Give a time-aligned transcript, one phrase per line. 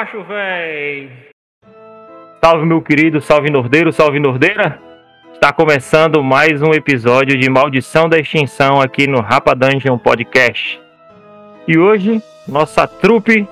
[0.00, 1.10] Macho véi!
[2.42, 4.80] Salve, meu querido, salve nordeiro, salve nordeira!
[5.34, 10.80] Está começando mais um episódio de Maldição da Extinção aqui no Rapa Dungeon Podcast.
[11.68, 13.46] E hoje, nossa trupe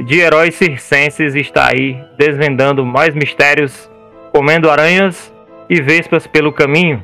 [0.00, 3.90] de heróis circenses está aí desvendando mais mistérios,
[4.32, 5.34] comendo aranhas
[5.66, 7.02] e vespas pelo caminho.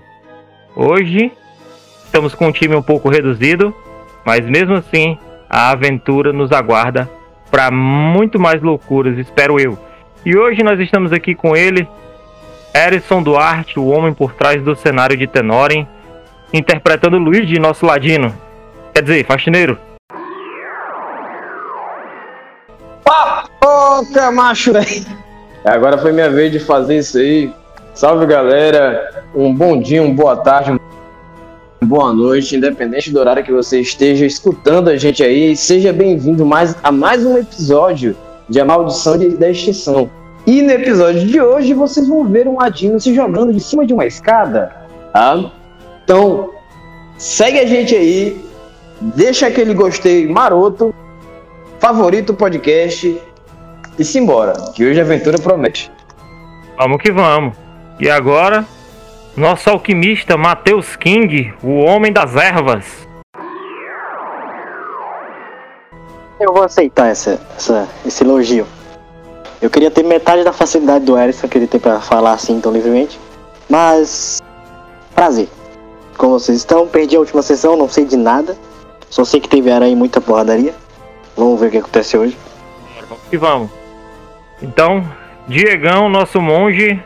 [0.76, 1.32] Hoje,
[2.04, 3.74] estamos com um time um pouco reduzido,
[4.22, 5.16] mas mesmo assim,
[5.48, 7.15] a aventura nos aguarda
[7.50, 9.78] para muito mais loucuras, espero eu.
[10.24, 11.88] E hoje nós estamos aqui com ele,
[12.74, 15.86] Erison Duarte, o homem por trás do cenário de Tenoren,
[16.52, 18.34] interpretando Luigi, nosso ladino.
[18.92, 19.78] Quer dizer, faxineiro.
[23.04, 25.06] Papoca, macho, velho.
[25.64, 27.52] Agora foi minha vez de fazer isso aí.
[27.94, 29.24] Salve, galera.
[29.34, 30.78] Um bom dia, uma boa tarde,
[31.84, 35.56] boa noite, independente do horário que você esteja escutando a gente aí.
[35.56, 38.16] Seja bem-vindo mais, a mais um episódio
[38.48, 40.10] de A Maldição de, da Extinção.
[40.46, 43.92] E no episódio de hoje vocês vão ver um ladino se jogando de cima de
[43.92, 44.74] uma escada.
[45.12, 45.50] Tá?
[46.04, 46.50] Então,
[47.18, 48.40] segue a gente aí,
[49.00, 50.94] deixa aquele gostei maroto,
[51.78, 53.20] favorito podcast
[53.98, 55.90] e simbora, que hoje a aventura promete.
[56.78, 57.54] Vamos que vamos.
[57.98, 58.64] E agora,
[59.36, 63.06] nosso alquimista Matheus King, o homem das ervas.
[66.40, 68.66] Eu vou aceitar essa, essa, esse elogio.
[69.60, 72.72] Eu queria ter metade da facilidade do Erison que ele tem pra falar assim tão
[72.72, 73.18] livremente.
[73.68, 74.42] Mas.
[75.14, 75.48] Prazer.
[76.16, 78.56] Como vocês estão, perdi a última sessão, não sei de nada.
[79.10, 80.74] Só sei que teve aranha e muita porradaria.
[81.36, 82.36] Vamos ver o que acontece hoje.
[83.30, 83.70] Que vamos.
[84.62, 85.04] Então,
[85.46, 87.02] Diegão, nosso monge.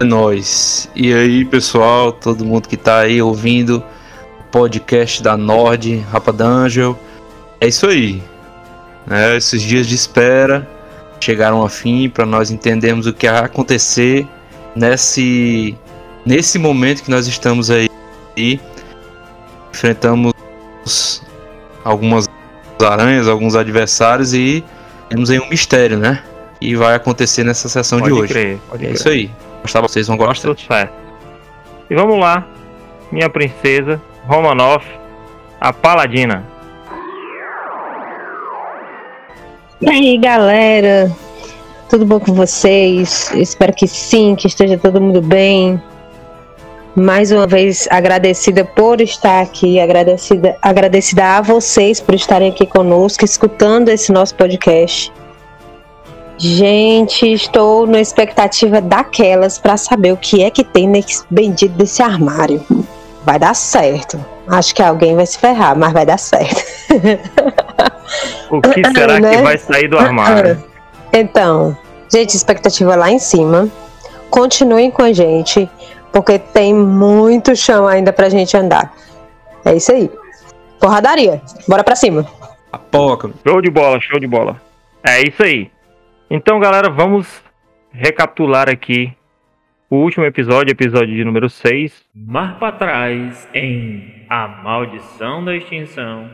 [0.00, 0.88] É nóis.
[0.94, 3.82] E aí, pessoal, todo mundo que tá aí ouvindo
[4.40, 6.98] o podcast da Nord, Rapadangel.
[7.60, 8.22] É isso aí.
[9.10, 10.68] É, esses dias de espera
[11.20, 14.26] chegaram ao fim para nós entendermos o que vai acontecer
[14.74, 15.76] nesse,
[16.26, 17.88] nesse momento que nós estamos aí.
[19.72, 20.32] Enfrentamos
[21.84, 22.28] algumas
[22.84, 24.64] aranhas, alguns adversários e
[25.08, 26.22] temos aí um mistério, né?
[26.60, 28.32] E vai acontecer nessa sessão Pode de hoje.
[28.32, 28.92] crer, é crer.
[28.92, 29.30] isso aí.
[29.64, 30.48] Gostar vocês vão gostar.
[30.48, 30.92] Tudo certo.
[31.88, 32.46] E vamos lá,
[33.10, 34.86] minha princesa, Romanoff,
[35.58, 36.44] a paladina.
[39.80, 41.10] E aí, galera?
[41.88, 43.30] Tudo bom com vocês?
[43.32, 45.80] Eu espero que sim, que esteja todo mundo bem.
[46.94, 53.24] Mais uma vez agradecida por estar aqui, agradecida, agradecida a vocês por estarem aqui conosco,
[53.24, 55.10] escutando esse nosso podcast.
[56.36, 62.02] Gente, estou na expectativa daquelas para saber o que é que tem nesse bendito desse
[62.02, 62.64] armário.
[63.24, 64.22] Vai dar certo.
[64.46, 66.62] Acho que alguém vai se ferrar, mas vai dar certo.
[68.50, 69.36] O que será Né?
[69.36, 70.62] que vai sair do armário?
[71.16, 71.78] Então,
[72.12, 73.68] gente, expectativa lá em cima.
[74.30, 75.70] Continuem com a gente,
[76.12, 78.92] porque tem muito chão ainda pra gente andar.
[79.64, 80.10] É isso aí.
[80.80, 81.40] Porradaria.
[81.68, 82.26] Bora pra cima.
[82.72, 83.30] A poca.
[83.46, 84.60] Show de bola, show de bola.
[85.06, 85.70] É isso aí.
[86.36, 87.44] Então, galera, vamos
[87.92, 89.16] recapitular aqui
[89.88, 92.06] o último episódio, episódio de número 6.
[92.12, 96.28] Mar para trás em A Maldição da Extinção.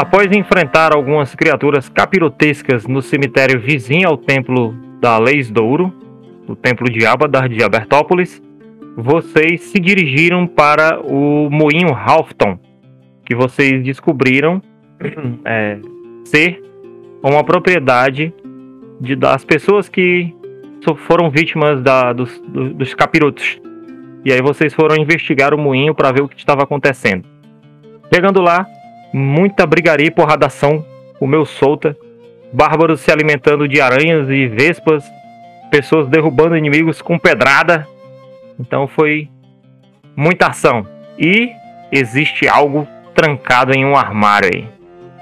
[0.00, 5.92] Após enfrentar algumas criaturas capirotescas no cemitério vizinho ao templo da Leis Douro,
[6.46, 8.40] o templo de Abadar de Abertópolis,
[8.96, 12.60] vocês se dirigiram para o moinho Halfton,
[13.26, 14.62] que vocês descobriram
[15.44, 15.80] é,
[16.24, 16.62] ser
[17.20, 18.32] uma propriedade
[19.00, 20.32] de, das pessoas que
[21.08, 23.60] foram vítimas da- dos, do- dos capirotos.
[24.24, 27.24] E aí vocês foram investigar o moinho para ver o que estava acontecendo.
[28.14, 28.64] Chegando lá,
[29.12, 30.84] muita brigaria e porradação,
[31.18, 31.96] comeu solta,
[32.52, 35.04] bárbaros se alimentando de aranhas e vespas,
[35.70, 37.86] pessoas derrubando inimigos com pedrada.
[38.58, 39.28] Então foi
[40.16, 40.86] muita ação.
[41.18, 41.50] E
[41.92, 44.66] existe algo trancado em um armário aí.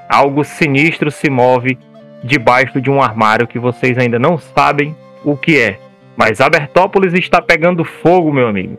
[0.08, 1.78] Algo sinistro se move
[2.22, 4.94] debaixo de um armário que vocês ainda não sabem
[5.24, 5.78] o que é.
[6.16, 8.78] Mas Abertópolis está pegando fogo, meu amigo.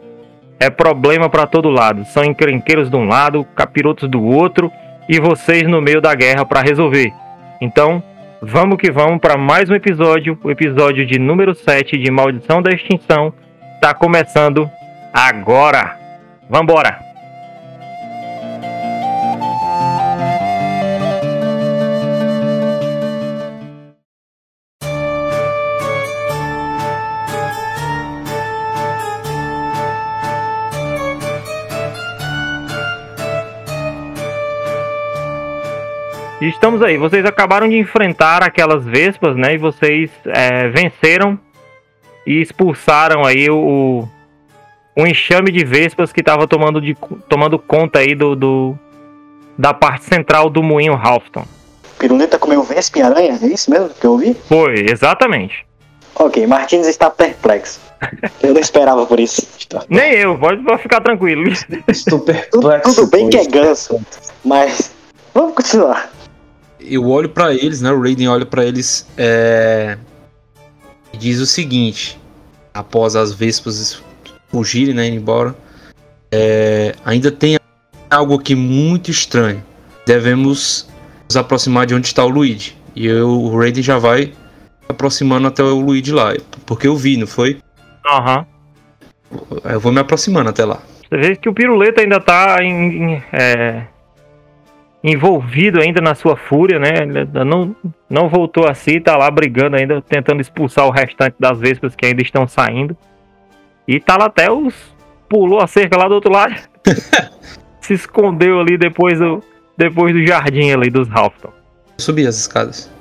[0.60, 2.04] É problema para todo lado.
[2.06, 4.72] São encrenqueiros de um lado, capirotos do outro
[5.08, 7.14] e vocês no meio da guerra para resolver.
[7.62, 8.04] Então,
[8.42, 12.72] vamos que vamos para mais um episódio, o episódio de número 7 de Maldição da
[12.72, 13.34] Extinção.
[13.82, 14.70] Tá começando
[15.14, 15.98] agora.
[16.50, 17.07] Vambora!
[36.40, 36.98] E estamos aí.
[36.98, 39.56] Vocês acabaram de enfrentar aquelas vespas, né?
[39.56, 41.40] E vocês é, venceram
[42.26, 44.08] e expulsaram aí o,
[44.96, 46.96] o enxame de vespas que estava tomando, de,
[47.28, 48.78] tomando conta aí do, do,
[49.58, 51.46] da parte central do moinho Halfton.
[51.98, 53.40] Piruleta comeu vespa e aranha?
[53.42, 54.36] É isso mesmo que eu ouvi?
[54.48, 55.66] Foi, exatamente.
[56.14, 57.80] Ok, Martins está perplexo.
[58.44, 59.48] Eu não esperava por isso.
[59.90, 61.52] Nem eu, pode, pode ficar tranquilo.
[61.88, 62.96] Estou Tudo, perplexo.
[62.96, 64.00] tudo bem com que é ganso,
[64.46, 64.92] mas
[65.34, 66.12] vamos continuar.
[66.80, 67.92] Eu olho pra eles, né?
[67.92, 69.98] O Raiden olha pra eles é,
[71.12, 72.20] e diz o seguinte:
[72.74, 74.02] após as vespas
[74.50, 75.08] fugirem, né?
[75.08, 75.56] indo embora,
[76.32, 77.58] é, ainda tem
[78.10, 79.64] algo aqui muito estranho.
[80.06, 80.88] Devemos
[81.28, 82.76] nos aproximar de onde está o Luigi.
[82.96, 84.34] E eu, o Raiden já vai se
[84.90, 86.34] aproximando até o Luigi lá.
[86.66, 87.58] Porque eu vi, não foi?
[88.06, 88.46] Aham.
[89.66, 90.80] Eu vou me aproximando até lá.
[91.10, 93.84] Você vê que o piruleta ainda tá em- em, é,
[95.12, 96.90] envolvido ainda na sua fúria, né?
[97.02, 97.76] Ele ainda não,
[98.10, 102.06] não voltou a si, tá lá brigando ainda, tentando expulsar o restante das vespas que
[102.06, 102.96] ainda estão saindo.
[103.88, 104.74] E tá lá até os.
[105.30, 106.56] pulou a cerca lá do outro lado.
[107.82, 109.42] Se escondeu ali depois do,
[109.78, 111.52] depois do jardim ali dos Halfton.
[111.98, 112.92] Subi as escadas.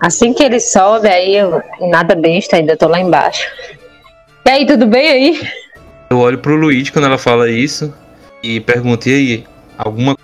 [0.00, 3.48] Assim que ele sobe, aí eu nada besta, ainda tô lá embaixo.
[4.46, 5.48] E aí, tudo bem aí?
[6.08, 7.92] Eu olho pro Luigi quando ela fala isso
[8.42, 9.44] e pergunto: e aí,
[9.76, 10.16] alguma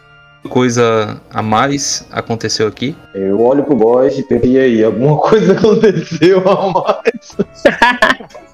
[0.48, 2.94] coisa a mais aconteceu aqui?
[3.14, 7.36] Eu olho pro boss e penso, e aí, alguma coisa aconteceu a mais?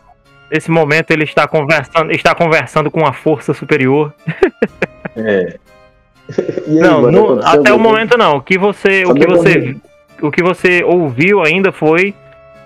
[0.50, 4.12] Nesse momento ele está conversando, está conversando com uma força superior.
[5.16, 5.56] É.
[6.38, 8.36] Aí, não, mano, no- até o momento não.
[8.36, 9.76] O que você, o que você,
[10.22, 12.14] o que você ouviu ainda foi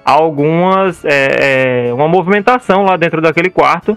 [0.05, 3.97] algumas, é, é, uma movimentação lá dentro daquele quarto,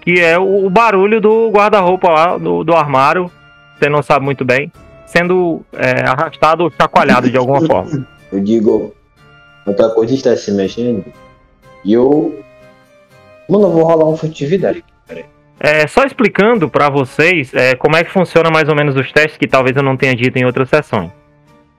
[0.00, 3.30] que é o, o barulho do guarda-roupa lá do, do armário.
[3.78, 4.72] Você não sabe muito bem,
[5.06, 8.06] sendo é, arrastado ou chacoalhado de alguma forma.
[8.32, 8.94] Eu digo,
[9.64, 11.04] outra coisa está se mexendo.
[11.84, 12.42] E eu.
[13.48, 14.82] Mano, eu vou rolar uma furtividade.
[15.58, 19.38] É, só explicando pra vocês é, como é que funciona mais ou menos os testes
[19.38, 21.10] que talvez eu não tenha dito em outras sessões.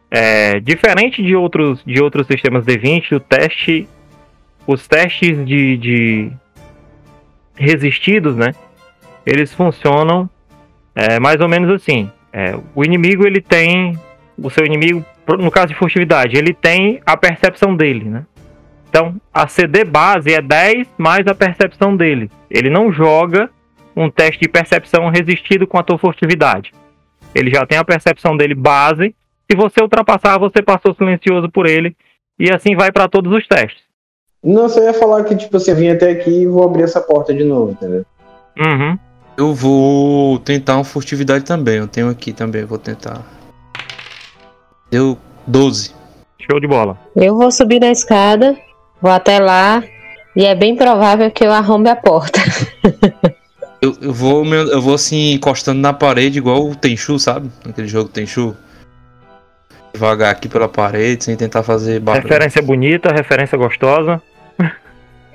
[0.10, 3.88] É, diferente de outros, de outros sistemas D20, o teste,
[4.66, 6.32] os testes de, de
[7.56, 8.54] resistidos, né?
[9.26, 10.30] Eles funcionam
[10.98, 12.10] é, mais ou menos assim.
[12.34, 13.98] É, o inimigo ele tem,
[14.36, 15.06] o seu inimigo,
[15.38, 18.26] no caso de furtividade, ele tem a percepção dele, né?
[18.90, 22.32] Então, a CD base é 10 mais a percepção dele.
[22.50, 23.50] Ele não joga
[23.96, 26.74] um teste de percepção resistido com a tua furtividade.
[27.36, 29.14] Ele já tem a percepção dele base.
[29.50, 31.96] Se você ultrapassar, você passou silencioso por ele.
[32.40, 33.84] E assim vai para todos os testes.
[34.44, 37.02] Não, só ia falar que, tipo, assim, eu vim até aqui e vou abrir essa
[37.02, 38.06] porta de novo, entendeu?
[38.58, 38.98] Uhum.
[39.38, 41.76] Eu vou tentar uma furtividade também.
[41.78, 43.22] Eu tenho aqui também, eu vou tentar.
[44.90, 45.92] Deu 12.
[46.50, 46.98] Show de bola.
[47.16, 48.56] Eu vou subir na escada,
[49.02, 49.84] vou até lá,
[50.36, 52.40] e é bem provável que eu arrombe a porta.
[53.80, 57.52] Eu, eu vou me- eu vou assim encostando na parede igual o Tenchu, sabe?
[57.64, 58.56] Aquele jogo Tenchu.
[59.94, 62.24] Devagar aqui pela parede, sem tentar fazer barulho.
[62.24, 64.20] Referência bonita, referência gostosa.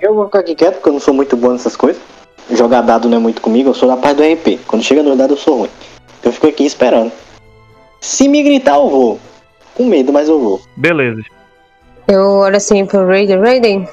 [0.01, 2.03] Eu vou ficar aqui quieto, porque eu não sou muito bom nessas coisas.
[2.51, 4.61] Jogar dado não é muito comigo, eu sou da parte do RP.
[4.67, 5.71] Quando chega no dado eu sou ruim.
[6.23, 7.11] Eu fico aqui esperando.
[8.01, 9.21] Se me gritar, eu vou.
[9.75, 10.61] Com medo, mas eu vou.
[10.77, 11.23] Beleza.
[12.09, 13.39] Eu olho assim pro Raiden.
[13.39, 13.89] Raiden,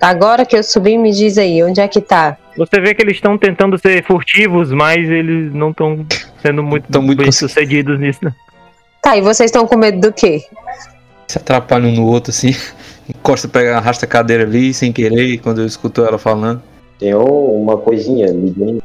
[0.00, 2.36] agora que eu subi, me diz aí, onde é que tá?
[2.56, 6.06] Você vê que eles estão tentando ser furtivos, mas eles não estão
[6.40, 8.20] sendo muito, Tão muito bem sucedidos nisso.
[8.22, 8.32] né?
[9.02, 10.42] Tá, e vocês estão com medo do quê?
[11.26, 12.54] Se atrapalha um no outro assim.
[13.08, 16.62] Encosta, pega, arrasta a cadeira ali sem querer quando eu escuto ela falando.
[16.98, 18.82] Tem uma coisinha ali dentro.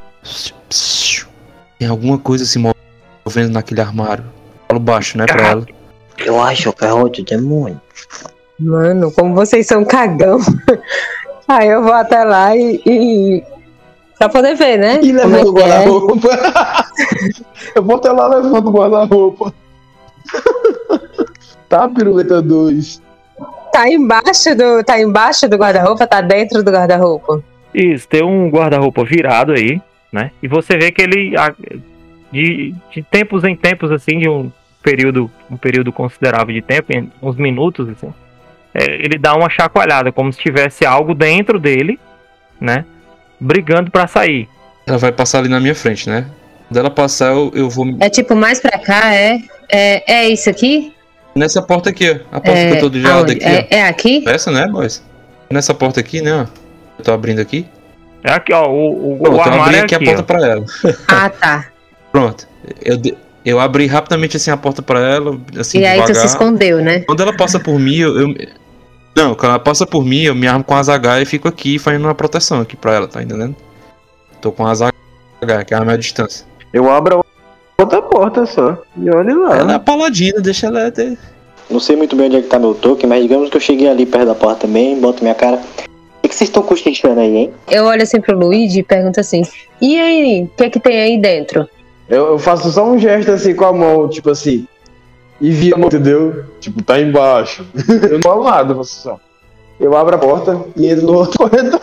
[1.78, 4.26] Tem alguma coisa se movendo naquele armário.
[4.68, 5.66] Falo baixo, né, pra ela.
[6.18, 7.80] Eu acho que é outro demônio.
[8.60, 10.40] Mano, como vocês são cagão.
[11.48, 12.82] Aí eu vou até lá e.
[12.86, 13.44] e...
[14.18, 15.00] Pra poder ver, né?
[15.02, 15.62] E Como é levando o é.
[15.62, 16.30] guarda-roupa.
[17.74, 19.54] eu vou até lá levando o guarda-roupa.
[21.70, 23.02] tá, piruleta 2.
[23.72, 24.84] Tá embaixo do.
[24.84, 27.42] Tá embaixo do guarda-roupa, tá dentro do guarda-roupa.
[27.74, 30.32] Isso, tem um guarda-roupa virado aí, né?
[30.42, 31.34] E você vê que ele,
[32.32, 37.12] de, de tempos em tempos, assim, de um período, um período considerável de tempo, em
[37.22, 38.14] uns minutos, assim,
[38.74, 42.00] é, ele dá uma chacoalhada, como se tivesse algo dentro dele,
[42.60, 42.86] né?
[43.40, 44.48] Brigando pra sair.
[44.86, 46.26] Ela vai passar ali na minha frente, né?
[46.68, 47.86] Quando ela passar, eu, eu vou.
[48.00, 49.40] É tipo mais pra cá, é?
[49.72, 50.94] É, é isso aqui?
[51.36, 52.36] Nessa porta aqui, ó.
[52.36, 53.32] A porta É, que eu tô do lado aonde?
[53.34, 54.24] aqui, é, é aqui?
[54.28, 55.04] Essa, né, boys?
[55.50, 56.46] Nessa porta aqui, né, ó.
[57.00, 57.66] Eu tô abrindo aqui.
[58.24, 60.22] É aqui, ó, o, o, Pronto, o eu armário abri é aqui aqui, a porta
[60.22, 60.26] ó.
[60.26, 60.66] pra ela.
[61.08, 61.66] Ah, tá.
[62.12, 62.48] Pronto.
[62.84, 66.16] Eu, de- Eu abri rapidamente assim a porta pra ela, assim, e aí devagar.
[66.16, 67.00] tu se escondeu, né?
[67.08, 68.36] Quando ela passa por mim, eu, eu-
[69.16, 71.80] Não, quando ela passa por mim, eu me armo com a Zagai e fico aqui
[71.80, 73.56] fazendo uma proteção aqui pra ela, tá entendendo?
[74.42, 76.46] Tô com a Zagai, que é a minha distância.
[76.74, 77.22] Eu abro
[77.78, 78.78] a outra porta só.
[78.98, 79.58] E olha lá.
[79.58, 81.18] Ela é paladina, deixa ela ter.
[81.70, 83.88] Não sei muito bem onde é que tá meu toque, mas digamos que eu cheguei
[83.88, 85.60] ali perto da porta também, boto minha cara.
[86.30, 87.54] O que vocês estão cochichando aí, hein?
[87.72, 89.42] Eu olho assim pro Luigi e pergunto assim:
[89.82, 91.68] E aí, o que é que tem aí dentro?
[92.08, 94.68] Eu, eu faço só um gesto assim com a mão, tipo assim.
[95.42, 96.44] E via, entendeu?
[96.60, 97.66] Tipo, tá embaixo.
[98.04, 99.20] eu não falo nada, eu faço só.
[99.80, 101.82] Eu abro a porta e entro no outro corredor.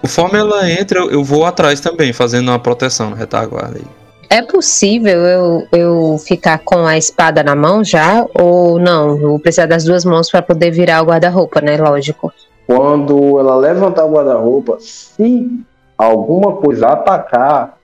[0.00, 3.84] Conforme ela entra, eu- vou atrás também, fazendo uma proteção na retaguarda aí.
[4.30, 8.24] É possível eu, eu ficar com a espada na mão já?
[8.38, 9.08] Ou não?
[9.08, 11.76] Eu vou precisar das duas mãos pra poder virar o guarda-roupa, né?
[11.76, 12.32] Lógico.
[12.68, 15.64] Quando ela levantar o guarda-roupa, se
[15.96, 17.78] alguma coisa atacar,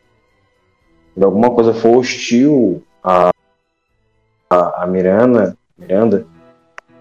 [1.16, 3.30] se alguma coisa for hostil a,
[4.50, 6.26] a, a Miranda, Miranda,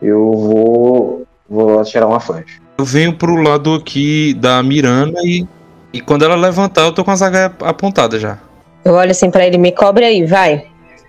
[0.01, 2.61] eu vou, vou atirar uma flecha.
[2.77, 5.45] Eu venho pro lado aqui da Miranda e,
[5.91, 8.39] e quando ela levantar, eu tô com a Zagai apontada já.
[8.85, 10.67] Eu olho assim pra ele: Me cobre aí, vai.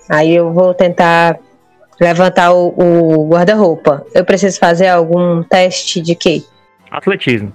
[0.09, 1.39] Aí eu vou tentar
[2.01, 4.05] levantar o, o guarda-roupa.
[4.13, 6.43] Eu preciso fazer algum teste de quê?
[6.97, 7.53] Atletismo.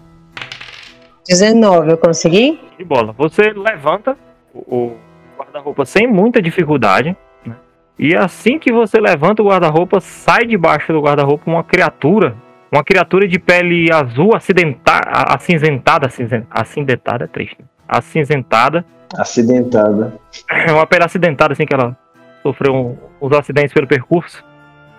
[1.27, 2.59] 19, eu consegui?
[2.77, 3.13] De bola.
[3.17, 4.17] Você levanta
[4.53, 4.95] o
[5.37, 7.15] guarda-roupa sem muita dificuldade.
[7.45, 7.55] né?
[7.97, 12.35] E assim que você levanta o guarda-roupa, sai debaixo do guarda-roupa uma criatura.
[12.71, 16.07] Uma criatura de pele azul acidenta- a- acinzentada.
[16.07, 17.57] acinzen- Acindentada é triste.
[17.59, 17.65] né?
[17.87, 18.85] Acinzentada.
[19.17, 20.13] Acidentada.
[20.49, 21.97] É uma pele acidentada, assim, que ela
[22.43, 24.43] sofreu um- uns acidentes pelo percurso,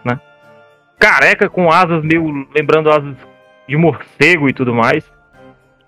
[0.04, 0.18] né?
[0.98, 3.14] Careca com asas meio lembrando asas
[3.70, 5.04] de morcego e tudo mais.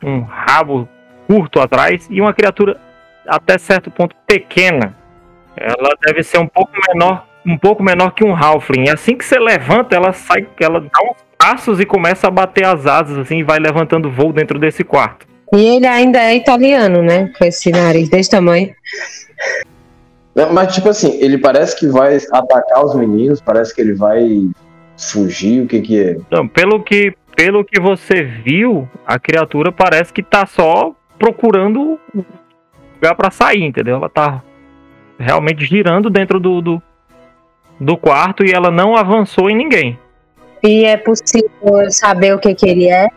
[0.03, 0.89] Um rabo
[1.27, 2.81] curto atrás e uma criatura
[3.27, 4.97] até certo ponto pequena.
[5.57, 8.85] Ela deve ser um pouco menor, um pouco menor que um halfling.
[8.87, 12.65] E assim que você levanta, ela sai, ela dá uns passos e começa a bater
[12.65, 15.27] as asas assim e vai levantando voo dentro desse quarto.
[15.53, 17.31] E ele ainda é italiano, né?
[17.37, 18.73] Com esse nariz desse tamanho.
[20.35, 24.49] Não, Mas, tipo assim, ele parece que vai atacar os meninos, parece que ele vai
[24.97, 26.13] fugir, o que que é?
[26.13, 32.25] Então, pelo que, pelo que você viu, a criatura parece que tá só procurando um
[32.95, 33.97] lugar pra sair, entendeu?
[33.97, 34.43] Ela tá
[35.19, 36.83] realmente girando dentro do, do,
[37.79, 39.99] do quarto e ela não avançou em ninguém.
[40.63, 43.09] E é possível saber o que, que ele é?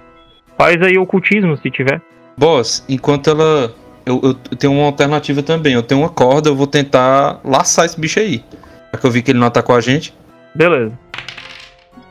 [0.57, 2.01] Faz aí ocultismo se tiver.
[2.37, 3.73] Boss, enquanto ela.
[4.05, 5.73] Eu, eu tenho uma alternativa também.
[5.73, 8.43] Eu tenho uma corda, eu vou tentar laçar esse bicho aí.
[8.91, 10.13] Já que eu vi que ele não atacou a gente.
[10.53, 10.91] Beleza.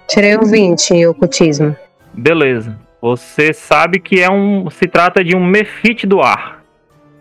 [0.08, 1.76] Tirei um 20 em ocultismo.
[2.16, 2.78] Beleza.
[3.00, 4.70] Você sabe que é um.
[4.70, 6.62] se trata de um mefite do ar.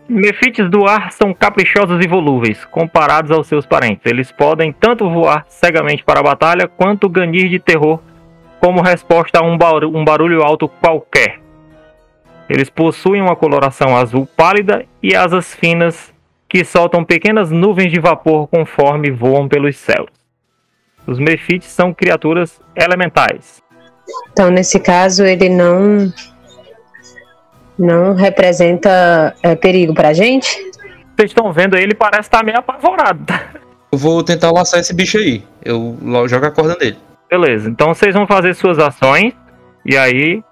[0.08, 4.04] Mefites do ar são caprichosos e volúveis, comparados aos seus parentes.
[4.04, 8.00] Eles podem tanto voar cegamente para a batalha, quanto ganir de terror
[8.60, 9.58] como resposta a um
[9.94, 11.40] um barulho alto qualquer.
[12.48, 16.14] Eles possuem uma coloração azul pálida e asas finas
[16.48, 20.10] que soltam pequenas nuvens de vapor conforme voam pelos céus.
[21.06, 23.63] Os mefites são criaturas elementais.
[24.32, 26.12] Então, nesse caso, ele não.
[27.76, 30.48] Não representa é, perigo pra gente?
[31.16, 33.24] Vocês estão vendo aí, ele parece estar meio apavorado.
[33.24, 33.50] tá?
[33.90, 35.42] Eu vou tentar laçar esse bicho aí.
[35.64, 36.96] Eu jogo a corda nele.
[37.28, 39.32] Beleza, então vocês vão fazer suas ações
[39.84, 40.42] e aí,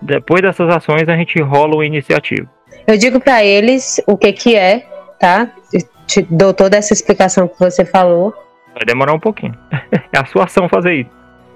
[0.00, 2.48] depois dessas ações, a gente rola o iniciativo.
[2.86, 4.86] Eu digo pra eles o que que é,
[5.18, 5.50] tá?
[5.72, 8.34] Eu te dou toda essa explicação que você falou.
[8.74, 9.56] Vai demorar um pouquinho.
[10.14, 11.10] É a sua ação fazer isso.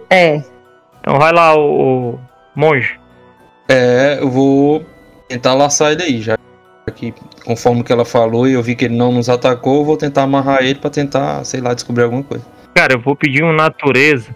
[0.08, 0.42] É,
[1.06, 2.20] Então vai lá, o, o
[2.56, 2.98] monge.
[3.68, 4.84] É, eu vou
[5.28, 6.20] tentar laçar ele aí.
[6.20, 6.36] Já
[6.92, 9.96] que, conforme que ela falou e eu vi que ele não nos atacou, eu vou
[9.96, 12.44] tentar amarrar ele pra tentar, sei lá, descobrir alguma coisa.
[12.74, 14.34] Cara, eu vou pedir um natureza,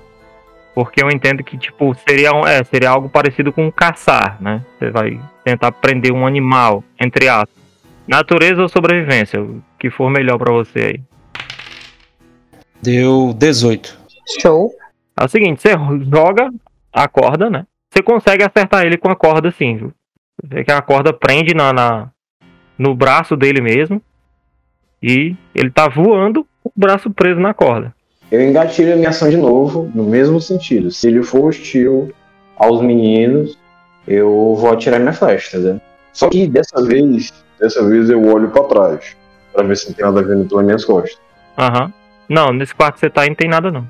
[0.73, 4.65] porque eu entendo que, tipo, seria, um, é, seria algo parecido com caçar, né?
[4.79, 7.61] Você vai tentar prender um animal, entre aspas.
[8.07, 11.01] Natureza ou sobrevivência, o que for melhor pra você aí.
[12.81, 13.99] Deu 18.
[14.41, 14.80] show.
[15.21, 15.71] É o seguinte, você
[16.11, 16.51] joga
[16.93, 17.67] a corda, né?
[17.93, 19.93] Você consegue acertar ele com a corda assim, viu?
[20.43, 22.09] Você vê que a corda prende na, na-
[22.79, 24.01] no braço dele mesmo.
[25.03, 27.95] E ele tá voando com o braço preso na corda.
[28.31, 30.91] Eu engatilho a minha ação de novo, no mesmo sentido.
[30.91, 32.13] Se ele for hostil
[32.57, 33.59] aos meninos,
[34.07, 35.81] eu vou atirar minha flecha, entendeu?
[36.13, 39.17] Só que dessa vez, dessa vez eu olho pra trás,
[39.53, 41.19] pra ver se não tem nada vindo pelas minhas costas.
[41.59, 41.93] Aham.
[42.29, 43.87] Não, nesse quarto que você tá aí não tem nada não.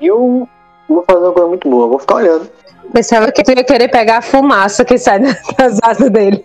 [0.00, 0.48] E eu
[0.94, 2.50] vou fazer uma coisa muito boa, vou ficar olhando.
[2.92, 5.20] Pensava que tu ia querer pegar a fumaça que sai
[5.56, 6.42] das asas dele.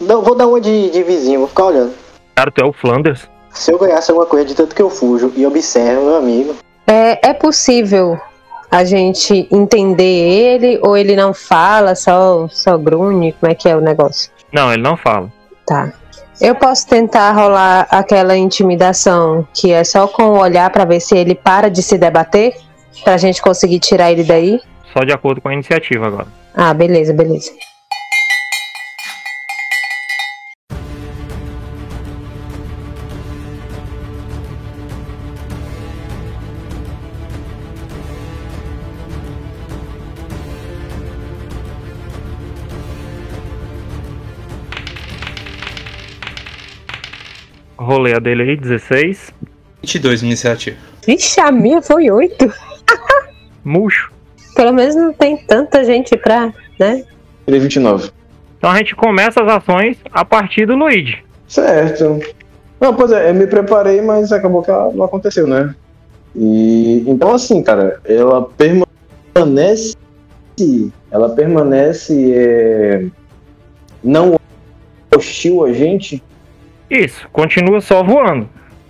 [0.00, 1.92] Não, vou dar uma de, de vizinho, vou ficar olhando.
[2.34, 3.28] Cara, tu é o Flanders.
[3.50, 6.54] Se eu ganhasse alguma coisa de tanto que eu fujo e observo meu amigo.
[6.86, 8.18] É, é possível
[8.70, 13.32] a gente entender ele ou ele não fala, só, só grunhe?
[13.32, 14.30] Como é que é o negócio?
[14.52, 15.30] Não, ele não fala.
[15.66, 15.92] Tá.
[16.40, 21.16] Eu posso tentar rolar aquela intimidação que é só com o olhar pra ver se
[21.16, 22.56] ele para de se debater?
[23.04, 24.60] Pra gente conseguir tirar ele daí?
[24.92, 26.28] Só de acordo com a iniciativa agora.
[26.54, 27.50] Ah, beleza, beleza.
[47.78, 49.32] Rolei a dele aí, 16.
[49.82, 50.76] 22 iniciativa.
[51.04, 52.52] Vixe, a minha foi oito.
[53.64, 54.12] Murcho.
[54.54, 57.04] Pelo menos não tem tanta gente pra, né?
[57.46, 58.10] Tirei 29.
[58.58, 61.24] Então a gente começa as ações a partir do Luigi.
[61.48, 62.20] Certo.
[62.80, 65.74] Não, pois é, eu me preparei, mas acabou que ela não aconteceu, né?
[66.34, 69.96] E então assim, cara, ela permanece.
[71.10, 73.06] Ela permanece é,
[74.02, 74.38] não
[75.14, 76.22] hostil a gente.
[76.88, 78.48] Isso, continua só voando.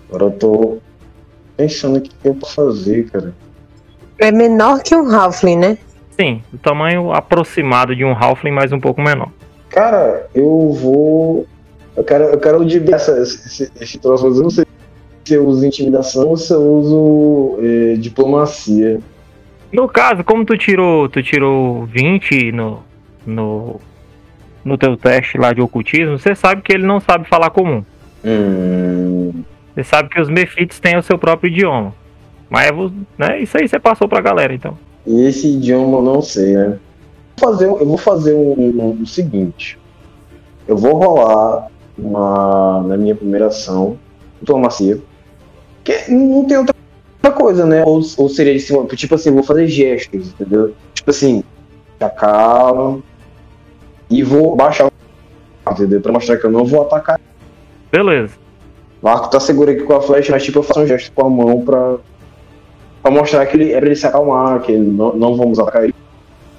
[0.08, 0.78] Agora eu tô
[1.56, 3.34] pensando o que eu posso fazer, cara.
[4.22, 5.78] É menor que um Halfling, né?
[6.18, 9.28] Sim, o tamanho aproximado de um Halfling, mas um pouco menor.
[9.68, 11.46] Cara, eu vou.
[11.96, 14.64] Eu quero, eu quero ludibriar essa, esse, esse troço, mas eu não sei
[15.24, 19.00] se eu uso intimidação ou se eu uso é, diplomacia.
[19.72, 22.82] No caso, como tu tirou, tu tirou 20 no,
[23.26, 23.80] no,
[24.64, 27.82] no teu teste lá de ocultismo, você sabe que ele não sabe falar comum.
[28.24, 29.42] Hum,
[29.74, 31.94] Você sabe que os Mefites têm o seu próprio idioma.
[32.52, 32.70] Mas
[33.16, 34.76] né, isso aí você passou pra galera, então.
[35.06, 36.78] e esse idioma eu não sei, né?
[37.38, 39.78] Vou fazer, eu vou fazer um, um- o seguinte.
[40.68, 43.98] Eu vou rolar uma, na minha primeira ação,
[44.40, 45.00] diplomacia.
[45.82, 46.74] Que não tem outra
[47.34, 47.82] coisa, né?
[47.84, 50.74] Ou, ou seria assim, tipo assim, eu vou fazer gestos, entendeu?
[50.94, 51.42] Tipo assim,
[51.94, 53.02] fica calmo.
[54.10, 56.00] E vou baixar o entendeu?
[56.02, 57.18] Pra mostrar que eu não vou atacar.
[57.90, 58.34] Beleza.
[59.00, 61.26] O arco tá seguro aqui com a flecha, mas tipo, eu faço um gesto com
[61.26, 61.96] a mão pra,
[63.02, 65.84] pra mostrar que ele é pra ele se acalmar, que ele não, não vamos atacar
[65.84, 65.94] ele.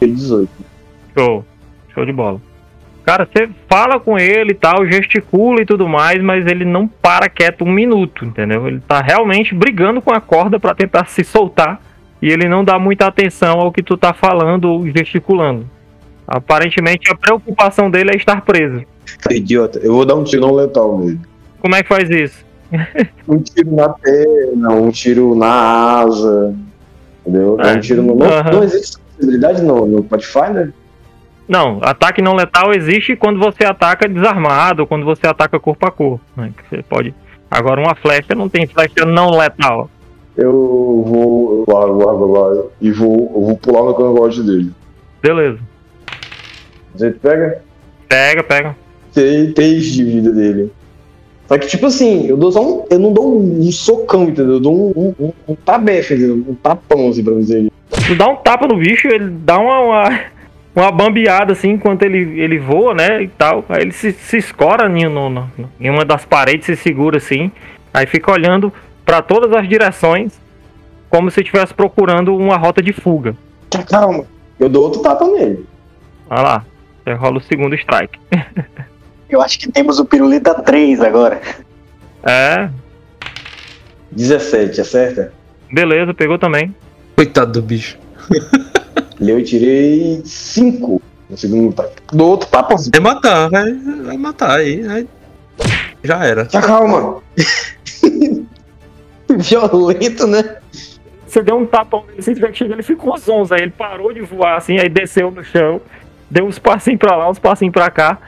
[0.01, 0.49] Ele 18.
[1.17, 1.45] Show.
[1.93, 2.41] Show de bola.
[3.05, 7.27] Cara, você fala com ele e tal, gesticula e tudo mais, mas ele não para
[7.27, 8.67] quieto um minuto, entendeu?
[8.67, 11.81] Ele tá realmente brigando com a corda pra tentar se soltar
[12.21, 15.69] e ele não dá muita atenção ao que tu tá falando ou gesticulando.
[16.25, 18.83] Aparentemente a preocupação dele é estar preso.
[19.29, 21.19] Idiota, eu vou dar um tiro não letal nele.
[21.59, 22.45] Como é que faz isso?
[23.27, 26.53] Um tiro na perna, um tiro na asa.
[27.25, 27.57] Entendeu?
[27.61, 28.15] É, É, um tiro no.
[28.15, 30.73] Não, existe possibilidade no, no Pathfinder?
[31.47, 36.21] Não, ataque não letal existe quando você ataca desarmado, quando você ataca corpo a corpo.
[36.35, 36.51] né?
[36.55, 37.13] Que Você pode.
[37.49, 39.89] Agora uma flecha não tem flecha não letal.
[40.35, 40.51] Eu
[41.05, 41.65] vou.
[41.67, 42.71] Largo, largo, largo.
[42.81, 44.71] E vou, eu vou pular no cangote dele.
[45.21, 45.59] Beleza.
[46.95, 47.61] Você pega?
[48.07, 48.75] Pega, pega.
[49.13, 50.71] Tem 3 de vida dele.
[51.47, 52.85] Só que, tipo assim, eu dou só um.
[52.89, 54.53] Eu não dou um, um socão, entendeu?
[54.53, 56.35] Eu dou um, um, um, tabefe, entendeu?
[56.47, 57.71] Um tapão, assim, pra dizer.
[58.07, 60.19] Tu dá um tapa no bicho, ele dá uma, uma,
[60.75, 63.21] uma bambeada assim enquanto ele, ele voa, né?
[63.21, 63.63] E tal.
[63.69, 67.51] Aí ele se, se escora em, no- no- em uma das paredes, se segura assim.
[67.93, 68.71] Aí fica olhando
[69.05, 70.33] pra todas as direções,
[71.09, 73.35] como se estivesse procurando uma rota de fuga.
[73.89, 74.25] Calma.
[74.59, 75.65] Eu dou outro tapa nele.
[76.29, 76.65] Olha lá.
[77.03, 78.17] Você rola o segundo strike.
[79.33, 81.41] Eu acho que temos o piruleta 3 agora.
[82.23, 82.69] É,
[84.11, 85.33] 17, acerta?
[85.71, 86.73] beleza, pegou também.
[87.15, 87.97] Coitado do bicho.
[89.19, 91.95] Eu tirei 5 no segundo ataque.
[92.11, 92.91] Dou outro tapazinho.
[92.91, 94.85] Vai matar, vai, vai matar aí.
[94.87, 95.07] aí
[96.03, 96.47] Já era.
[96.47, 97.23] Já calma.
[99.27, 100.57] Violento, né?
[101.25, 103.55] Você deu um tapão nele, assim, ele ficou zonzo.
[103.55, 105.81] Aí ele parou de voar assim, aí desceu no chão,
[106.29, 108.19] deu uns passinhos pra lá, uns passinhos pra cá.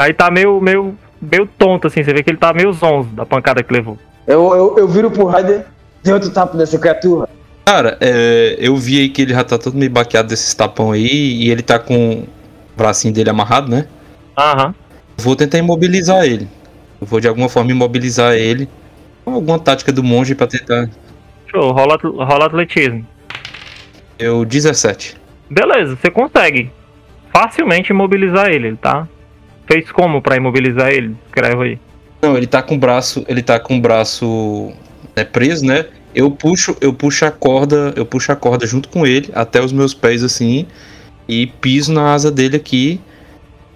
[0.00, 3.26] Aí tá meio, meio, meio tonto, assim, você vê que ele tá meio zonzo da
[3.26, 3.98] pancada que levou.
[4.26, 5.66] Eu, eu, eu viro pro Raider.
[6.02, 7.28] Deu outro tapa nessa criatura.
[7.66, 11.42] Cara, é, eu vi aí que ele já tá todo meio baqueado desses tapão aí
[11.42, 12.28] e ele tá com o
[12.74, 13.86] bracinho dele amarrado, né?
[14.38, 14.74] Aham.
[15.18, 16.48] Vou tentar imobilizar ele.
[16.98, 18.70] Eu vou de alguma forma imobilizar ele.
[19.26, 20.88] Alguma tática do monge pra tentar.
[21.50, 23.06] Show, rola, rola atletismo.
[24.18, 25.14] Eu 17.
[25.50, 26.72] Beleza, você consegue
[27.30, 29.06] facilmente imobilizar ele, ele tá?
[29.70, 31.16] Fez como pra imobilizar ele?
[31.26, 31.78] Escreve aí.
[32.20, 34.72] Não, ele tá com o braço, ele tá com o braço
[35.16, 35.86] né, preso, né?
[36.12, 39.72] Eu puxo, eu puxo a corda, eu puxo a corda junto com ele até os
[39.72, 40.66] meus pés assim
[41.28, 43.00] e piso na asa dele aqui,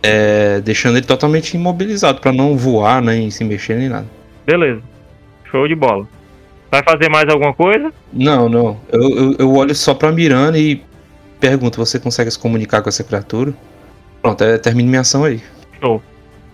[0.02, 4.06] é, deixando ele totalmente imobilizado pra não voar, nem se mexer nem nada.
[4.44, 4.82] Beleza.
[5.48, 6.08] Show de bola.
[6.72, 7.92] Vai fazer mais alguma coisa?
[8.12, 8.80] Não, não.
[8.90, 10.82] Eu, eu, eu olho só pra Miranda e
[11.38, 13.54] pergunto: você consegue se comunicar com essa criatura?
[14.20, 15.40] Pronto, é, termino minha ação aí.
[15.84, 16.00] Show.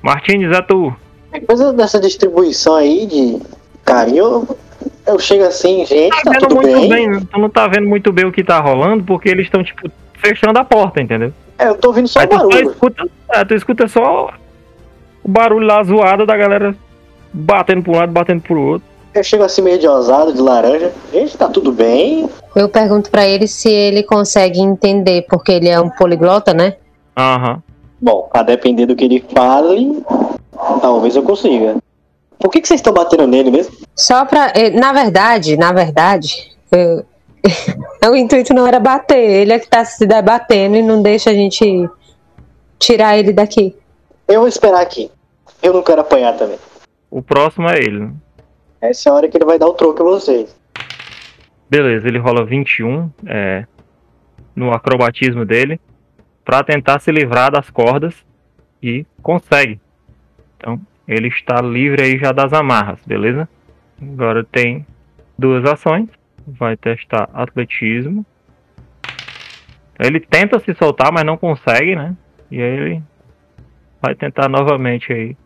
[0.03, 0.93] Martins, é tu.
[1.33, 3.39] Depois dessa distribuição aí de
[3.85, 4.59] carinho, eu,
[5.07, 6.89] eu chego assim, gente, Tá tá tudo muito bem?
[6.89, 7.23] bem, né?
[7.31, 10.59] tu não tá vendo muito bem o que tá rolando, porque eles estão, tipo, fechando
[10.59, 11.33] a porta, entendeu?
[11.59, 12.71] É, eu tô ouvindo só Aí o tu só barulho.
[12.73, 14.31] escuta, é, tu escuta só
[15.23, 16.75] o barulho lá zoado da galera
[17.33, 18.89] batendo pra um lado, batendo pro outro.
[19.15, 20.93] Eu chego assim meio de ousado, de laranja.
[21.13, 22.29] Gente, tá tudo bem?
[22.57, 26.77] Eu pergunto pra ele se ele consegue entender, porque ele é um poliglota, né?
[27.17, 27.63] Aham.
[28.01, 30.03] Bom, a depender do que ele fale,
[30.81, 31.77] talvez eu consiga.
[32.39, 33.77] Por que, que vocês estão batendo nele mesmo?
[33.95, 34.53] Só pra.
[34.57, 37.05] eh, Na verdade, na verdade, eu-
[38.11, 41.35] o intuito não era bater, ele é que tá se debatendo e não deixa a
[41.35, 41.89] gente
[42.79, 43.77] tirar ele daqui.
[44.27, 45.11] Eu vou esperar aqui.
[45.63, 46.59] Eu não quero apanhar também.
[47.11, 47.99] O próximo é ele.
[48.01, 48.13] né?
[48.81, 50.55] Essa é a hora que ele vai dar o troco a vocês.
[51.69, 53.65] Beleza, ele rola 21 é,
[54.57, 55.79] no acrobatismo dele
[56.51, 58.27] pra tentar se livrar das cordas
[58.83, 59.81] e consegue.
[60.57, 63.49] Então, ele está livre aí já das amarras, beleza?
[64.03, 64.85] Agora tem
[65.39, 66.09] duas ações.
[66.45, 68.27] Vai testar atletismo.
[69.97, 72.17] Ele tenta se soltar, mas não consegue, né?
[72.51, 73.03] E aí ele
[74.03, 75.37] vai tentar novamente aí.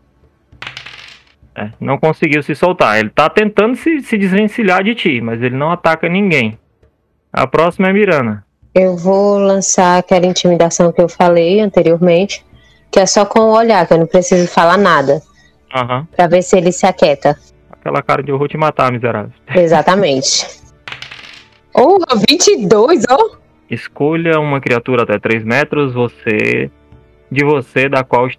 [1.55, 2.99] É, não conseguiu se soltar.
[2.99, 6.59] Ele tá tentando se, se desvencilhar de ti, mas ele não ataca ninguém.
[7.31, 8.44] A próxima é Mirana.
[8.75, 12.45] Eu vou lançar aquela intimidação que eu falei anteriormente,
[12.91, 15.21] que é só com o olhar, que eu não preciso falar nada,
[15.75, 16.07] Aham.
[16.17, 17.39] pra ver se ele se aquieta.
[17.71, 19.31] Aquela cara de eu vou te matar, miserável.
[19.55, 20.47] Exatamente.
[21.73, 23.37] Oh, 22, ó!
[23.71, 26.71] Escolha uma criatura até 3 metros, você
[27.31, 28.39] de você da qual est-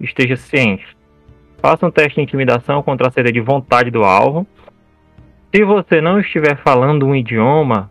[0.00, 0.84] esteja ciente.
[1.60, 4.46] Faça um teste de intimidação contra a CD de vontade do alvo.
[5.54, 7.90] Se você não estiver falando um idioma,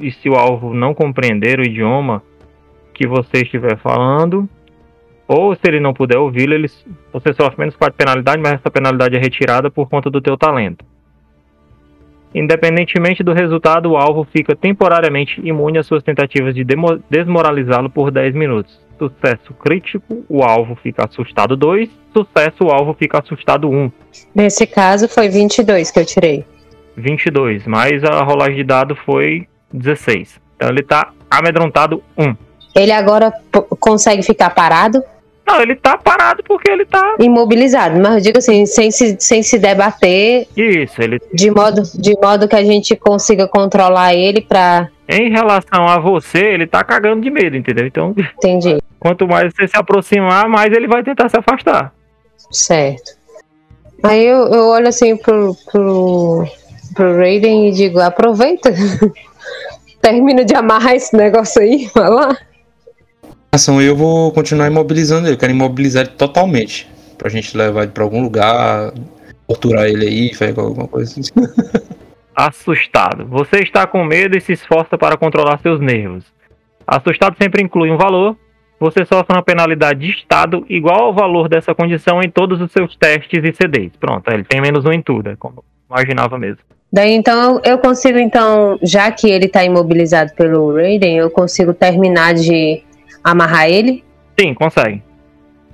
[0.00, 2.22] e se o alvo não compreender o idioma
[2.92, 4.48] que você estiver falando,
[5.26, 6.68] ou se ele não puder ouvi-lo, ele,
[7.12, 10.84] você sofre menos 4 penalidade, mas essa penalidade é retirada por conta do teu talento.
[12.34, 16.64] Independentemente do resultado, o alvo fica temporariamente imune às suas tentativas de
[17.10, 18.80] desmoralizá-lo por 10 minutos.
[18.98, 21.90] Sucesso crítico, o alvo fica assustado 2.
[22.12, 23.92] Sucesso, o alvo fica assustado 1.
[24.34, 26.44] Nesse caso foi 22 que eu tirei.
[26.96, 30.40] 22, mas a rolagem de dado foi 16.
[30.56, 32.34] Então ele tá amedrontado 1.
[32.74, 33.32] Ele agora
[33.80, 35.02] consegue ficar parado,
[35.46, 37.16] Não, ele tá parado porque ele tá.
[37.18, 41.20] imobilizado, mas eu digo assim, sem se, sem se debater, Isso, ele.
[41.34, 44.88] de modo, de modo que a gente consiga controlar ele pra.
[45.08, 47.86] Em relação a você, ele tá cagando de medo, entendeu?
[47.86, 48.78] Então, Entendi.
[48.98, 51.92] quanto mais você se aproximar, mais ele vai tentar se afastar.
[52.50, 53.12] Certo.
[54.02, 56.46] Aí eu, eu olho assim pro, pro,
[56.94, 58.72] pro Raiden e digo, aproveita.
[60.02, 62.36] Termina de amarrar esse negócio aí, vai lá.
[63.52, 65.34] Ação eu vou continuar imobilizando ele.
[65.34, 66.90] Eu quero imobilizar ele totalmente.
[67.16, 68.92] Pra gente levar ele pra algum lugar,
[69.46, 71.30] torturar ele aí, fazer alguma coisa assim.
[72.34, 73.26] Assustado.
[73.26, 76.24] Você está com medo e se esforça para controlar seus nervos.
[76.86, 78.36] Assustado sempre inclui um valor.
[78.80, 82.96] Você sofre uma penalidade de estado igual ao valor dessa condição em todos os seus
[82.96, 83.92] testes e CDs.
[84.00, 86.64] Pronto, ele tem menos um em tudo, é como imaginava mesmo.
[86.92, 92.34] Daí então eu, consigo, então, já que ele tá imobilizado pelo Raiden, eu consigo terminar
[92.34, 92.82] de
[93.24, 94.04] amarrar ele.
[94.38, 95.02] Sim, consegue.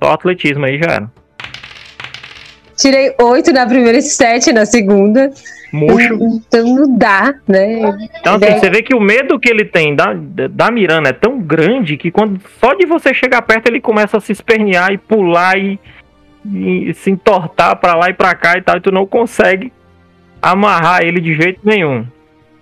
[0.00, 1.10] Só atletismo aí já era.
[2.76, 5.32] Tirei oito na primeira e sete na segunda.
[5.72, 6.14] Murcho.
[6.14, 7.80] Então não dá, né?
[8.20, 10.14] Então, assim, você vê que o medo que ele tem da,
[10.48, 14.20] da Miranda é tão grande que quando só de você chegar perto ele começa a
[14.20, 15.80] se espernear e pular e,
[16.46, 19.72] e se entortar pra lá e pra cá e tal, e tu não consegue
[20.42, 22.06] amarrar ele de jeito nenhum.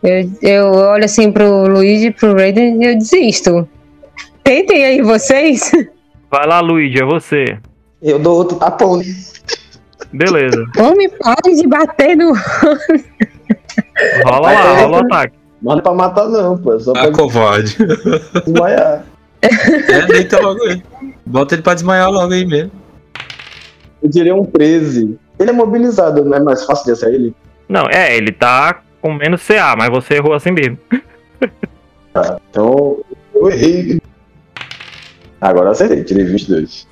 [0.03, 3.69] Eu, eu olho assim pro Luigi e pro Raiden e eu desisto.
[4.45, 5.71] Tentem aí vocês.
[6.31, 7.59] Vai lá, Luigi, é você.
[8.03, 8.99] Eu dou outro tapão.
[8.99, 9.05] né?
[10.13, 10.65] Beleza.
[10.79, 12.33] Homem, pare de bater no.
[14.25, 15.35] Rola lá, rola o ataque.
[15.63, 16.75] Não é pra matar, não, pô.
[16.75, 17.77] é Só Ah, pra covarde.
[18.45, 19.05] desmaiar.
[19.43, 20.83] É, deita logo aí.
[21.25, 22.73] Bota ele pra desmaiar logo aí mesmo.
[24.03, 25.17] Eu tirei um 13.
[25.39, 27.35] Ele é mobilizado, não é mais fácil de acertar ele?
[27.69, 30.79] Não, é, ele tá com menos CA, mas você errou assim mesmo.
[32.51, 34.01] Então, eu errei.
[35.39, 36.89] Agora eu acertei, tirei 22.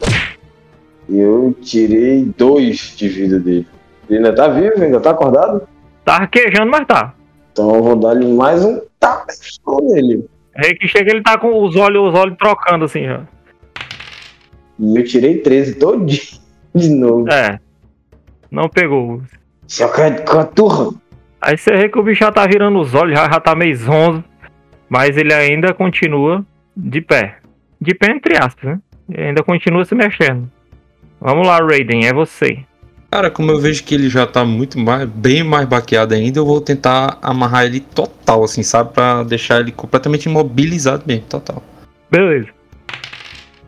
[1.08, 3.66] Eu tirei 2 de vida dele.
[4.08, 5.66] Ele ainda tá vivo, ainda tá acordado?
[6.04, 7.14] Tá arquejando, mas tá.
[7.52, 9.32] Então eu vou dar-lhe mais um tapa
[9.82, 10.28] nele.
[10.56, 13.22] Aí que chega ele tá com os olhos, os olhos trocando assim já.
[14.78, 16.20] E eu tirei 13 todinho
[16.74, 17.30] de novo.
[17.30, 17.58] É.
[18.50, 19.22] Não pegou.
[19.66, 21.00] Seu caturro.
[21.40, 23.76] Aí você vê que o bicho já tá virando os olhos, já, já tá meio
[23.76, 24.24] zonzo.
[24.88, 26.44] Mas ele ainda continua
[26.76, 27.38] de pé.
[27.80, 28.80] De pé entre aspas, né?
[29.10, 30.50] Ele ainda continua se mexendo.
[31.20, 32.64] Vamos lá, Raiden, é você.
[33.10, 36.44] Cara, como eu vejo que ele já tá muito mais, bem mais baqueado ainda, eu
[36.44, 38.92] vou tentar amarrar ele total, assim, sabe?
[38.92, 41.62] Pra deixar ele completamente imobilizado mesmo, total.
[42.10, 42.48] Beleza.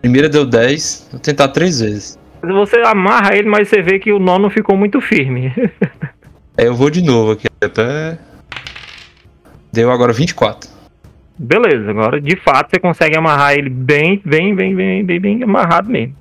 [0.00, 2.18] Primeira deu 10, vou tentar três vezes.
[2.52, 5.52] Você amarra ele, mas você vê que o nó não ficou muito firme.
[6.56, 8.18] Aí eu vou de novo aqui até.
[9.72, 10.70] Deu agora 24.
[11.38, 15.90] Beleza, agora de fato você consegue amarrar ele bem, bem, bem, bem, bem, bem amarrado
[15.90, 16.14] mesmo.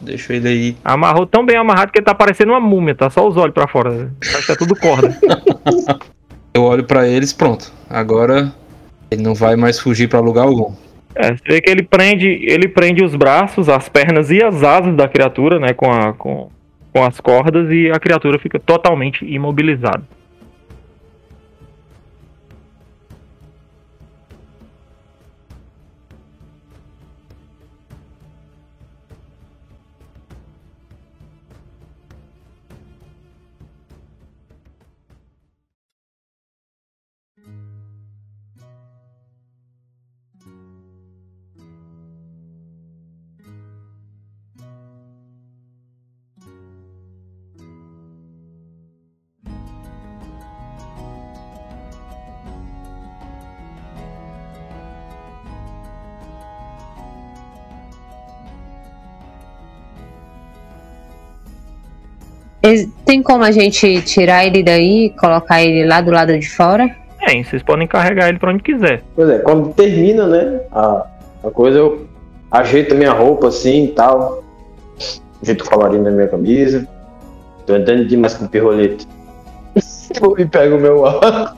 [0.00, 0.76] Deixa ele aí.
[0.84, 3.66] Amarrou tão bem amarrado que ele tá parecendo uma múmia, tá só os olhos pra
[3.66, 4.12] fora.
[4.20, 5.16] Acho que é tudo corda.
[6.54, 7.72] Eu olho pra eles, pronto.
[7.88, 8.52] Agora
[9.10, 10.74] ele não vai mais fugir pra lugar algum.
[11.14, 14.94] É, você vê que ele prende, ele prende os braços, as pernas e as asas
[14.94, 16.50] da criatura, né, com, a, com,
[16.92, 20.02] com as cordas e a criatura fica totalmente imobilizada.
[63.04, 66.88] Tem como a gente tirar ele daí e colocar ele lá do lado de fora?
[67.20, 69.02] É, vocês podem carregar ele pra onde quiser.
[69.14, 70.60] Pois é, quando termina, né?
[70.70, 71.06] A,
[71.44, 72.06] a coisa, eu
[72.50, 74.42] ajeito a minha roupa assim e tal.
[75.42, 76.86] Ajeito o colarinho da minha camisa.
[77.66, 79.06] Tô andando demais com o pirrolete.
[80.38, 81.56] e pego o meu ar.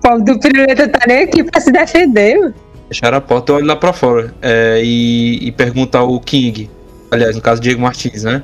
[0.00, 2.38] O povo do piruleta tá nem aqui pra se defender.
[2.38, 2.54] mano.
[2.88, 4.34] Fechar a porta, eu olho lá pra fora.
[4.40, 6.70] É, e, e pergunto ao King.
[7.10, 8.42] Aliás, no caso, Diego Martins, né?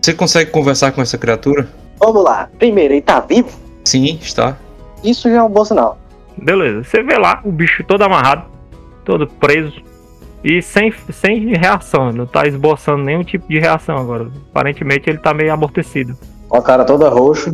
[0.00, 1.68] Você consegue conversar com essa criatura?
[1.98, 2.48] Vamos lá.
[2.58, 3.50] Primeiro, ele tá vivo?
[3.84, 4.56] Sim, está.
[5.02, 5.98] Isso já é um bom sinal.
[6.40, 8.44] Beleza, você vê lá o bicho todo amarrado,
[9.04, 9.82] todo preso
[10.44, 14.28] e sem, sem reação, não tá esboçando nenhum tipo de reação agora.
[14.50, 16.16] Aparentemente ele tá meio amortecido.
[16.48, 17.52] Com a cara toda roxa.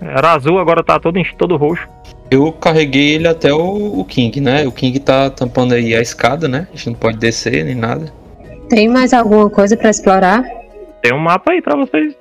[0.00, 1.86] Era azul, agora tá todo, enche- todo roxo.
[2.30, 4.66] Eu carreguei ele até o, o King, né?
[4.66, 6.66] O King tá tampando aí a escada, né?
[6.72, 8.12] A gente não pode descer nem nada.
[8.70, 10.44] Tem mais alguma coisa pra explorar?
[11.02, 12.14] Tem um mapa aí pra vocês.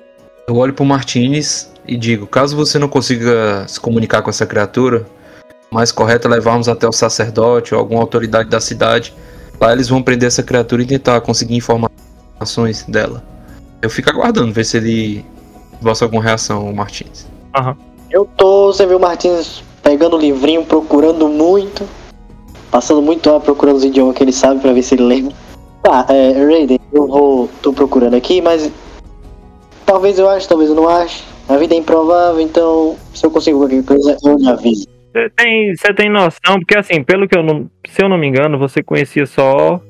[0.47, 5.05] Eu olho pro Martinez e digo: caso você não consiga se comunicar com essa criatura,
[5.71, 9.13] o mais correto é levarmos até o sacerdote ou alguma autoridade da cidade.
[9.61, 13.23] Lá eles vão prender essa criatura e tentar conseguir informações dela.
[13.79, 15.23] Eu fico aguardando, ver se ele
[15.79, 17.27] bosta alguma reação, o Martins.
[18.09, 21.87] Eu tô, você viu o Martins pegando o livrinho, procurando muito.
[22.71, 25.48] Passando muito hora procurando os idiomas que ele sabe pra ver se ele lembra.
[25.81, 27.49] Tá, é, Raiden, eu vou.
[27.61, 28.71] tô procurando aqui, mas.
[29.85, 31.23] Talvez eu ache, talvez eu não ache.
[31.47, 34.87] A vida é improvável, então se eu consigo qualquer coisa, eu lhe aviso.
[35.11, 37.67] Você tem, você tem noção, porque assim, pelo que eu não.
[37.87, 39.81] Se eu não me engano, você conhecia só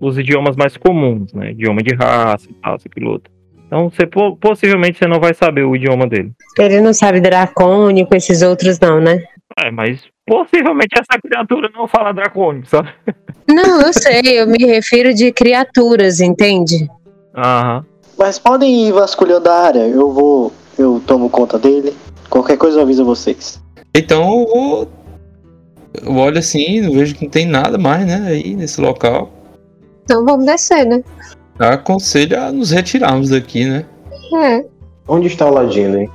[0.00, 1.50] os idiomas mais comuns, né?
[1.50, 3.32] Idioma de raça e tal, isso, aquilo outro.
[3.66, 6.30] Então você po- possivelmente você não vai saber o idioma dele.
[6.56, 9.20] Ele não sabe dracônico, esses outros não, né?
[9.58, 12.90] É, mas possivelmente essa criatura não fala dracônico, sabe?
[13.50, 16.86] Não, eu sei, eu me refiro de criaturas, entende?
[17.34, 17.82] Aham.
[18.18, 20.52] Mas podem ir vasculhando a área, eu vou.
[20.78, 21.94] Eu tomo conta dele.
[22.28, 23.58] Qualquer coisa eu aviso vocês.
[23.94, 24.88] Então eu vou.
[26.02, 28.22] Eu olho assim, não vejo que não tem nada mais, né?
[28.26, 29.32] Aí nesse local.
[30.04, 31.02] Então vamos descer, né?
[31.58, 33.86] Aconselho a nos retirarmos daqui, né?
[34.36, 34.62] É,
[35.08, 36.10] Onde está o Ladino, hein?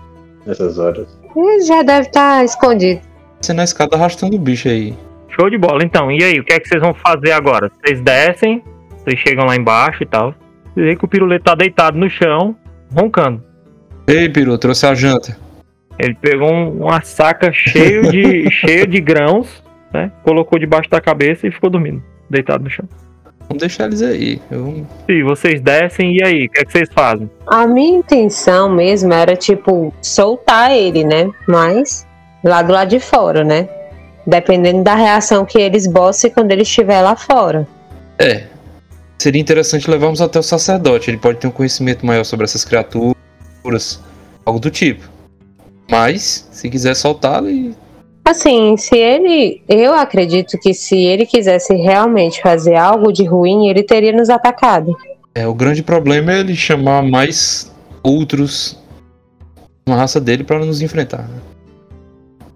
[0.45, 1.08] Nessas horas.
[1.36, 3.02] ele já deve estar escondido.
[3.43, 4.93] Você na escada arrastando o bicho aí.
[5.38, 5.84] Show de bola.
[5.84, 7.69] Então, e aí, o que é que vocês vão fazer agora?
[7.84, 8.63] Vocês descem,
[9.03, 10.34] vocês chegam lá embaixo e tal.
[10.73, 12.56] Você vê que o pirulito tá deitado no chão,
[12.95, 13.43] roncando.
[14.08, 15.38] Ei, Piru, trouxe a janta.
[15.99, 19.62] Ele pegou um- uma saca cheio de, cheio de grãos,
[19.93, 20.10] né?
[20.23, 22.88] Colocou debaixo da cabeça e ficou dormindo, deitado no chão.
[23.49, 24.41] Vamos deixar eles aí.
[24.49, 24.88] Eu...
[25.10, 27.29] E vocês descem, e aí, o que é que vocês fazem?
[27.45, 31.29] A minha intenção mesmo era, tipo, soltar ele, né?
[31.45, 32.08] Mas
[32.43, 33.69] lá do lado de fora, né?
[34.25, 37.67] Dependendo da reação que eles bossem quando ele estiver lá fora.
[38.19, 38.43] É.
[39.17, 41.10] Seria interessante levarmos até o sacerdote.
[41.10, 44.01] Ele pode ter um conhecimento maior sobre essas criaturas.
[44.45, 45.10] Algo do tipo.
[45.89, 47.73] Mas, se quiser soltá-lo e.
[48.25, 49.62] Assim, se ele.
[49.67, 54.95] Eu acredito que se ele quisesse realmente fazer algo de ruim, ele teria nos atacado.
[55.36, 58.77] É, o grande problema é ele chamar mais outros
[59.86, 61.23] uma raça dele para nos enfrentar.
[61.23, 61.52] né?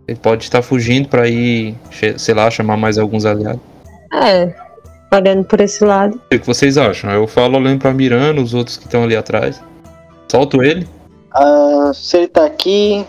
[0.08, 1.76] Ele pode estar fugindo para ir,
[2.18, 3.60] sei lá, chamar mais alguns aliados.
[4.14, 4.54] É,
[5.12, 6.16] olhando por esse lado.
[6.16, 7.12] O que vocês acham?
[7.12, 9.62] Eu falo olhando pra Miranda, os outros que estão ali atrás.
[10.32, 10.88] Solto ele.
[11.34, 13.06] Ah, se ele tá aqui,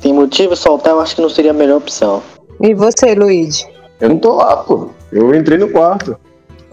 [0.00, 2.22] tem motivo soltar, eu acho que não seria a melhor opção.
[2.60, 3.66] E você, Luigi?
[4.00, 4.90] Eu não tô lá, pô.
[5.10, 6.16] Eu entrei no quarto.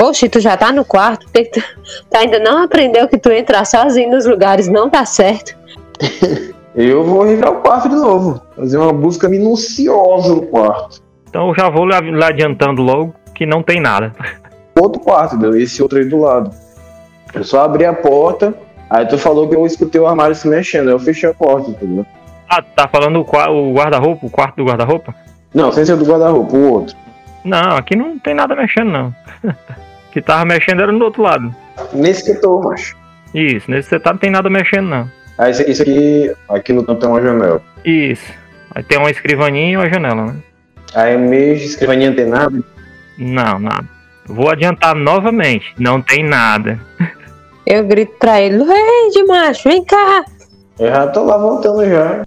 [0.02, 4.12] Oxe, tu já tá no quarto, tu, tu ainda não aprendeu que tu entrar sozinho
[4.12, 5.58] nos lugares não tá certo.
[6.82, 8.42] Eu vou entrar no quarto de novo.
[8.56, 11.02] Fazer uma busca minuciosa no quarto.
[11.28, 14.14] Então eu já vou lá, lá adiantando logo que não tem nada.
[14.80, 15.60] Outro quarto, entendeu?
[15.60, 16.52] Esse outro aí do lado.
[17.34, 18.54] Eu só abri a porta.
[18.90, 20.88] Aí tu falou que eu escutei o armário se mexendo.
[20.88, 22.06] Aí eu fechei a porta, entendeu?
[22.48, 25.14] Ah, tá falando o, o guarda-roupa, o quarto do guarda-roupa?
[25.54, 26.96] Não, sem ser do guarda-roupa, o outro.
[27.44, 29.08] Não, aqui não tem nada mexendo, não.
[29.44, 29.54] O
[30.14, 31.54] que tava mexendo era no outro lado.
[31.92, 32.96] Nesse que eu tô, macho.
[33.34, 35.19] Isso, nesse setup não tem nada mexendo, não.
[35.40, 37.62] Aí isso aqui, isso aqui, aqui no canto tem uma janela.
[37.86, 38.34] Isso.
[38.76, 40.36] Aí tem uma escrivaninha e uma janela, né?
[40.94, 42.60] Aí mesmo, escrivaninha não tem nada.
[43.18, 43.88] Não, nada.
[44.26, 45.74] Vou adiantar novamente.
[45.80, 46.78] Não tem nada.
[47.66, 50.26] Eu grito pra ele, Luigi, macho, vem cá.
[50.78, 52.24] Eu já tô lá voltando já.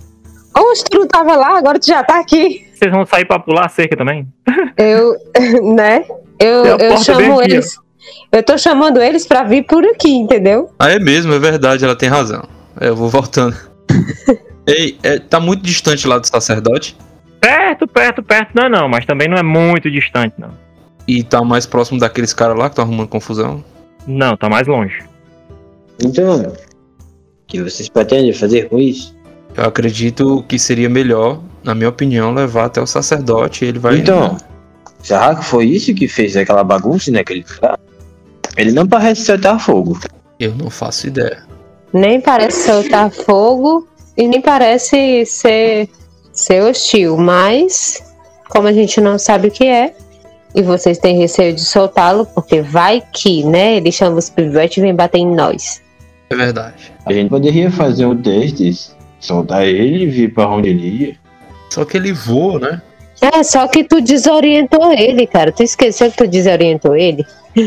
[0.56, 2.66] Oxe, tu não tava lá, agora tu já tá aqui.
[2.74, 4.26] Vocês vão sair pra pular a cerca também?
[4.76, 5.16] Eu,
[5.74, 6.04] né?
[6.38, 7.76] Eu, eu chamo aqui, eles.
[8.30, 10.70] Eu tô chamando eles pra vir por aqui, entendeu?
[10.78, 12.42] Ah, é mesmo, é verdade, ela tem razão.
[12.80, 13.56] É, eu vou voltando.
[14.66, 16.96] Ei, é, tá muito distante lá do sacerdote
[17.42, 18.50] Perto, perto, perto.
[18.54, 20.50] Não, não, mas também não é muito distante, não.
[21.08, 23.64] e tá mais próximo daqueles caras lá que estão arrumando confusão.
[24.06, 25.00] Não, tá mais longe.
[26.00, 26.52] Então, o
[27.48, 29.16] que vocês pretendem fazer com isso?
[29.56, 33.98] Eu acredito que seria melhor, na minha opinião, levar até o sacerdote e ele vai.
[33.98, 34.36] Então,
[35.02, 37.76] será que foi isso que fez aquela bagunça naquele lugar?
[38.56, 39.98] Ele não parece soltar fogo.
[40.38, 41.42] Eu não faço ideia.
[41.92, 45.88] Nem parece soltar fogo e nem parece ser,
[46.32, 48.02] ser hostil, mas
[48.48, 49.94] como a gente não sabe o que é,
[50.54, 53.76] e vocês têm receio de soltá-lo, porque vai que, né?
[53.76, 55.80] Ele chama os pivetes e vem bater em nós.
[56.28, 56.92] É verdade.
[57.06, 61.16] A gente poderia fazer um testes, soltar ele e vir pra onde ele ia.
[61.70, 62.82] Só que ele voa, né?
[63.22, 65.52] É, só que tu desorientou ele, cara.
[65.52, 67.24] Tu esqueceu que tu desorientou ele?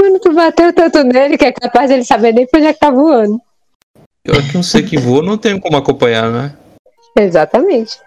[0.00, 2.78] Mano, tu bateu tanto nele que é capaz dele saber nem pra onde é que
[2.78, 3.40] tá voando.
[4.24, 6.54] Eu é que não sei que voa, não tenho como acompanhar, né?
[7.16, 7.98] Exatamente.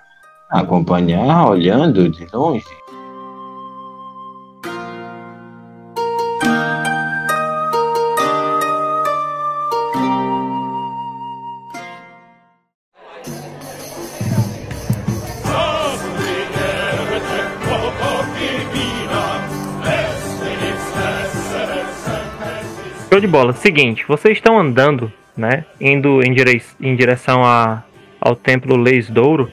[0.49, 2.65] Acompanhar, olhando de longe.
[23.21, 23.53] De bola.
[23.53, 25.63] Seguinte, vocês estão andando, né?
[25.79, 26.35] Indo em,
[26.81, 27.83] em direção a,
[28.19, 29.51] ao templo Leis Douro.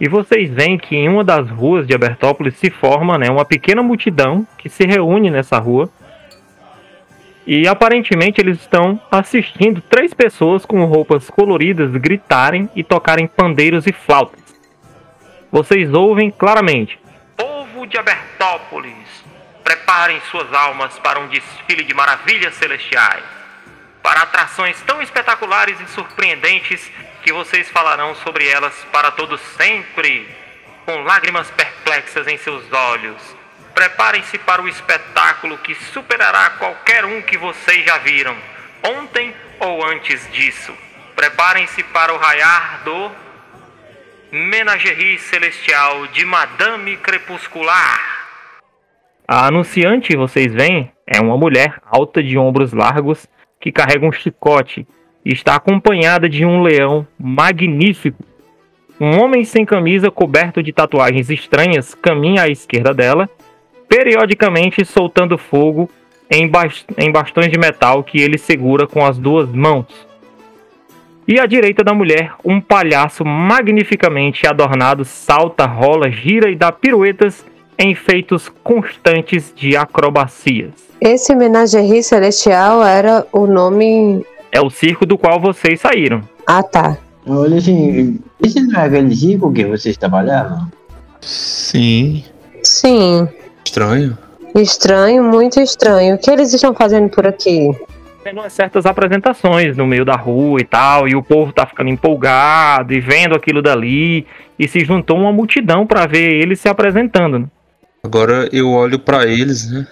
[0.00, 3.82] E vocês veem que em uma das ruas de Abertópolis se forma né, uma pequena
[3.82, 5.90] multidão que se reúne nessa rua.
[7.44, 13.92] E aparentemente eles estão assistindo três pessoas com roupas coloridas gritarem e tocarem pandeiros e
[13.92, 14.40] flautas.
[15.50, 17.00] Vocês ouvem claramente:
[17.36, 19.07] Povo de Abertópolis,
[19.68, 23.22] preparem suas almas para um desfile de maravilhas celestiais,
[24.02, 26.90] para atrações tão espetaculares e surpreendentes
[27.22, 30.26] que vocês falarão sobre elas para todos sempre,
[30.86, 33.20] com lágrimas perplexas em seus olhos.
[33.74, 38.38] Preparem-se para o espetáculo que superará qualquer um que vocês já viram,
[38.82, 40.74] ontem ou antes disso.
[41.14, 43.12] Preparem-se para o raiar do
[44.32, 48.17] Menagerie Celestial de Madame Crepuscular.
[49.30, 53.28] A anunciante, vocês veem, é uma mulher alta de ombros largos
[53.60, 54.88] que carrega um chicote
[55.22, 58.24] e está acompanhada de um leão magnífico.
[58.98, 63.28] Um homem sem camisa coberto de tatuagens estranhas caminha à esquerda dela,
[63.86, 65.90] periodicamente soltando fogo
[66.30, 70.08] em, bas- em bastões de metal que ele segura com as duas mãos.
[71.28, 77.44] E à direita da mulher, um palhaço magnificamente adornado salta, rola, gira e dá piruetas
[77.78, 80.72] em feitos constantes de acrobacias.
[81.00, 84.26] Esse Menagerie Celestial era o nome.
[84.50, 86.22] É o circo do qual vocês saíram.
[86.46, 86.98] Ah, tá.
[87.26, 90.66] Olha assim, esse não é aquele rico que vocês trabalhavam?
[91.20, 92.24] Sim.
[92.62, 93.28] Sim.
[93.64, 94.18] Estranho.
[94.56, 96.16] Estranho, muito estranho.
[96.16, 97.70] O que eles estão fazendo por aqui?
[98.24, 102.92] Tendo certas apresentações no meio da rua e tal, e o povo tá ficando empolgado
[102.92, 104.26] e vendo aquilo dali,
[104.58, 107.48] e se juntou uma multidão para ver eles se apresentando.
[108.02, 109.86] Agora eu olho pra eles, né?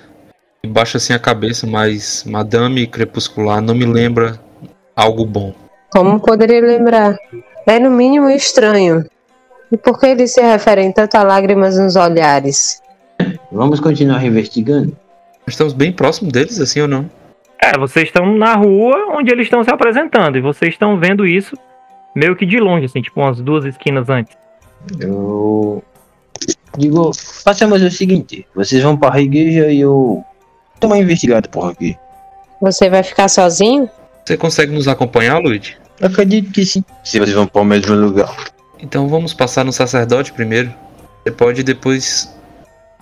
[0.63, 4.39] E baixo assim a cabeça, mas Madame Crepuscular não me lembra
[4.95, 5.55] algo bom.
[5.91, 7.17] Como poderia lembrar?
[7.67, 9.05] É no mínimo estranho.
[9.71, 12.81] E por que eles se referem tanto a lágrimas nos olhares?
[13.51, 14.97] Vamos continuar investigando?
[15.47, 17.11] Nós estamos bem próximo deles, assim ou não?
[17.61, 21.57] É, vocês estão na rua onde eles estão se apresentando e vocês estão vendo isso
[22.15, 24.37] meio que de longe, assim, tipo umas duas esquinas antes.
[25.01, 25.83] Eu
[26.77, 30.25] digo, façamos o seguinte, vocês vão para a igreja e eu
[30.81, 31.97] dou uma investigada por aqui.
[32.61, 33.89] Você vai ficar sozinho?
[34.25, 35.77] Você consegue nos acompanhar, Luigi?
[36.01, 36.85] Acredito que sim.
[37.05, 38.35] Se vocês vão para o mesmo lugar.
[38.81, 40.73] Então vamos passar no sacerdote primeiro.
[41.23, 42.33] Você pode depois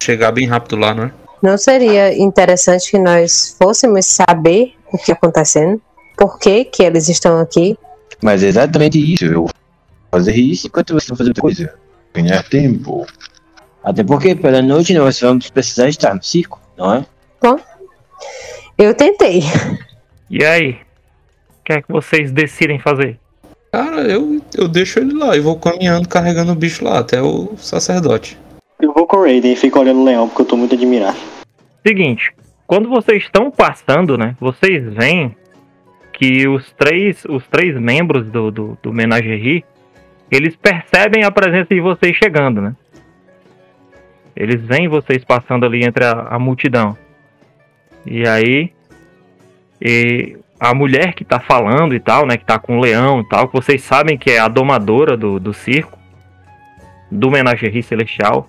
[0.03, 1.13] chegar bem rápido lá, não é?
[1.43, 5.81] Não seria interessante que nós fôssemos saber o que está acontecendo?
[6.17, 7.77] Por que, que eles estão aqui?
[8.23, 9.25] Mas é exatamente isso.
[9.25, 9.51] Eu vou
[10.11, 11.75] fazer isso enquanto vocês vão fazer outra coisa.
[12.15, 13.07] Ganhar tempo.
[13.85, 17.07] Até porque pela noite nós vamos precisar estar no circo, não é?
[18.79, 19.43] Eu tentei.
[20.31, 20.71] E aí?
[20.71, 23.19] O que é que vocês decidem fazer?
[23.71, 27.57] Cara, eu, eu deixo ele lá e vou caminhando carregando o bicho lá até o
[27.57, 28.39] sacerdote.
[28.81, 31.19] Eu vou com o Raiden e fico olhando o leão porque eu tô muito admirado.
[31.87, 32.33] Seguinte,
[32.67, 34.35] quando vocês estão passando, né?
[34.41, 35.37] Vocês veem
[36.13, 39.65] que os três, os três membros do, do, do Menagerie,
[40.31, 42.75] eles percebem a presença de vocês chegando, né?
[44.37, 46.97] Eles veem vocês passando ali entre a, a multidão.
[48.05, 48.73] E aí,
[49.81, 52.37] e a mulher que tá falando e tal, né?
[52.37, 55.39] Que tá com o leão e tal, que vocês sabem que é a domadora do,
[55.39, 55.99] do circo,
[57.11, 58.49] do Menagerie Celestial.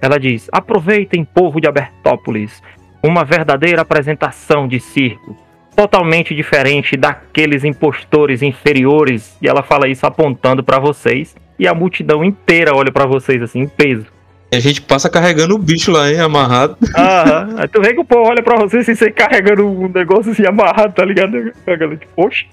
[0.00, 2.62] Ela diz: Aproveitem, povo de Abertópolis,
[3.02, 5.36] uma verdadeira apresentação de circo,
[5.74, 9.36] totalmente diferente daqueles impostores inferiores.
[9.42, 13.60] E ela fala isso apontando pra vocês, e a multidão inteira olha pra vocês assim,
[13.60, 14.15] em peso.
[14.50, 16.76] E a gente passa carregando o bicho lá, hein, amarrado.
[16.96, 17.54] Aham.
[17.58, 20.46] Aí tu vê que o povo olha pra você assim, você carregando um negócio assim
[20.46, 21.52] amarrado, tá ligado?
[21.66, 22.46] A galera, tipo, oxe,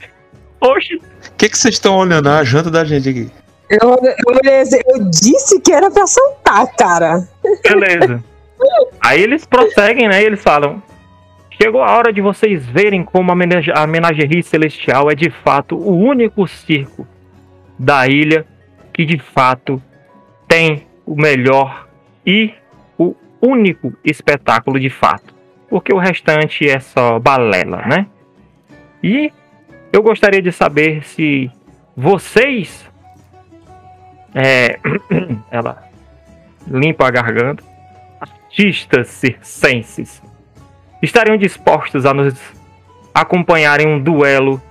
[0.60, 0.96] oxe.
[0.96, 1.02] O
[1.38, 2.30] que que vocês estão olhando?
[2.30, 3.32] Ah, A janta da gente aqui.
[3.70, 7.28] Eu, eu, assim, eu disse que era pra soltar, cara.
[7.64, 8.24] Beleza.
[9.02, 10.22] Aí eles prosseguem, né?
[10.22, 10.82] E eles falam:
[11.62, 15.76] Chegou a hora de vocês verem como a, menage a Menagerie Celestial é de fato
[15.76, 17.08] o único circo
[17.78, 18.46] da ilha
[18.94, 19.82] que de fato
[20.48, 21.83] tem o melhor
[22.26, 22.54] e
[22.98, 25.34] o único espetáculo de fato.
[25.70, 28.08] Porque o restante é só balela, né?
[29.02, 29.32] E
[29.92, 31.52] eu gostaria de saber se
[31.96, 32.90] vocês.
[34.36, 34.80] É,
[35.52, 35.84] ela
[36.68, 37.64] limpa a garganta.
[38.20, 40.22] Artistas circenses
[41.02, 42.40] estariam dispostos a nos
[43.14, 44.62] acompanhar em um duelo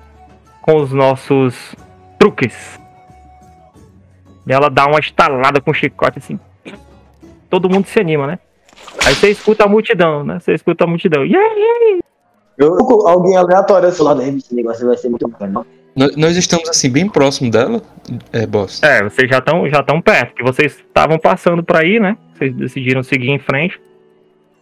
[0.62, 1.76] com os nossos
[2.18, 2.80] truques.
[4.46, 6.38] E ela dá uma estalada com o chicote assim.
[7.52, 8.38] Todo mundo se anima, né?
[9.04, 10.40] Aí você escuta a multidão, né?
[10.40, 11.22] Você escuta a multidão.
[11.22, 12.00] Yeah, yeah.
[12.56, 15.66] Eu, alguém aleatório assim lá dentro, esse negócio vai ser muito bacana.
[15.94, 17.82] Nós, nós estamos assim bem próximo dela,
[18.32, 18.82] é, boss.
[18.82, 22.16] É, vocês já estão já tão perto, que vocês estavam passando por aí, né?
[22.32, 23.78] Vocês decidiram seguir em frente.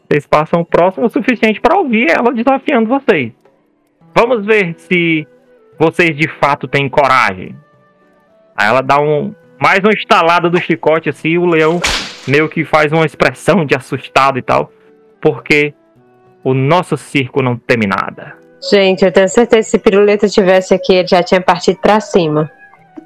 [0.09, 3.30] Vocês passam próximo o suficiente para ouvir ela desafiando vocês.
[4.12, 5.28] Vamos ver se
[5.78, 7.55] vocês de fato têm coragem.
[8.57, 11.80] Aí ela dá um mais uma estalada do chicote assim, e o leão
[12.27, 14.73] meio que faz uma expressão de assustado e tal,
[15.21, 15.75] porque
[16.45, 18.35] o nosso circo não teme nada.
[18.71, 22.51] Gente, eu tenho certeza que se Piruleta tivesse aqui, ele já tinha partido pra cima.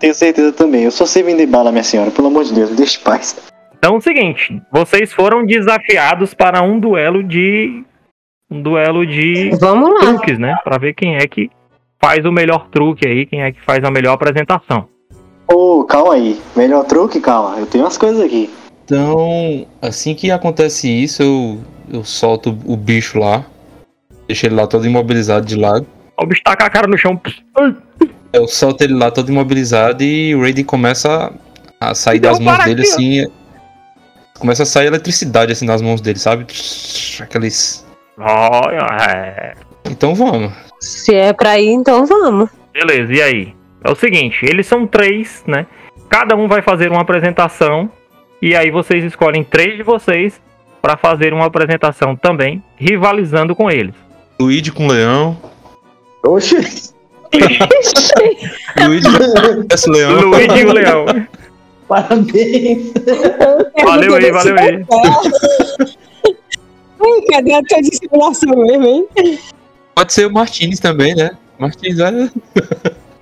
[0.01, 0.85] Tenho certeza também.
[0.85, 2.11] Eu só sei vender bala, minha senhora.
[2.11, 3.37] Pelo amor de Deus, me deixe paz.
[3.79, 7.85] Então é o seguinte, vocês foram desafiados para um duelo de
[8.51, 10.01] um duelo de Vamos lá.
[10.01, 10.57] truques, né?
[10.65, 11.51] Pra ver quem é que
[12.01, 14.89] faz o melhor truque aí, quem é que faz a melhor apresentação.
[15.47, 16.41] Ô, calma aí.
[16.57, 17.59] Melhor truque, calma.
[17.59, 18.51] Eu tenho umas coisas aqui.
[18.85, 21.61] Então, assim que acontece isso, eu,
[21.91, 23.45] eu solto o bicho lá.
[24.27, 25.87] Deixo ele lá todo imobilizado de lado.
[26.19, 27.21] O bicho taca a cara no chão.
[28.33, 31.33] Eu solto ele lá todo imobilizado e o Raiden começa
[31.81, 32.95] a, sair das mãos dele aqui, ó.
[32.95, 33.27] assim.
[34.39, 36.47] Começa a sair eletricidade assim nas mãos dele, sabe?
[37.21, 37.87] Aqueles.
[39.09, 39.55] É.
[39.87, 40.53] Então vamos.
[40.81, 42.51] Se é pra ir, então vamos.
[42.73, 43.55] Beleza, e aí?
[43.83, 45.67] É o seguinte, eles são três, né?
[46.09, 47.91] Cada um vai fazer uma apresentação.
[48.45, 50.39] E aí vocês escolhem três de vocês
[50.83, 53.95] para fazer uma apresentação também, rivalizando com eles.
[54.39, 55.35] Luigi com leão.
[56.27, 56.93] Oxi,
[58.87, 59.09] Luigi
[59.73, 60.21] esse leão.
[60.21, 61.07] Luigi e o Leão.
[61.89, 62.93] parabéns.
[63.83, 64.85] Valeu aí, valeu aí.
[67.01, 69.09] Ai, cadê a tua dissimulação mesmo, hein?
[69.95, 71.31] Pode ser o Martinez também, né?
[71.59, 72.31] Martins, olha.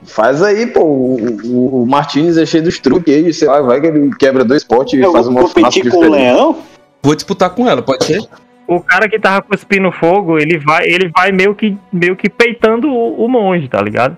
[0.05, 0.81] Faz aí, pô.
[0.81, 4.45] O, o, o Martins é cheio dos truques aí, sei lá, vai que ele quebra
[4.45, 6.59] dois potes e faz vou uma competir com o leão?
[7.03, 8.21] Vou disputar com ela, pode ser?
[8.67, 12.89] O cara que tava cuspindo fogo, ele vai, ele vai meio que, meio que peitando
[12.89, 14.17] o, o monge, tá ligado?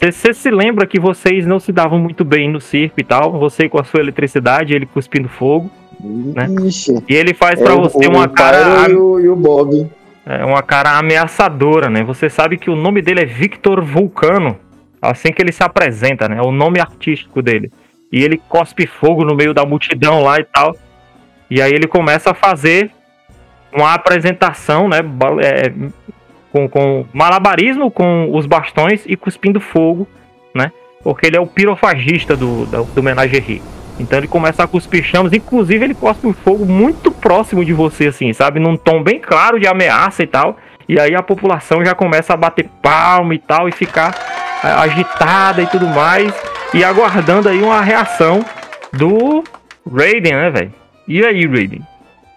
[0.00, 3.38] Você, se lembra que vocês não se davam muito bem no circo e tal?
[3.38, 5.70] Você com a sua eletricidade, ele cuspindo fogo.
[6.02, 6.46] Né?
[6.66, 7.04] Ixi.
[7.06, 9.86] E ele faz pra É, você o, uma o cara, e o, e o Bob.
[10.24, 12.02] é, uma cara ameaçadora, né?
[12.04, 14.56] Você sabe que o nome dele é Victor Vulcano.
[15.00, 16.38] Assim que ele se apresenta, né?
[16.38, 17.70] É o nome artístico dele.
[18.12, 20.76] E ele cospe fogo no meio da multidão lá e tal.
[21.50, 22.90] E aí ele começa a fazer
[23.72, 24.98] uma apresentação, né?
[25.42, 25.72] é,
[26.52, 30.06] com, com malabarismo com os bastões e cuspindo fogo,
[30.54, 30.72] né?
[31.02, 33.62] Porque ele é o pirofagista do, do, do Menagerie.
[33.98, 38.08] Então ele começa a cuspir chamas, inclusive ele cospe um fogo muito próximo de você,
[38.08, 38.58] assim, sabe?
[38.58, 40.56] Num tom bem claro de ameaça e tal.
[40.88, 44.12] E aí a população já começa a bater palma e tal, e ficar
[44.62, 46.32] agitada e tudo mais.
[46.72, 48.44] E aguardando aí uma reação
[48.92, 49.42] do
[49.90, 50.74] Raiden, né, velho?
[51.08, 51.82] E aí, Raiden?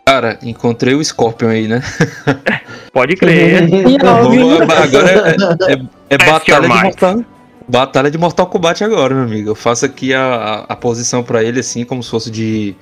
[0.05, 1.81] Cara, encontrei o Scorpion aí, né?
[2.91, 3.67] Pode crer.
[4.01, 5.35] Vamos- agora
[5.69, 6.83] é, é- é batalha de.
[6.83, 7.25] Mortal,
[7.67, 9.49] batalha de Mortal Kombat agora, meu amigo.
[9.49, 12.75] Eu faço aqui a, a, posição pra ele assim, como se fosse de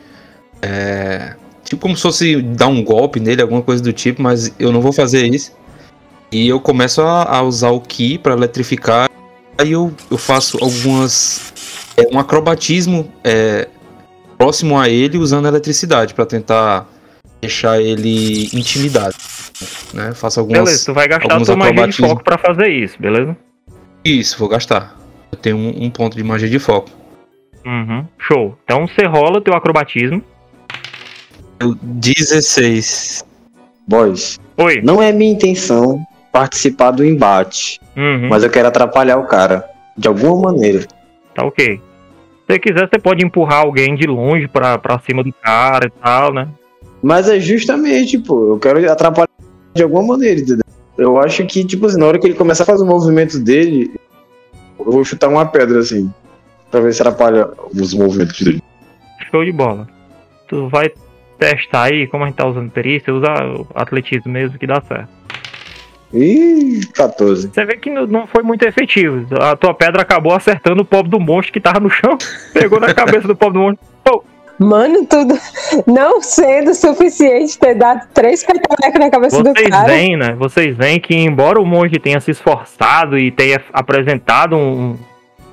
[0.62, 1.34] é,
[1.64, 4.82] tipo como se fosse dar um golpe nele, alguma coisa do tipo, mas eu não
[4.82, 5.54] vou fazer isso.
[6.32, 9.10] E eu começo a, a usar o Ki pra eletrificar.
[9.58, 11.54] Aí eu, eu faço algumas
[11.98, 13.68] é, um acrobatismo é,
[14.38, 16.88] próximo a ele usando a eletricidade pra tentar
[17.40, 19.16] deixar ele intimidado.
[19.94, 20.14] Né?
[20.14, 23.00] Faço algumas Beleza, tu vai gastar a alguns tua magia de foco pra fazer isso,
[23.00, 23.36] beleza?
[24.04, 24.96] Isso, vou gastar.
[25.32, 26.90] Eu tenho um, um ponto de magia de foco.
[27.66, 28.06] Uhum.
[28.18, 28.58] Show.
[28.64, 30.24] Então você rola teu acrobatismo.
[31.60, 33.24] Eu- 16.
[33.88, 34.82] Boys, Oi.
[34.82, 38.30] não é minha intenção participar do embate, Uhum.
[38.30, 39.66] mas eu quero atrapalhar o cara.
[39.98, 40.86] De alguma maneira.
[41.36, 41.78] Tá ok.
[41.78, 41.82] Se
[42.48, 46.34] você quiser, você pode empurrar alguém de longe pra, pra cima do cara e tal,
[46.34, 46.48] né?
[47.04, 49.28] Mas é justamente, pô, eu quero atrapalhar
[49.74, 50.64] de alguma maneira, entendeu?
[50.98, 53.94] Eu acho que, tipo assim, na hora que ele começar a fazer o movimento dele,
[54.80, 56.12] eu vou chutar uma pedra, assim,
[56.70, 58.62] pra ver se atrapalha os movimentos dele.
[59.30, 59.88] Show de bola.
[60.48, 60.92] Tu vai
[61.40, 63.28] testar aí, como a gente tá usando perícia, usa
[63.58, 65.10] o atletismo mesmo que dá certo.
[66.14, 67.50] Ih, 14.
[67.54, 69.26] Você vê que não- não foi muito efetivo.
[69.42, 72.18] A tua pedra acabou acertando o pobre do monstro que tava no chão.
[72.54, 73.92] Pegou na cabeça do pobre do monstro.
[74.60, 75.34] Mano, tudo
[75.88, 79.88] não sendo suficiente ter dado três petelecas na cabeça do Vocês cara.
[79.88, 80.36] veem, né?
[80.38, 84.96] Vocês veem que embora o monge tenha se esforçado e tenha apresentado um,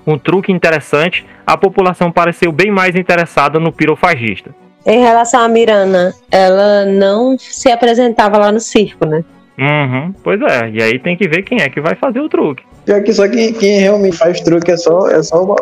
[0.07, 4.55] um truque interessante, a população pareceu bem mais interessada no pirofagista.
[4.85, 9.25] Em relação à Mirana, ela não se apresentava lá no circo, né?
[9.59, 12.63] Uhum, pois é, e aí tem que ver quem é que vai fazer o truque.
[12.85, 15.57] Pior que só quem, quem realmente faz truque é só, é, só o,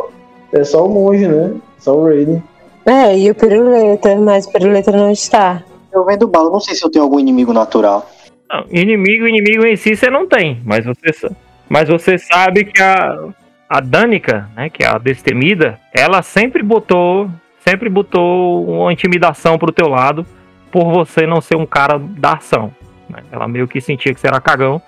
[0.52, 1.54] é só o monge, né?
[1.78, 2.42] Só o Raiden.
[2.84, 5.62] É, e o Piruleta, mas o Piruleta não está.
[5.90, 8.06] Eu vendo bala, não sei se eu tenho algum inimigo natural.
[8.50, 11.30] Não, inimigo, inimigo em si você não tem, mas você,
[11.68, 13.28] mas você sabe que a,
[13.68, 17.30] a Danica, né, que é a destemida, ela sempre botou,
[17.66, 20.24] sempre botou uma intimidação pro teu lado
[20.70, 22.70] por você não ser um cara da ação.
[23.16, 23.22] Né?
[23.32, 24.80] Ela meio que sentia que você era cagão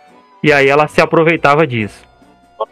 [0.43, 2.07] e aí ela se aproveitava disso.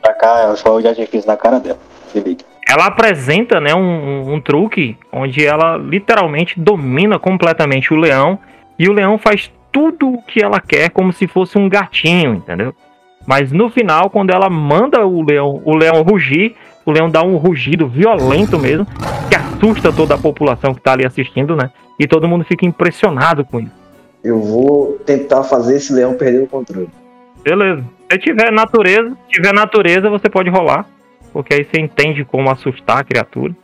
[0.02, 1.78] Pra cá, eu só já tinha na cara dela.
[2.12, 2.44] Se liga.
[2.68, 8.38] Ela apresenta né, um, um- um truque onde ela literalmente domina completamente o leão
[8.78, 12.74] e o leão faz tudo o que ela quer como se fosse um gatinho, entendeu?
[13.26, 16.54] Mas no final, quando ela manda o leão, o leão rugir,
[16.84, 18.86] o leão dá um rugido violento mesmo,
[19.28, 21.70] que assusta toda a população que tá ali assistindo, né?
[21.98, 23.72] E todo mundo fica impressionado com isso.
[24.26, 26.88] Eu vou tentar fazer esse leão perder o controle.
[27.44, 27.84] Beleza.
[28.10, 30.84] Se tiver natureza, se tiver natureza, você pode rolar.
[31.32, 33.54] Porque aí você entende como assustar a criatura.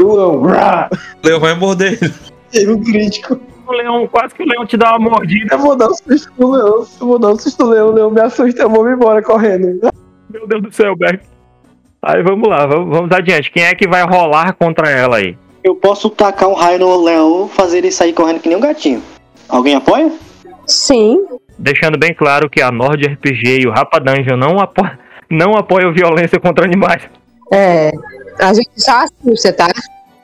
[0.00, 0.42] O leão,
[1.22, 2.12] O Leão vai morder ele.
[2.50, 3.38] teve um crítico.
[3.66, 5.54] O leão, quase que o leão te dá uma mordida.
[5.54, 6.86] Eu vou dar um susto no leão.
[7.00, 7.88] Eu vou dar um susto no leão.
[7.90, 8.62] O leão me assusta.
[8.62, 9.78] Eu vou me embora correndo.
[10.28, 11.20] Meu Deus do céu, Beck.
[12.02, 13.50] Aí vamos lá, vamos, vamos adiante.
[13.50, 15.38] Quem é que vai rolar contra ela aí?
[15.64, 19.02] Eu posso tacar um raio no leão, fazer ele sair correndo que nem um gatinho.
[19.48, 20.12] Alguém apoia?
[20.66, 21.26] Sim,
[21.58, 24.82] Deixando bem claro que a Nord RPG e o Rapa Dungeon não, apo
[25.30, 27.02] não apoiam violência contra animais.
[27.52, 27.90] é.
[28.36, 29.68] A gente já assusta, tá?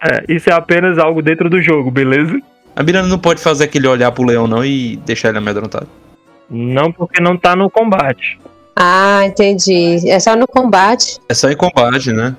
[0.03, 2.41] É, isso é apenas algo dentro do jogo, beleza?
[2.75, 5.87] A Miranda não pode fazer aquele olhar pro leão, não, e deixar ele amedrontado.
[6.51, 8.41] Não porque não tá no combate.
[8.75, 10.11] Ah, entendi.
[10.11, 11.21] É só no combate.
[11.29, 12.35] É só em combate, né?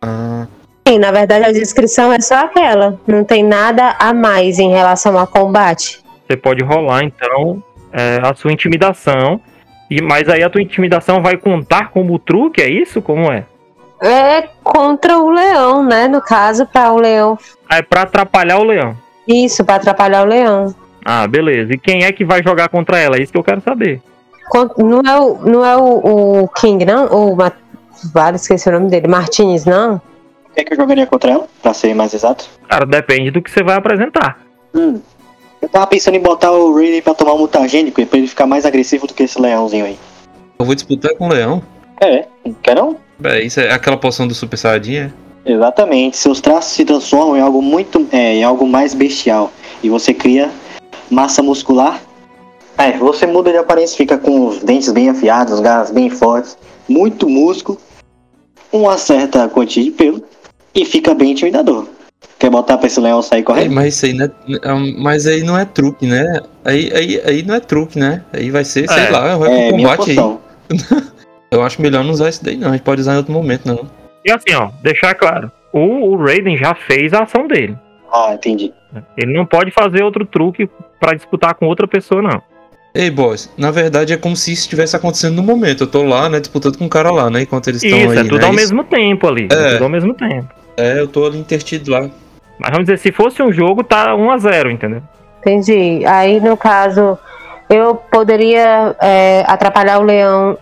[0.00, 0.46] Ah,
[0.86, 2.98] Sim, na verdade a descrição é só aquela.
[3.06, 6.02] Não tem nada a mais em relação ao combate.
[6.26, 7.62] Você pode rolar, então,
[7.92, 9.40] é, a sua intimidação.
[9.90, 13.00] E, mas aí a tua intimidação vai contar como truque, é isso?
[13.00, 13.44] Como é?
[14.02, 16.08] É contra o leão, né?
[16.08, 17.38] No caso, para o leão.
[17.68, 18.96] Ah, é pra atrapalhar o leão.
[19.26, 20.74] Isso, para atrapalhar o leão.
[21.04, 21.72] Ah, beleza.
[21.72, 23.16] E quem é que vai jogar contra ela?
[23.16, 24.02] É isso que eu quero saber.
[24.78, 27.06] Não é o, não é o, o King, não?
[27.06, 27.36] O
[28.12, 29.08] Vale, esqueci o nome dele.
[29.08, 30.00] Martins, não?
[30.54, 31.48] O que é que eu jogaria contra ela?
[31.60, 32.48] Pra ser mais exato.
[32.68, 34.38] Cara, depende do que você vai apresentar.
[34.72, 35.00] Hum.
[35.60, 38.46] Eu tava pensando em botar o Raiden pra tomar um mutagênico e pra ele ficar
[38.46, 39.98] mais agressivo do que esse leãozinho aí.
[40.56, 41.60] Eu vou disputar com o Leão.
[42.00, 42.26] É,
[42.62, 42.96] quer não?
[43.24, 45.10] É, isso é aquela poção do Super Saiyajin, é?
[45.44, 46.16] Exatamente.
[46.16, 48.06] Seus traços se transformam em algo muito.
[48.12, 49.50] É, em algo mais bestial.
[49.82, 50.52] E você cria
[51.10, 52.00] massa muscular.
[52.78, 56.56] É, você muda de aparência, fica com os dentes bem afiados, os garras bem fortes,
[56.88, 57.78] muito músculo,
[58.72, 60.24] uma certa quantia de pelo
[60.74, 61.86] e fica bem intimidador.
[62.38, 63.74] Quer botar pra esse leão sair Ei, correndo?
[63.74, 66.40] mas isso aí não é, é- Mas aí não é truque, né?
[66.64, 68.22] Aí, aí, aí não é truque, né?
[68.32, 69.10] Aí vai ser, sei É.
[69.10, 70.16] lá, vai É, pro combate aí.
[71.50, 72.68] Eu acho melhor não usar isso daí, não.
[72.70, 73.86] A gente pode usar em outro momento, não.
[74.24, 75.52] E assim, ó, deixar claro.
[75.72, 77.76] O, o Raiden já fez a ação dele.
[78.12, 78.72] Ah, entendi.
[79.16, 80.68] Ele não pode fazer outro truque
[80.98, 82.42] pra disputar com outra pessoa, não.
[82.94, 85.82] Ei, boss, na verdade é como se isso estivesse acontecendo no momento.
[85.84, 87.42] Eu tô lá, né, disputando com o cara lá, né?
[87.42, 88.18] Enquanto eles estão Isso, aí.
[88.18, 88.44] é tudo né?
[88.44, 89.48] ao Isso- mesmo tempo ali.
[89.50, 89.54] É.
[89.54, 89.72] É.
[89.74, 90.48] tudo ao mesmo tempo.
[90.76, 92.08] É, eu tô ali intertido lá.
[92.58, 95.02] Mas vamos dizer, se fosse um jogo, tá 1 a 0 entendeu?
[95.40, 96.04] Entendi.
[96.06, 97.18] Aí, no caso,
[97.68, 100.56] eu poderia é, atrapalhar o leão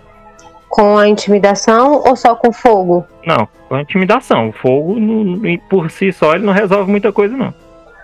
[0.69, 3.05] com a intimidação ou só com fogo?
[3.27, 4.49] Não, com intimidação.
[4.49, 7.53] O fogo, não- por si só, ele não resolve muita coisa, não.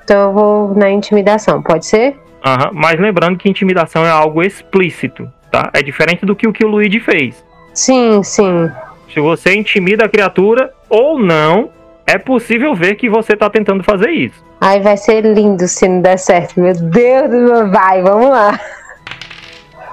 [0.04, 2.16] Então eu vou na intimidação, pode ser?
[2.44, 5.70] Aham, Mas lembrando que intimidação é algo explícito, tá?
[5.74, 7.44] É diferente do que o que o Luigi fez.
[7.74, 8.70] Sim, sim.
[9.12, 11.70] Se você intimida a criatura ou não,
[12.08, 14.42] é possível ver que você tá tentando fazer isso.
[14.58, 16.58] Aí vai ser lindo se não der certo.
[16.58, 17.70] Meu Deus do céu.
[17.70, 18.58] Vai, vamos lá.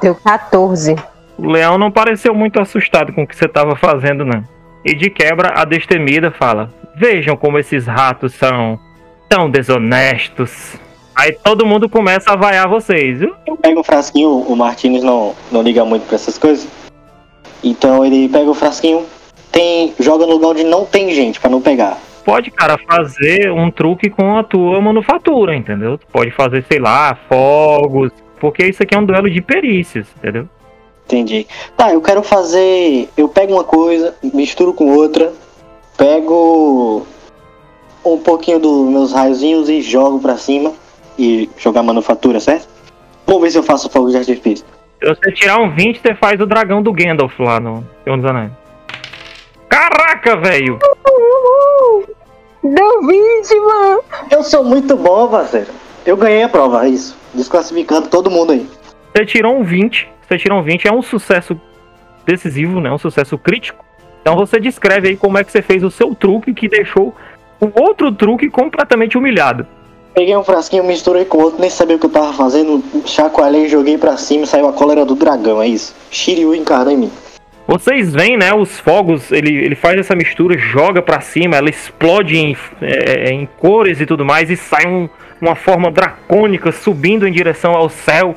[0.01, 0.95] Deu 14.
[1.37, 4.41] O leão não pareceu muito assustado com o que você estava fazendo, não.
[4.85, 8.79] E de quebra, a destemida fala: Vejam como esses ratos são
[9.27, 10.77] tão desonestos.
[11.13, 13.19] Aí todo mundo começa a vaiar vocês.
[13.19, 13.35] viu?
[13.45, 16.65] Eu pego o frasquinho, o Martins não, não liga muito pra essas coisas.
[17.61, 19.05] Então ele pega o frasquinho,
[19.55, 21.97] tem, joga no lugar onde não tem gente, pra não pegar.
[22.25, 25.97] Pode, cara, fazer um truque com a tua manufatura, entendeu?
[26.11, 28.11] Pode fazer, sei lá, fogos.
[28.37, 30.49] Porque isso aqui é um duelo de perícias, entendeu?
[31.05, 31.47] Entendi.
[31.77, 33.07] Tá, eu quero fazer.
[33.15, 35.31] Eu pego uma coisa, misturo com outra,
[35.95, 37.07] pego
[38.03, 40.73] um pouquinho dos meus raiozinhos e jogo pra cima.
[41.17, 42.67] E jogar manufatura, certo?
[43.25, 44.65] Vamos ver se eu faço fogo de artifício.
[45.01, 48.25] Se você tirar um 20, você faz o dragão do Gandalf lá no Senhor dos
[48.29, 48.64] Anéis.
[49.69, 50.79] Caraca, velho!
[52.63, 54.03] Deu 20, mano.
[54.31, 55.67] Eu sou muito bom, parceiro.
[56.05, 57.17] Eu ganhei a prova, é isso.
[57.33, 58.67] Desclassificando todo mundo aí.
[59.15, 60.09] Você tirou um 20.
[60.27, 61.59] Você tirou um 20, é um sucesso
[62.25, 62.91] decisivo, né?
[62.91, 63.85] Um sucesso crítico.
[64.21, 67.13] Então você descreve aí como é que você fez o seu truque que deixou
[67.59, 69.67] o outro truque completamente humilhado.
[70.15, 73.97] Peguei um frasquinho, misturei com outro, nem sabia o que eu tava fazendo, chacoalhei, joguei
[73.97, 75.93] pra cima e saiu a cólera do dragão, é isso.
[76.09, 77.11] Shiryu encarna em mim.
[77.67, 78.53] Vocês veem, né?
[78.53, 83.45] Os fogos, ele, ele faz essa mistura, joga pra cima, ela explode em, é, em
[83.57, 85.09] cores e tudo mais, e sai um-
[85.41, 88.35] uma forma dracônica subindo em direção ao céu,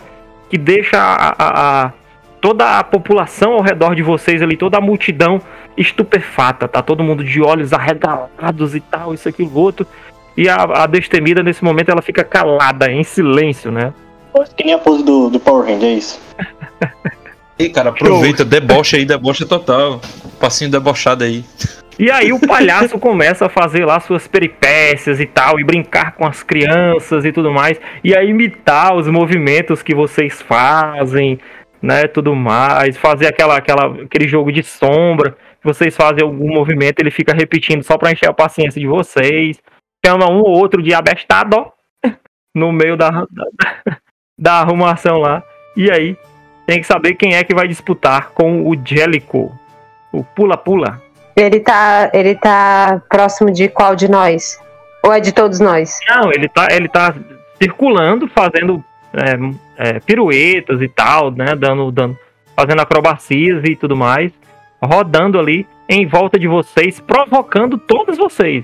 [0.48, 1.34] que deixa a, a-
[1.86, 1.92] a-
[2.40, 5.40] toda a população ao redor de vocês ali, toda a multidão
[5.76, 9.86] estupefata, tá todo mundo de olhos arregalados e tal, isso, aquilo, outro.
[10.36, 13.92] E a, a destemida, nesse momento, ela fica calada, em silêncio, né?
[14.56, 16.20] Que nem a pose do, do Power Hand, é isso.
[17.58, 20.00] Ei, cara, aproveita, debocha aí, debocha total.
[20.38, 21.44] Passinho debochado aí.
[21.98, 26.24] E aí o palhaço começa a fazer lá suas peripécias e tal, e brincar com
[26.24, 31.40] as crianças e tudo mais, e a imitar os movimentos que vocês fazem,
[31.82, 37.00] né, tudo mais, fazer aquela, aquela, aquele jogo de sombra, que vocês fazem algum movimento,
[37.00, 39.58] ele fica repetindo só pra encher a paciência de vocês,
[40.06, 41.72] chama um ou outro de abestado
[42.54, 43.44] no meio da, da,
[44.38, 45.42] da arrumação lá,
[45.76, 46.16] e aí
[46.68, 49.58] tem que saber quem é que vai disputar com o Jellico,
[50.12, 51.00] o pula-pula.
[51.34, 54.60] Ele tá, ele tá próximo de qual de nós?
[55.02, 55.98] Ou é de todos nós?
[56.06, 57.14] Não, ele tá, ele tá
[57.56, 61.54] circulando, fazendo é, é, piruetas e tal, né?
[61.56, 62.18] Dando, dando,
[62.54, 64.30] fazendo acrobacias e tudo mais,
[64.82, 68.62] rodando ali em volta de vocês, provocando todos vocês.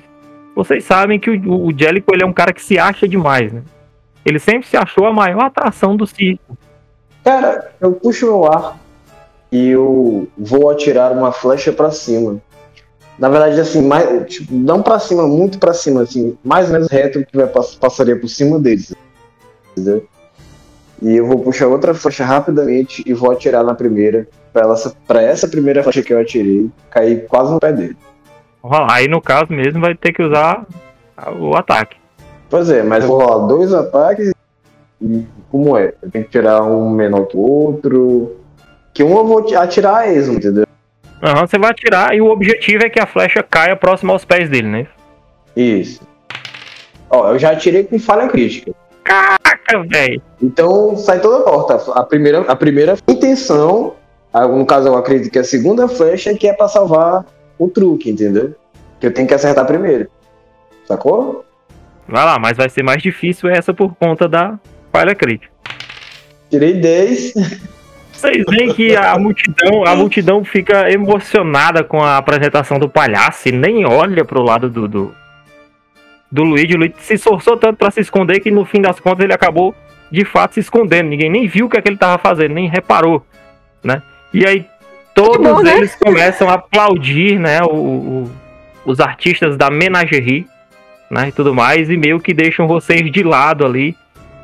[0.55, 3.62] Vocês sabem que o, o Jellico ele é um cara que se acha demais, né?
[4.26, 6.55] Ele sempre se achou a maior atração do circo.
[7.25, 8.77] Cara, eu puxo meu arco
[9.51, 12.37] e eu vou atirar uma flecha pra cima.
[13.18, 16.89] Na verdade, assim, mais, tipo, não pra cima, muito pra cima, assim, mais ou menos
[16.91, 18.93] reto que vai, pass- passaria por cima deles.
[19.72, 20.05] Entendeu?
[21.01, 24.27] E eu vou puxar outra flecha rapidamente e vou atirar na primeira.
[24.53, 27.97] Pra essa primeira flecha que eu atirei, cair quase no pé dele.
[28.91, 30.64] Aí no caso mesmo vai ter que usar
[31.39, 31.97] o ataque.
[32.49, 34.33] Pois é, mas eu vou rolar dois ataques
[35.05, 35.92] e como é?
[36.02, 38.36] Eu tenho que tirar um menor que o outro.
[38.94, 40.64] que um eu vou atirar a esmo, entendeu?
[41.22, 44.48] Aham, você vai atirar e o objetivo é que a flecha caia próximo aos pés
[44.48, 44.86] dele, né?
[45.55, 46.00] Isso.
[47.11, 48.72] Ó, eu já atirei com falha crítica.
[49.05, 50.22] Caraca, velho.
[50.42, 51.92] Então sai toda torta.
[51.92, 53.94] A primeira, a primeira intenção,
[54.34, 57.24] no caso eu acredito que a segunda flecha é que é pra salvar
[57.59, 58.55] o truque, entendeu?
[58.98, 60.09] Que eu tenho que acertar primeiro.
[60.86, 61.44] Sacou?
[62.09, 64.59] Vai lá, mas vai ser mais difícil essa por conta da
[64.95, 65.53] falha crítica.
[66.49, 67.34] Tirei 10.
[68.12, 73.53] Vocês veem que a multidão, a multidão fica emocionada com a apresentação do palhaço e
[73.53, 75.14] nem olha pro lado do, do,
[76.30, 76.74] do Luigi.
[76.74, 79.74] O Luigi se esforçou tanto para se esconder que no fim das contas ele acabou
[80.12, 81.09] de fato se escondendo.
[81.09, 83.26] Ninguém nem viu o que, é que ele tava fazendo, nem reparou,
[83.82, 84.01] né?
[84.32, 84.64] E aí
[85.12, 85.76] todos bom, né?
[85.78, 87.62] eles começam a aplaudir, né?
[87.64, 88.30] O, o-
[88.86, 90.47] os artistas da menagerie,
[91.11, 91.28] né?
[91.28, 93.97] E tudo mais, e meio que deixam vocês de lado ali.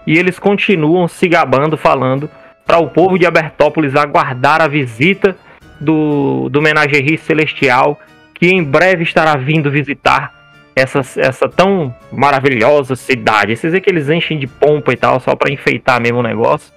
[0.07, 2.31] E eles continuam se gabando, falando
[2.67, 5.37] para o povo de Abertópolis aguardar a visita
[5.81, 7.99] do, do Menagerie Celestial,
[8.35, 10.33] que em breve estará vindo visitar
[10.75, 13.57] essa, essa tão maravilhosa cidade.
[13.57, 16.73] Vocês veem que eles enchem de pompa e tal, só para enfeitar mesmo o negócio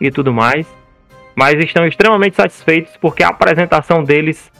[0.00, 0.66] e tudo mais.
[1.34, 4.50] Mas estão extremamente satisfeitos porque a apresentação deles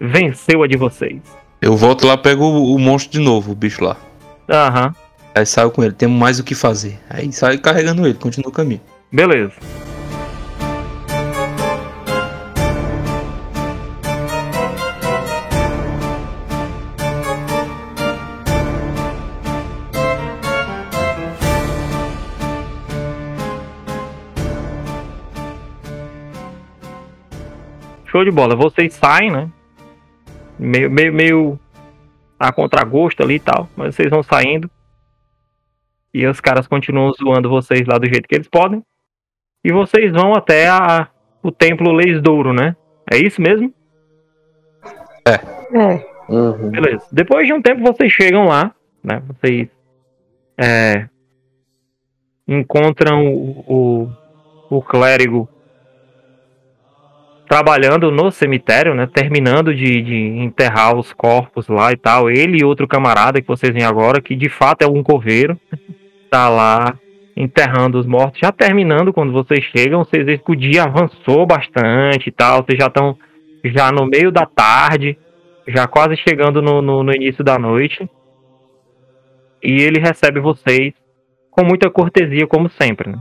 [0.00, 1.20] venceu a de vocês.
[1.60, 3.96] Eu volto lá, pego o, o monstro de novo, o bicho lá.
[4.48, 4.94] Aham,
[5.34, 6.96] Aí saio com ele, temos mais o que fazer.
[7.10, 8.80] Aí saio carregando ele, continua o caminho.
[9.12, 9.54] beleza.
[28.06, 28.54] Show de bola.
[28.54, 29.50] Vocês saem, né?
[30.56, 31.58] Meio, meio, meio
[32.38, 34.70] a contragosto ali e tal, mas vocês vão saindo.
[36.14, 38.80] E os caras continuam zoando vocês lá do jeito que eles podem.
[39.64, 41.08] E vocês vão até a,
[41.42, 42.76] o templo Leisdouro, né?
[43.10, 43.74] É isso mesmo?
[45.26, 46.14] É.
[46.28, 46.70] Uhum.
[46.70, 47.04] Beleza.
[47.10, 49.22] Depois de um tempo vocês chegam lá, né?
[49.26, 49.68] Vocês
[50.56, 51.08] é,
[52.46, 54.08] encontram o,
[54.70, 55.48] o, o clérigo
[57.48, 59.06] trabalhando no cemitério, né?
[59.06, 62.30] Terminando de, de enterrar os corpos lá e tal.
[62.30, 65.58] Ele e outro camarada que vocês veem agora, que de fato é um coveiro,
[66.34, 66.98] tá lá
[67.36, 68.40] enterrando os mortos.
[68.40, 72.64] Já terminando quando vocês chegam, vocês veem que o dia avançou bastante e tal.
[72.64, 73.16] Vocês já estão
[73.64, 75.16] já no meio da tarde
[75.66, 78.08] já quase chegando no, no, no início da noite.
[79.62, 80.92] E ele recebe vocês
[81.50, 83.10] com muita cortesia, como sempre.
[83.10, 83.18] Né?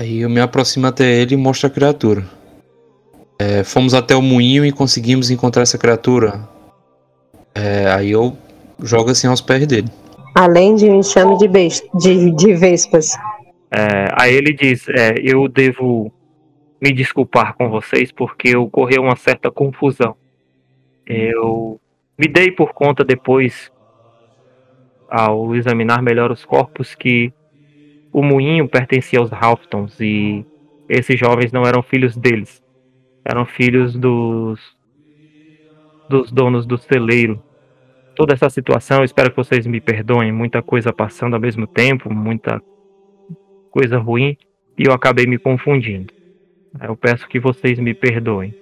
[0.00, 2.24] Aí eu me aproximo até ele e mostro a criatura.
[3.38, 6.40] É, fomos até o moinho e conseguimos encontrar essa criatura.
[7.54, 8.36] É, aí eu
[8.82, 9.88] jogo assim aos pés dele.
[10.34, 13.16] Além de um enxame de, de, de vespas.
[13.70, 16.12] É, aí ele diz: é, Eu devo
[16.80, 20.16] me desculpar com vocês porque ocorreu uma certa confusão.
[21.06, 21.80] Eu
[22.18, 23.70] me dei por conta depois,
[25.08, 27.32] ao examinar melhor os corpos, que
[28.12, 30.44] o moinho pertencia aos Halftons e
[30.88, 32.62] esses jovens não eram filhos deles.
[33.24, 34.60] Eram filhos dos
[36.08, 37.42] dos donos do celeiro.
[38.14, 42.60] Toda essa situação, espero que vocês me perdoem, muita coisa passando ao mesmo tempo, muita
[43.70, 44.36] coisa ruim,
[44.78, 46.12] e eu acabei me confundindo.
[46.82, 48.54] Eu peço que vocês me perdoem.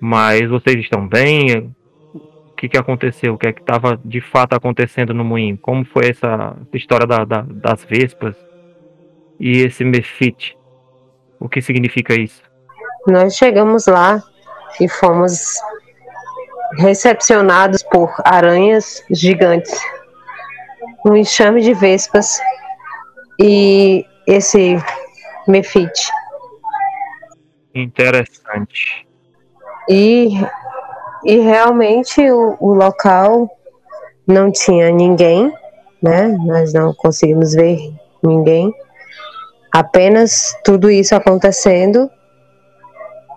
[0.00, 1.74] Mas vocês estão bem?
[2.14, 3.34] O que, que aconteceu?
[3.34, 5.56] O que é que estava de fato acontecendo no moinho?
[5.58, 8.36] Como foi essa história da- da- das vespas?
[9.40, 10.56] E esse Mefit?
[11.40, 12.42] O que significa isso?
[13.06, 14.20] Nós chegamos lá
[14.80, 15.54] e fomos
[16.76, 19.80] recepcionados por aranhas gigantes,
[21.06, 22.40] um enxame de vespas
[23.40, 24.76] e esse
[25.46, 26.10] mefite.
[27.74, 29.06] Interessante.
[29.88, 30.28] E,
[31.24, 33.48] e realmente o, o local
[34.26, 35.52] não tinha ninguém,
[36.02, 36.28] né?
[36.44, 37.78] Nós não conseguimos ver
[38.22, 38.72] ninguém.
[39.72, 42.10] Apenas tudo isso acontecendo.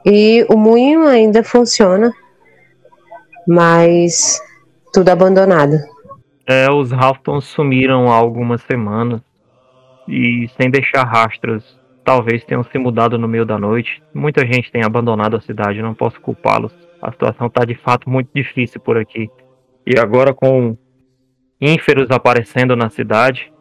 [0.06, 2.12] E o moinho ainda funciona,
[3.48, 4.42] mas
[4.94, 5.74] tudo abandonado.
[6.46, 9.22] É, os Halftons sumiram há algumas semanas
[10.08, 11.80] e sem deixar rastros.
[12.04, 14.02] Talvez tenham se mudado no meio da noite.
[14.14, 16.74] Muita gente tem abandonado a cidade, não posso culpá-los.
[17.02, 19.30] A situação está de fato muito difícil por aqui.
[19.86, 20.76] E agora com
[21.60, 23.52] ínferos aparecendo na cidade,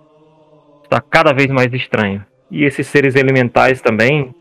[0.82, 2.24] está cada vez mais estranho.
[2.50, 4.34] E esses seres elementais também,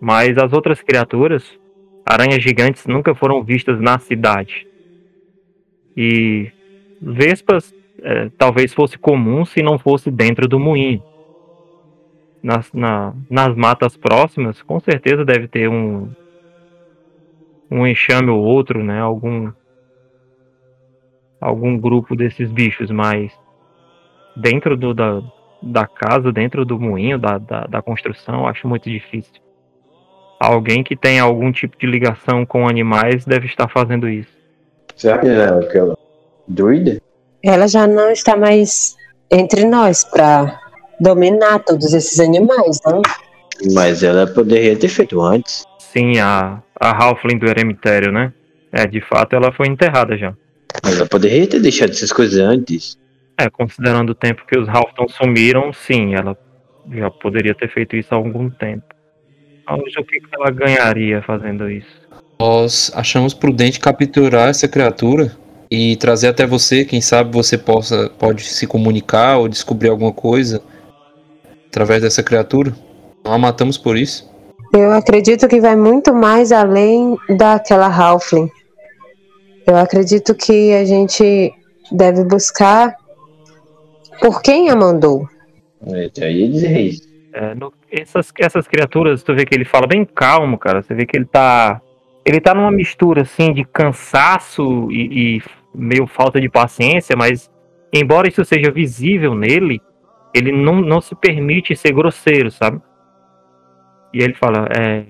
[0.00, 1.58] mas as outras criaturas,
[2.08, 4.66] aranhas gigantes, nunca foram vistas na cidade.
[5.96, 6.50] E
[7.00, 11.02] vespas eh, talvez fosse comum se não fosse dentro do moinho.
[12.42, 16.10] Nas, na- nas matas próximas, com certeza deve ter um,
[17.70, 19.00] um enxame ou outro, né?
[19.00, 19.52] Algum
[21.40, 23.32] algum grupo desses bichos, mas
[24.36, 25.20] dentro do, da,
[25.62, 29.40] da casa, dentro do moinho, da, da, da construção, acho muito difícil.
[30.38, 34.30] Alguém que tem algum tipo de ligação com animais deve estar fazendo isso.
[34.94, 35.98] Será que ela é aquela
[36.46, 37.00] druida?
[37.42, 38.96] Ela já não está mais
[39.30, 40.60] entre nós para
[41.00, 43.02] dominar todos esses animais, não?
[43.72, 45.64] Mas ela poderia ter feito antes.
[45.78, 48.32] Sim, a, a Halfling do Eremitério, né?
[48.72, 50.34] É, de fato ela foi enterrada já.
[50.84, 52.98] Mas ela poderia ter deixado essas coisas antes.
[53.36, 56.36] É, considerando o tempo que os Halfton sumiram, sim, ela
[56.92, 58.84] já poderia ter feito isso há algum tempo.
[59.76, 61.88] Mas o que ela ganharia fazendo isso?
[62.40, 65.32] Nós achamos prudente capturar essa criatura
[65.70, 66.84] e trazer até você.
[66.84, 70.62] Quem sabe você possa pode se comunicar ou descobrir alguma coisa
[71.66, 72.72] através dessa criatura.
[73.24, 74.30] Não a matamos por isso.
[74.72, 78.50] Eu acredito que vai muito mais além daquela Halfling.
[79.66, 81.52] Eu acredito que a gente
[81.90, 82.94] deve buscar
[84.20, 85.28] por quem a mandou.
[85.86, 87.07] É, aí ia dizer isso.
[87.32, 90.82] É, no- essas, essas criaturas, tu vê que ele fala bem calmo, cara.
[90.82, 91.80] Você vê que ele tá.
[92.24, 95.42] Ele tá numa mistura assim de cansaço e, e
[95.74, 97.50] meio falta de paciência, mas
[97.92, 99.80] embora isso seja visível nele,
[100.34, 102.80] ele não, não se permite ser grosseiro, sabe?
[104.12, 105.06] E ele fala, é,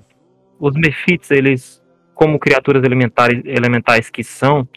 [0.61, 1.83] os Mephits, eles,
[2.15, 4.69] como criaturas elementares, elementais que são,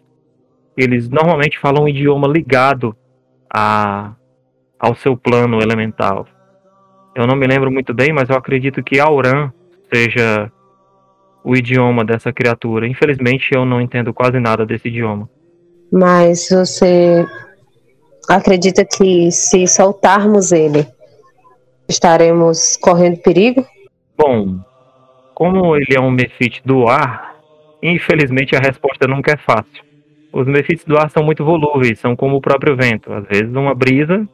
[0.75, 2.95] eles normalmente falam um idioma ligado
[3.53, 4.13] a,
[4.79, 6.27] ao seu plano elemental.
[7.16, 9.51] Eu não me lembro muito bem, mas eu acredito que Auran
[9.93, 10.51] seja
[11.43, 12.88] o idioma dessa criatura.
[12.88, 15.30] Infelizmente, eu não entendo quase nada desse idioma.
[15.91, 17.26] Mas você
[18.30, 20.88] acredita que se soltarmos ele,
[21.89, 23.66] estaremos correndo perigo?
[24.18, 24.59] Bom,
[25.34, 27.36] como ele é um Mephit do ar,
[27.84, 29.84] infelizmente a resposta nunca é fácil.
[30.32, 33.12] Os Mephits do ar são muito volúveis, são como o próprio vento.
[33.12, 34.26] Às vezes uma brisa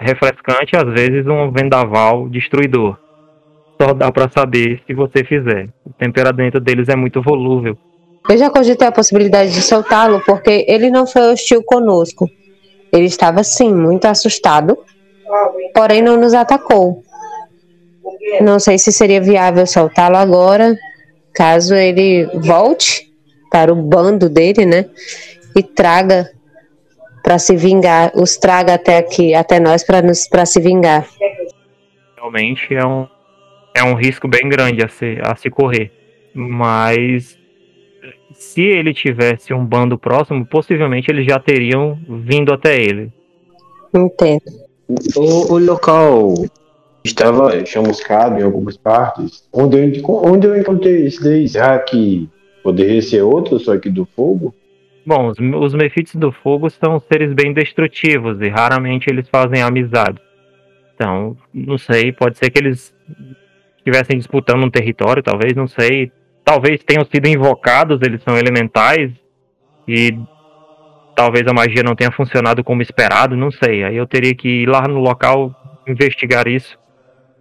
[0.00, 2.96] refrescante, às vezes um vendaval destruidor.
[3.80, 5.68] Só dá pra saber se você fizer.
[5.84, 7.76] O temperamento deles é muito volúvel.
[8.28, 12.28] Eu já cogitei a possibilidade de soltá-lo porque ele não foi hostil conosco.
[12.92, 14.76] Ele estava sim muito assustado,
[15.74, 17.02] porém não nos atacou.
[18.40, 20.76] Não sei se seria viável soltá-lo agora,
[21.32, 23.10] caso ele volte
[23.50, 24.86] para o bando dele, né?
[25.56, 26.30] E traga
[27.22, 31.06] para se vingar, os traga até aqui, até nós para nos para se vingar.
[32.16, 33.06] realmente é um,
[33.74, 35.92] é um risco bem grande a se, a se correr.
[36.34, 37.38] Mas
[38.32, 43.12] se ele tivesse um bando próximo, possivelmente eles já teriam vindo até ele.
[43.94, 44.42] Entendo.
[45.16, 46.34] O, o local
[47.04, 49.44] estava chamuscado em algumas partes.
[49.52, 51.48] Onde eu, onde eu encontrei esse daí?
[51.48, 52.28] Será que
[52.62, 54.54] poderia ser outro, só que do fogo?
[55.06, 60.20] Bom, os, os Mephits do Fogo são seres bem destrutivos e raramente eles fazem amizade.
[60.94, 62.94] Então, não sei, pode ser que eles
[63.78, 66.12] estivessem disputando um território, talvez, não sei.
[66.44, 69.10] Talvez tenham sido invocados, eles são elementais
[69.88, 70.14] e
[71.16, 73.84] talvez a magia não tenha funcionado como esperado, não sei.
[73.84, 75.54] Aí eu teria que ir lá no local
[75.86, 76.78] investigar isso.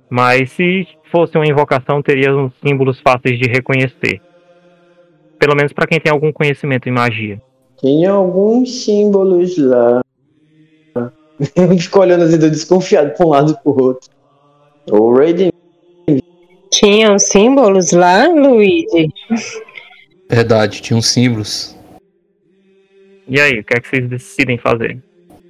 [0.10, 4.22] Mas se fosse uma invocação, teria uns símbolos fáceis de reconhecer.
[5.38, 7.41] Pelo menos para quem tem algum conhecimento em magia.
[7.80, 10.01] Tinha alguns símbolos lá.
[11.55, 14.09] Eu fico olhando assim, desconfiado pra um lado e pro outro.
[14.91, 15.51] O Raiden
[16.69, 19.09] Tinham símbolos lá, Luigi?
[20.30, 21.77] Verdade, tinha uns símbolos.
[23.27, 25.01] E aí, o que é que vocês decidem fazer?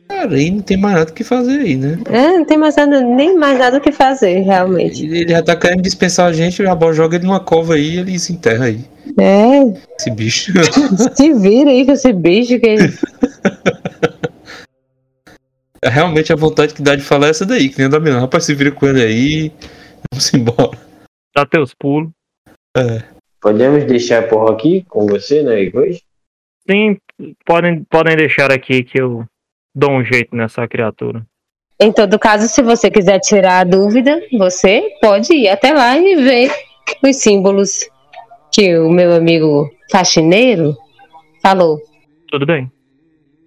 [0.09, 1.99] Cara, aí não tem mais nada o que fazer aí, né?
[2.09, 5.05] É, não tem mais nada, nem mais nada o que fazer, realmente.
[5.05, 7.91] Ele ele já tá querendo dispensar a gente, a bola joga ele numa cova aí
[7.91, 8.83] e ele se enterra aí.
[9.19, 9.61] É,
[9.97, 10.51] Esse bicho.
[11.15, 12.75] se vira aí com esse bicho que
[15.81, 18.19] É realmente a vontade que dá de falar é essa daí, que nem da menina.
[18.19, 19.51] Rapaz, se vira com ele aí.
[20.11, 20.77] Vamos embora.
[21.35, 22.09] Dá teus pulos.
[23.39, 26.01] Podemos deixar por aqui com você, né, hoje?
[26.69, 26.97] Sim,
[27.45, 29.25] podem, podem deixar aqui que eu
[29.73, 31.25] dou um jeito nessa criatura.
[31.79, 36.15] Em todo caso, se você quiser tirar a dúvida, você pode ir até lá e
[36.15, 36.51] ver
[37.01, 37.89] os símbolos
[38.51, 40.75] que o meu amigo faxineiro
[41.41, 41.79] falou.
[42.29, 42.69] Tudo bem.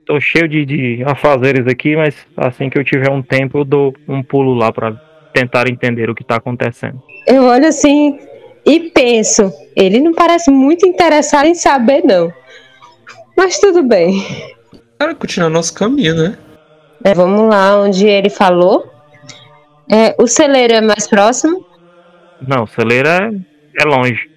[0.07, 3.95] Tô cheio de, de afazeres aqui, mas assim que eu tiver um tempo, eu dou
[4.09, 4.93] um pulo lá pra
[5.33, 7.03] tentar entender o que tá acontecendo.
[7.27, 8.19] Eu olho assim
[8.65, 12.33] e penso, ele não parece muito interessado em saber, não.
[13.37, 14.23] Mas tudo bem.
[15.03, 16.39] Cara, continuar nosso caminho, né?
[17.03, 18.89] É, vamos lá onde ele falou.
[19.91, 21.67] É, o celeiro é mais próximo.
[22.41, 23.29] Não, celeira
[23.77, 24.31] é, é longe.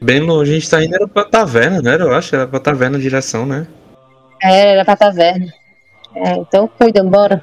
[0.00, 1.96] Bem longe, a gente tá indo era pra taverna, né?
[2.00, 3.66] Eu acho, era pra taverna a direção, né?
[4.40, 5.52] É, era pra taverna.
[6.14, 7.42] É, então cuida, bora.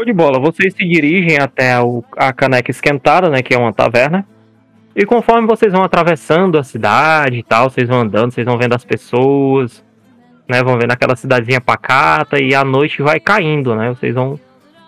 [0.00, 0.38] Show de bola.
[0.38, 3.42] Vocês se dirigem até o- a caneca esquentada, né?
[3.42, 4.26] Que é uma taverna.
[4.96, 8.74] E conforme vocês vão atravessando a cidade e tal, vocês vão andando, vocês vão vendo
[8.74, 9.84] as pessoas,
[10.48, 10.62] né?
[10.62, 13.90] Vão vendo aquela cidadezinha pacata e a noite vai caindo, né?
[13.90, 14.40] Vocês vão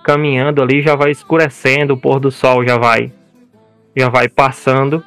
[0.02, 3.12] caminhando ali, já vai escurecendo, o pôr do sol já vai
[3.94, 5.04] já vai passando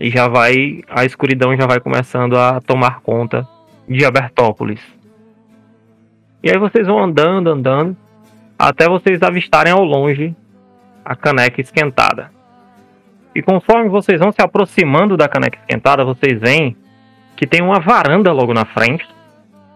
[0.00, 3.46] e já vai a escuridão já vai começando a tomar conta
[3.86, 4.80] de Abertópolis.
[6.42, 7.94] E aí vocês vão andando, andando
[8.58, 10.34] até vocês avistarem ao longe
[11.04, 12.30] a caneca esquentada.
[13.34, 16.76] E conforme vocês vão se aproximando da caneca esquentada, vocês veem
[17.36, 19.06] que tem uma varanda logo na frente.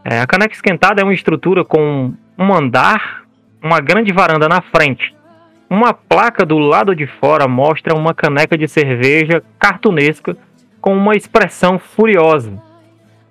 [0.02, 3.24] É, a caneca esquentada é uma estrutura com um andar,
[3.62, 5.14] uma grande varanda na frente.
[5.68, 10.36] Uma placa do lado de fora mostra uma caneca de cerveja cartunesca
[10.80, 12.60] com uma expressão furiosa.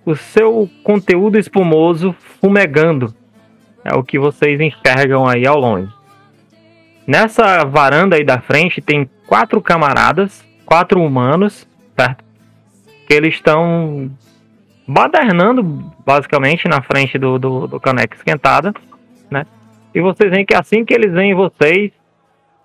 [0.06, 3.14] O seu conteúdo espumoso fumegando.
[3.84, 5.92] É o que vocês enxergam aí ao longe.
[7.08, 11.68] Nessa varanda aí da frente tem quatro camaradas, quatro humanos,
[11.98, 12.24] certo?
[13.08, 14.12] Que eles estão
[14.88, 15.64] badernando
[16.06, 18.74] basicamente na frente do, do, do caneca esquentada,
[19.30, 19.46] né?
[19.94, 21.92] E vocês veem que assim que eles veem vocês,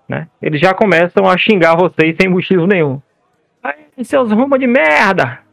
[0.07, 0.27] né?
[0.41, 3.01] Eles já começam a xingar vocês sem motivo nenhum.
[3.63, 5.44] Aí, seus rumos de merda!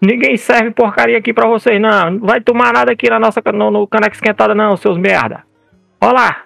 [0.00, 2.10] Ninguém serve porcaria aqui pra vocês, não.
[2.10, 5.42] Não vai tomar nada aqui na nossa no, no caneca esquentada, não, seus merda.
[6.00, 6.42] Olha lá.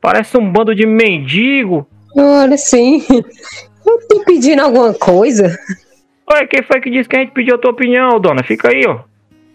[0.00, 1.86] Parece um bando de mendigo.
[2.16, 3.04] Olha, sim.
[3.10, 5.58] Eu tô pedindo alguma coisa.
[6.30, 8.42] Oi, quem foi que disse que a gente pediu a tua opinião, dona?
[8.42, 9.00] Fica aí, ó.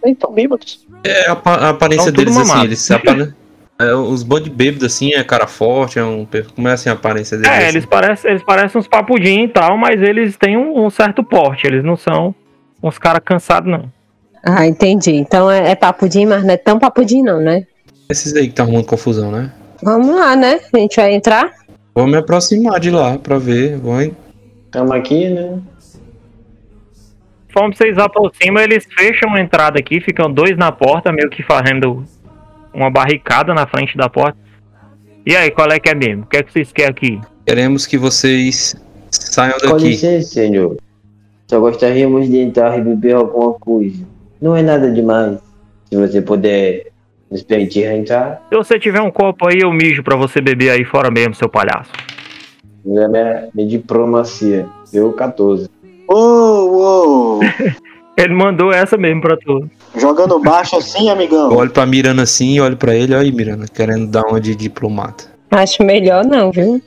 [0.05, 0.85] Então, bêbados.
[1.03, 3.33] É a, a aparência Tão deles, assim, eles apare...
[3.79, 6.27] é, os bons de bêbado, assim, é cara forte, é um...
[6.55, 7.51] Como é assim a aparência deles?
[7.51, 7.67] É, assim?
[7.67, 11.67] eles parecem, eles parecem uns papudinhos e tal, mas eles têm um, um certo porte.
[11.67, 12.35] Eles não são
[12.83, 13.91] uns caras cansados, não.
[14.45, 15.11] Ah, entendi.
[15.15, 17.65] Então é, é papudinho, mas não é tão papudinho, não, né?
[18.09, 19.51] Esses aí que tá arrumando confusão, né?
[19.81, 20.59] Vamos lá, né?
[20.73, 21.51] A gente vai entrar.
[21.95, 23.77] Vou me aproximar de lá pra ver.
[23.77, 24.01] Vou...
[24.01, 24.11] en-
[24.65, 25.59] Estamos aqui, né?
[27.47, 32.03] Conforme vocês aproximam, eles fecham a entrada aqui, ficam dois na porta, meio que fazendo
[32.73, 34.37] uma barricada na frente da porta.
[35.25, 36.23] E aí, qual é que é mesmo?
[36.23, 37.21] O que é que vocês querem aqui?
[37.45, 38.75] Queremos que vocês
[39.11, 39.89] saiam Com daqui.
[39.89, 40.77] licença, senhor.
[41.49, 44.03] Só gostaríamos de entrar e beber alguma coisa.
[44.41, 45.37] Não é nada demais.
[45.89, 46.87] Se você puder
[47.29, 50.83] nos permitir entrar, Se você tiver um copo aí, eu mijo pra você beber aí
[50.85, 51.91] fora mesmo, seu palhaço.
[52.85, 54.65] é minha, minha diplomacia.
[54.91, 55.69] Eu 14.
[56.09, 57.39] Uou, uou.
[58.15, 59.67] Ele mandou essa mesmo pra tu.
[59.97, 61.51] Jogando baixo assim, Eu amigão.
[61.55, 65.23] olho pra Miranda assim, olho pra ele, olha aí, Miranda, querendo dar uma de diplomata.
[65.49, 66.79] Acho melhor não, viu?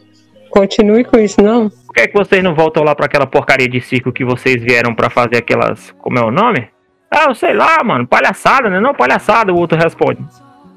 [0.50, 1.68] Continue com isso, não.
[1.96, 4.62] Por que, é que vocês não voltam lá pra aquela porcaria de circo que vocês
[4.62, 5.94] vieram pra fazer aquelas.
[5.96, 6.68] Como é o nome?
[7.10, 8.06] Ah, eu sei lá, mano.
[8.06, 8.78] Palhaçada, né?
[8.78, 10.22] Não, palhaçada, o outro responde.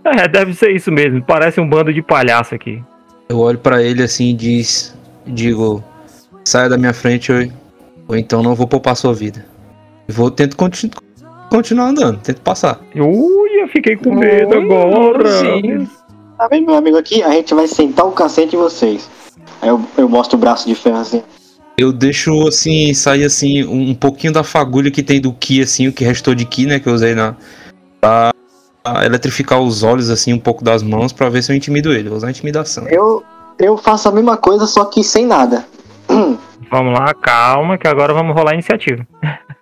[0.05, 1.22] É, deve ser isso mesmo.
[1.22, 2.82] Parece um bando de palhaço aqui.
[3.28, 4.97] Eu olho pra ele assim e diz,
[5.28, 5.84] digo,
[6.45, 7.45] saia da minha frente ou,
[8.07, 9.45] ou então não vou poupar sua vida.
[10.07, 10.93] Vou tento continu-
[11.49, 12.80] continuar andando, tento passar.
[12.95, 15.30] Ui, eu fiquei com medo agora.
[15.32, 15.86] sim.
[16.38, 17.22] Tá vendo, meu amigo aqui?
[17.22, 19.09] A gente vai sentar o cacete em vocês.
[19.62, 21.24] Aí eu, eu mostro o braço de ferro assim.
[21.78, 25.88] Eu deixo assim, sair assim, um, um pouquinho da fagulha que tem do Ki, assim,
[25.88, 27.36] o que restou de Ki, né, que eu usei na.
[28.01, 28.32] pra
[29.05, 32.10] eletrificar os olhos, assim, um pouco das mãos, pra ver se eu intimido ele.
[32.10, 32.88] Vou usar intimidação.
[32.89, 33.24] Eu,
[33.57, 35.66] eu faço a mesma coisa, só que sem nada.
[36.72, 39.07] Vamos lá, calma, que agora vamos rolar a iniciativa.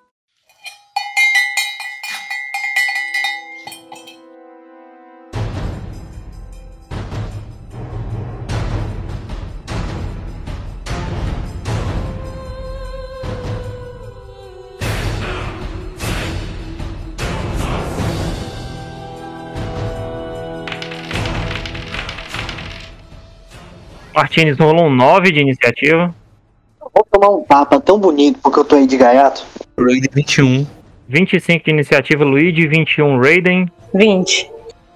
[24.18, 26.11] Martins rolou um 9 de iniciativa.
[26.82, 29.45] Eu vou tomar um tapa tão bonito porque eu tô aí de gaiato.
[29.78, 30.65] Raid 21.
[31.07, 32.65] 25 de iniciativa, Luigi.
[32.65, 33.72] 21, Raiden.
[33.93, 34.51] 20.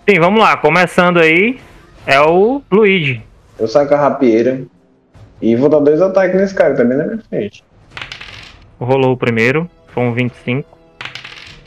[0.09, 0.57] Sim, vamos lá.
[0.57, 1.59] Começando aí,
[2.07, 3.21] é o Luigi.
[3.59, 4.63] Eu saco a rapieira
[5.39, 7.63] e vou dar dois ataques nesse cara também na minha frente.
[8.79, 10.67] Rolou o primeiro, foi um 25.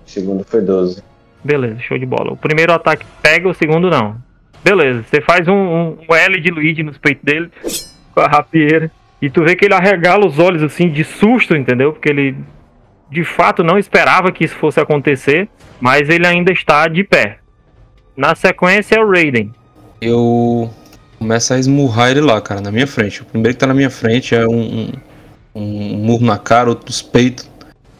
[0.04, 1.04] O segundo foi 12.
[1.44, 2.32] Beleza, show de bola.
[2.32, 4.16] O primeiro ataque pega, o segundo não.
[4.64, 7.50] Beleza, você faz um, um- um L de Luigi nos peitos dele,
[8.14, 8.90] com a rapieira.
[9.20, 11.92] E tu vê que ele arregala os olhos assim, de susto, entendeu?
[11.92, 12.34] Porque ele
[13.10, 15.48] de fato não esperava que isso fosse acontecer,
[15.80, 17.38] mas ele ainda está de pé.
[18.16, 19.52] Na sequência é o Raiden.
[20.00, 20.70] Eu
[21.18, 23.22] começo a esmurrar ele lá, cara, na minha frente.
[23.22, 24.92] O primeiro que tá na minha frente é um, um,
[25.54, 27.50] um murro na cara, outro nos peitos,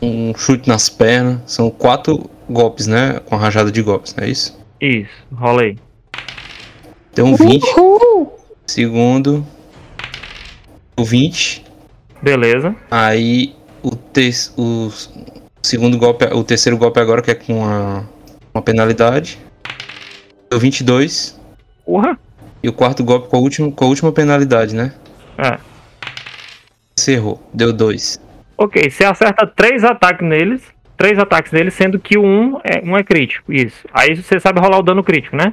[0.03, 1.41] um chute nas pernas.
[1.47, 3.21] São quatro golpes, né?
[3.27, 4.59] Com a rajada de golpes, não é isso?
[4.81, 5.77] Isso, rola aí.
[7.15, 7.79] Deu um 20.
[7.79, 8.39] Uhul!
[8.67, 9.47] Segundo.
[10.97, 11.65] O 20.
[12.21, 12.75] Beleza.
[12.91, 14.91] Aí o, te o
[15.63, 18.05] segundo golpe, o terceiro golpe agora que é com a,
[18.53, 19.39] uma penalidade.
[20.51, 21.41] Deu 22.
[21.85, 22.19] Porra!
[22.63, 24.93] E o quarto golpe com a última, com a última penalidade, né?
[25.39, 25.59] É.
[26.99, 27.41] Encerrou.
[27.53, 28.21] Deu 2.
[28.57, 30.63] Ok, você acerta três ataques neles.
[30.97, 33.53] Três ataques neles, sendo que o um é, um é crítico.
[33.53, 33.87] Isso.
[33.93, 35.53] Aí você sabe rolar o dano crítico, né?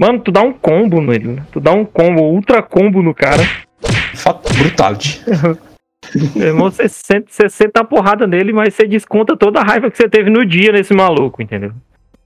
[0.00, 1.28] Mano, tu dá um combo nele.
[1.28, 1.42] né?
[1.52, 3.42] Tu dá um combo, ultra combo no cara.
[4.14, 5.22] Fato brutality.
[6.34, 9.90] Meu irmão, você senta, você senta a porrada nele, mas você desconta toda a raiva
[9.90, 11.72] que você teve no dia nesse maluco, entendeu?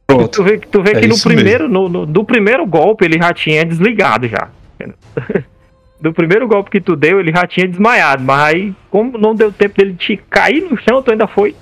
[0.07, 0.29] Pronto.
[0.29, 3.18] Tu vê, que- tu vê É que no primeiro, no, no- do primeiro golpe ele
[3.18, 4.49] já tinha desligado já.
[6.01, 8.23] Do primeiro golpe que tu deu, ele já tinha desmaiado.
[8.23, 11.57] Mas aí, como não deu tempo dele te cair no chão, tu ainda foi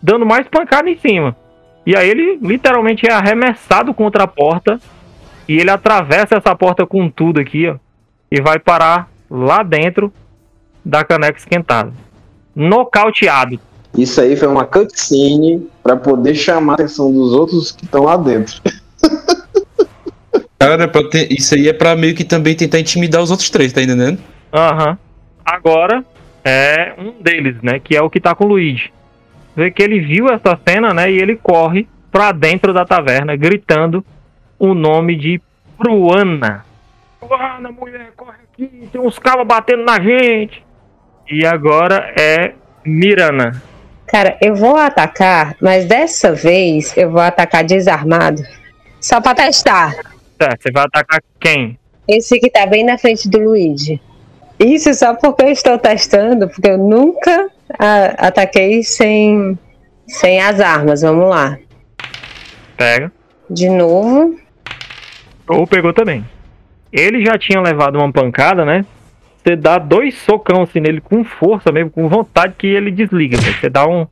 [0.00, 1.34] dando mais pancada em cima.
[1.84, 4.78] E aí ele literalmente é arremessado contra a porta.
[5.48, 7.76] E ele atravessa essa porta com tudo aqui, ó.
[8.30, 10.12] E vai parar lá dentro
[10.84, 11.92] da caneca esquentada.
[12.54, 13.58] Nocauteado.
[13.96, 18.16] Isso aí foi uma cutscene pra poder chamar a atenção dos outros que estão lá
[18.16, 18.60] dentro.
[20.58, 23.72] Cara, é ter- isso aí é pra meio que também tentar intimidar os outros três,
[23.72, 24.18] tá entendendo?
[24.52, 24.98] Aham.
[25.44, 26.04] Agora
[26.44, 27.78] é um deles, né?
[27.78, 28.92] Que é o que tá com o Luigi.
[29.56, 31.10] Vê que ele viu essa cena, né?
[31.10, 34.04] E ele corre pra dentro da taverna, gritando
[34.58, 35.40] o nome de
[35.76, 36.64] Pruana.
[37.20, 40.64] Pruana, mulher, corre aqui, tem uns cabos batendo na gente.
[41.30, 42.54] E agora é
[42.84, 43.62] Mirana.
[44.06, 48.42] Cara, eu vou atacar, mas dessa vez eu vou atacar desarmado.
[49.00, 49.94] Só pra testar.
[50.38, 51.78] Tá, você vai atacar quem?
[52.08, 54.00] Esse que tá bem na frente do Luigi.
[54.58, 59.58] Isso só porque eu estou testando, porque eu nunca ah, ataquei sem,
[60.06, 61.02] sem as armas.
[61.02, 61.58] Vamos lá.
[62.76, 63.12] Pega.
[63.50, 64.38] De novo.
[65.48, 66.24] Ou pegou também.
[66.92, 68.84] Ele já tinha levado uma pancada, né?
[69.42, 73.36] Você dá dois socão assim nele com força mesmo, com vontade que ele desliga.
[73.36, 74.06] Você dá um,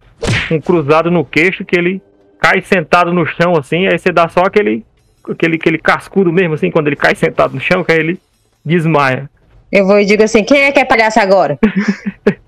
[0.50, 2.00] um cruzado no queixo que ele
[2.40, 4.84] cai sentado no chão assim, aí você dá só aquele,
[5.28, 8.20] aquele, aquele cascudo mesmo assim, quando ele cai sentado no chão, que aí ele
[8.64, 9.28] desmaia.
[9.70, 11.58] Eu vou e digo assim: quem é que é palhaço agora?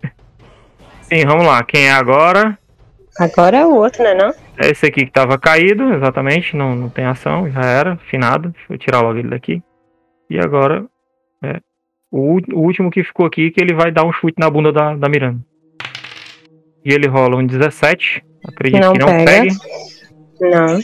[1.02, 1.62] Sim, vamos lá.
[1.65, 2.59] Quem é agora?
[3.19, 4.15] Agora é o outro, né?
[4.15, 4.32] Não?
[4.57, 6.57] É esse aqui que tava caído, exatamente.
[6.57, 8.51] Não, não tem ação, já era, finado.
[8.51, 9.62] Deixa eu tirar logo ele daqui.
[10.31, 10.86] E agora,
[11.43, 11.59] é,
[12.12, 14.95] o, o último que ficou aqui, que ele vai dar um chute na bunda da,
[14.95, 15.40] da Miranda.
[16.85, 18.23] E ele rola um 17.
[18.47, 19.24] Acredito Não que não pega.
[19.24, 19.49] pegue.
[20.40, 20.78] Não.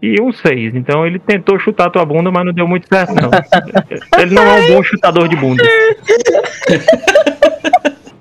[0.00, 0.76] E um 6.
[0.76, 3.30] Então ele tentou chutar tua bunda, mas não deu muito certo, não.
[4.18, 5.62] ele não é um bom chutador de bunda.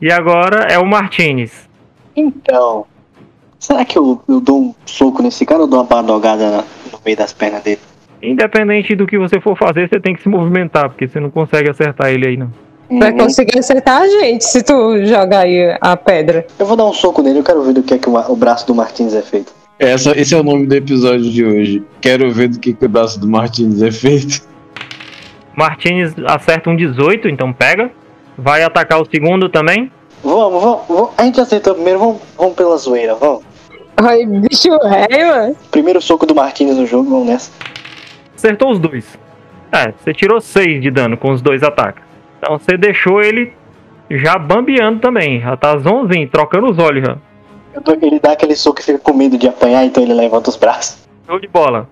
[0.01, 1.69] e agora é o Martinez.
[2.15, 2.85] Então.
[3.59, 7.17] Será que eu, eu dou um soco nesse cara ou dou uma badogada no meio
[7.17, 7.79] das pernas dele?
[8.21, 11.69] Independente do que você for fazer, você tem que se movimentar, porque você não consegue
[11.69, 12.51] acertar ele aí, não.
[12.89, 16.47] Vai conseguir acertar a gente se tu jogar aí a pedra.
[16.57, 18.35] Eu vou dar um soco nele, eu quero ver do que é que o, o
[18.35, 19.53] braço do Martins é feito.
[19.77, 21.83] Essa, esse é o nome do episódio de hoje.
[22.01, 24.41] Quero ver do que, que o braço do Martins é feito.
[25.55, 27.91] Martinez acerta um 18, então pega.
[28.37, 29.91] Vai atacar o segundo também.
[30.23, 31.09] Vamos, vamos, vamos.
[31.17, 33.43] A gente acertou primeiro, vamos, vamos pela zoeira, vamos.
[33.97, 35.55] Ai, bicho rei, mano.
[35.71, 37.51] Primeiro soco do Martins no jogo, vamos nessa.
[38.35, 39.17] Acertou os dois.
[39.71, 42.03] É, você tirou 6 de dano com os dois ataques.
[42.37, 43.51] Então você deixou ele
[44.09, 45.41] já bambeando também.
[45.41, 47.17] Já tá zonzinho, trocando os olhos já.
[48.01, 51.07] Ele dá aquele soco e fica com medo de apanhar, então ele levanta os braços.
[51.25, 51.89] Show de bola.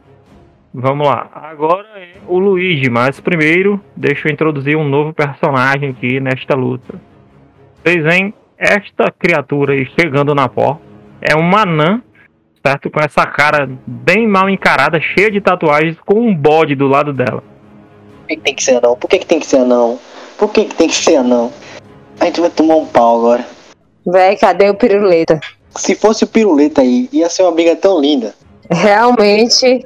[0.74, 1.30] Vamos lá.
[1.34, 7.00] Agora é o Luigi, mas primeiro deixa eu introduzir um novo personagem aqui nesta luta.
[7.84, 10.85] Vocês veem esta criatura aí chegando na porta.
[11.28, 12.02] É uma anã,
[12.66, 12.90] certo?
[12.90, 17.44] Com essa cara bem mal encarada, cheia de tatuagens, com um bode do lado dela.
[18.22, 18.96] Por que, que tem que ser anão?
[18.96, 20.00] Por que, que tem que ser anão?
[20.38, 21.52] Por que, que tem que ser anão?
[22.20, 23.46] A gente vai tomar um pau agora.
[24.06, 25.40] Véi, cadê o piruleta?
[25.76, 28.34] Se fosse o piruleta aí, ia ser uma briga tão linda.
[28.70, 29.86] Realmente,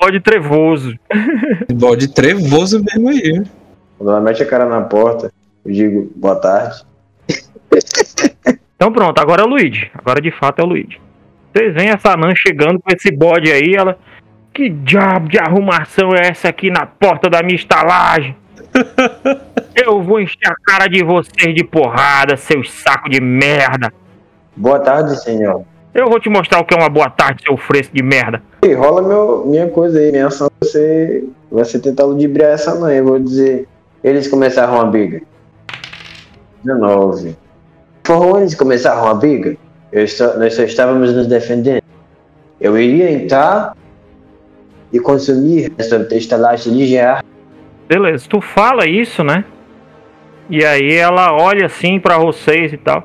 [0.00, 0.94] Bode trevoso.
[1.74, 3.44] Bode trevoso mesmo aí.
[3.98, 5.30] Quando ela mete a cara na porta,
[5.62, 6.82] eu digo boa tarde.
[8.80, 9.90] Então pronto, agora é o Luigi.
[9.94, 10.98] Agora de fato é o Luigi.
[11.52, 13.98] Vocês veem essa anã chegando com esse bode aí, ela.
[14.54, 18.34] Que diabo de arrumação é essa aqui na porta da minha estalagem?
[19.76, 23.92] Eu vou encher a cara de vocês de porrada, seus sacos de merda.
[24.56, 25.62] Boa tarde, senhor.
[25.92, 28.42] Eu vou te mostrar o que é uma boa tarde, seu fresco de merda.
[28.62, 30.50] E rola meu, minha coisa aí, minha ação.
[30.60, 32.96] Você vai ser tentar ludibriar essa mãe.
[32.96, 33.68] Eu vou dizer.
[34.02, 35.20] Eles começaram a briga.
[36.64, 37.36] 19.
[38.10, 39.56] Foram eles que começaram a briga.
[40.08, 41.80] Só- nós só estávamos nos defendendo.
[42.60, 43.76] Eu iria entrar
[44.92, 47.24] e consumir essa estalagem ligear.
[47.88, 49.44] Beleza, tu fala isso, né?
[50.48, 53.04] E aí ela olha assim pra vocês e tal.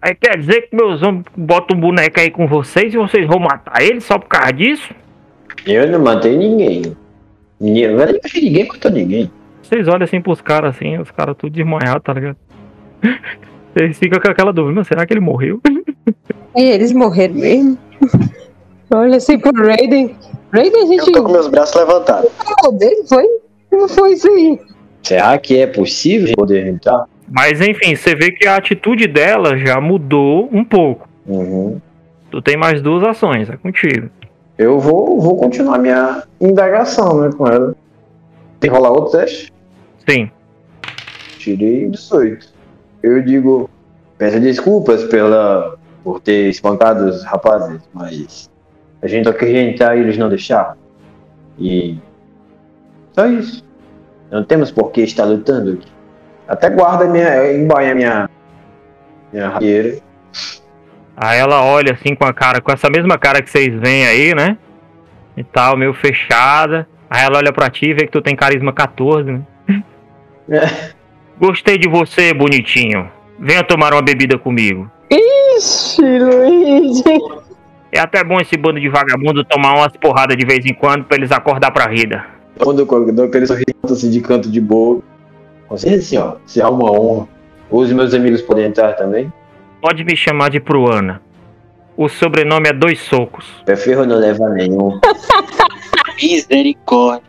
[0.00, 3.38] Aí quer dizer que meus homens botam um boneco aí com vocês e vocês vão
[3.38, 4.94] matar ele só por causa disso?
[5.66, 6.96] Eu não matei ninguém.
[7.60, 7.88] Ninguém,
[8.34, 9.30] ninguém matou ninguém.
[9.62, 12.36] Vocês olham assim pros caras assim, os caras tudo desmanhados, tá ligado?
[13.74, 15.60] Vocês ficam com aquela dúvida, mas será que ele morreu?
[16.54, 17.78] e eles morreram mesmo.
[18.90, 20.14] Olha assim pro Raiden.
[20.52, 22.30] Raiden, a gente Eu tô com meus braços levantados.
[22.32, 23.26] falou dele, foi?
[23.70, 24.60] Como foi isso aí?
[25.02, 27.06] Será que é possível poder entrar?
[27.28, 31.08] Mas enfim, você vê que a atitude dela já mudou um pouco.
[31.26, 31.80] Uhum.
[32.30, 34.10] Tu tem mais duas ações, é contigo.
[34.58, 37.74] Eu vou, vou continuar minha indagação, né, com ela.
[38.60, 39.50] Tem que rolar outro teste?
[40.08, 40.30] Sim.
[41.38, 42.51] Tirei 18.
[43.02, 43.68] Eu digo,
[44.16, 48.50] peço desculpas pela, por ter espancado os rapazes, mas
[49.02, 50.76] a gente entrar e eles não deixaram.
[51.58, 51.98] E
[53.12, 53.64] só isso.
[54.30, 55.88] Não temos por que estar lutando aqui.
[56.48, 58.30] Até guarda minha, embaia minha,
[59.32, 59.58] minha.
[61.16, 64.34] Aí ela olha assim com a cara, com essa mesma cara que vocês veem aí,
[64.34, 64.56] né?
[65.36, 66.88] E tal, meio fechada.
[67.10, 69.42] Aí ela olha pra ti e vê que tu tem carisma 14, né?
[71.38, 73.10] Gostei de você, bonitinho.
[73.38, 74.90] Venha tomar uma bebida comigo.
[75.10, 77.02] Ixi, Luigi.
[77.90, 81.16] É até bom esse bando de vagabundo tomar umas porradas de vez em quando pra
[81.16, 82.24] eles acordar pra vida.
[82.58, 85.02] Quando eu dou aquele sorriso assim de canto de boa.
[85.68, 87.28] Você assim, ó, se é uma honra.
[87.70, 89.32] Os meus amigos podem entrar também.
[89.80, 91.20] Pode me chamar de Pruana.
[91.96, 93.46] O sobrenome é Dois Socos.
[93.64, 94.98] Prefiro não levar nenhum.
[96.20, 97.24] Misericórdia.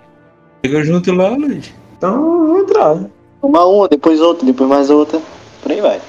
[0.65, 1.73] Chega junto lá, Luiz.
[1.97, 2.97] Então eu vou entrar.
[3.43, 5.19] Uma uma, depois outra, depois mais outra.
[5.61, 5.99] Por aí vai.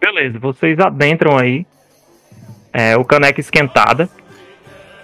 [0.00, 1.66] Beleza, vocês adentram aí.
[2.72, 4.08] É, o caneca esquentada.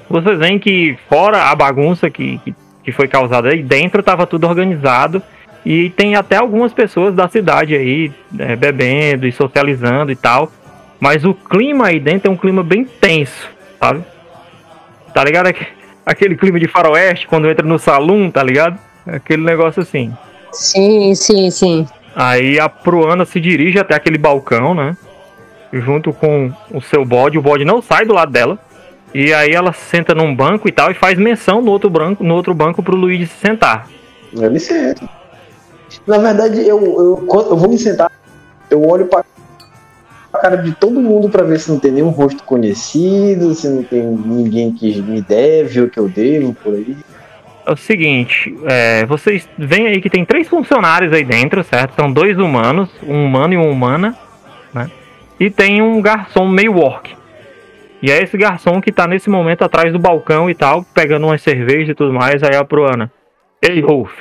[0.08, 4.46] Vocês veem que fora a bagunça que, que, que foi causada aí dentro, tava tudo
[4.48, 5.22] organizado.
[5.66, 10.50] E tem até algumas pessoas da cidade aí é, bebendo e socializando e tal.
[10.98, 13.48] Mas o clima aí dentro é um clima bem tenso,
[13.78, 14.02] sabe?
[15.12, 15.48] Tá ligado?
[15.48, 15.66] Aque-
[16.06, 18.78] Aquele clima de faroeste quando entra no salão, tá ligado?
[19.06, 20.10] Aquele negócio assim.
[20.52, 21.86] Sim, sim, sim.
[22.14, 24.96] Aí a Pruana se dirige até aquele balcão, né?
[25.72, 27.38] Junto com o seu bode.
[27.38, 28.58] O bode não sai do lado dela.
[29.14, 32.34] E aí ela senta num banco e tal e faz menção no outro, branco, no
[32.34, 33.88] outro banco pro Luigi se sentar.
[34.32, 35.08] Ele senta.
[36.06, 38.10] Na verdade, eu, eu, eu vou me sentar,
[38.70, 39.24] eu olho pra
[40.40, 44.02] cara de todo mundo pra ver se não tem nenhum rosto conhecido, se não tem
[44.02, 46.96] ninguém que me deve ou que eu devo por aí.
[47.68, 51.96] É o seguinte, é, vocês veem aí que tem três funcionários aí dentro, certo?
[51.96, 54.16] São dois humanos, um humano e uma humana,
[54.72, 54.90] né?
[55.38, 57.14] E tem um garçom meio orc.
[58.00, 61.42] E é esse garçom que tá nesse momento atrás do balcão e tal, pegando umas
[61.42, 63.12] cervejas e tudo mais, aí a Pruana.
[63.60, 64.12] Ei, Rolf,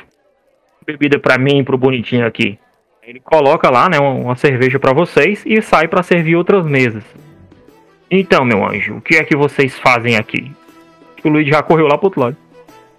[0.85, 2.59] bebida pra mim e pro bonitinho aqui.
[3.01, 7.03] Ele coloca lá, né, uma, cerveja pra vocês e sai pra servir outras mesas.
[8.11, 10.51] Então, meu anjo, o que é que vocês fazem aqui?
[11.23, 12.46] O Luigi já correu lá pro outro lado.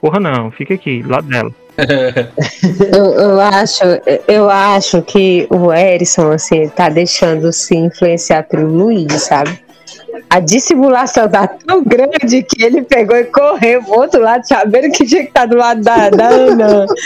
[0.01, 1.51] Porra não, fica aqui, do lado dela.
[2.93, 3.85] Eu, eu acho,
[4.27, 9.61] eu acho que o Erison, assim, tá deixando se influenciar pelo Luiz, sabe?
[10.29, 15.07] A dissimulação tá tão grande que ele pegou e correu pro outro lado, sabendo que
[15.07, 16.87] tinha que estar do lado da, da Ana.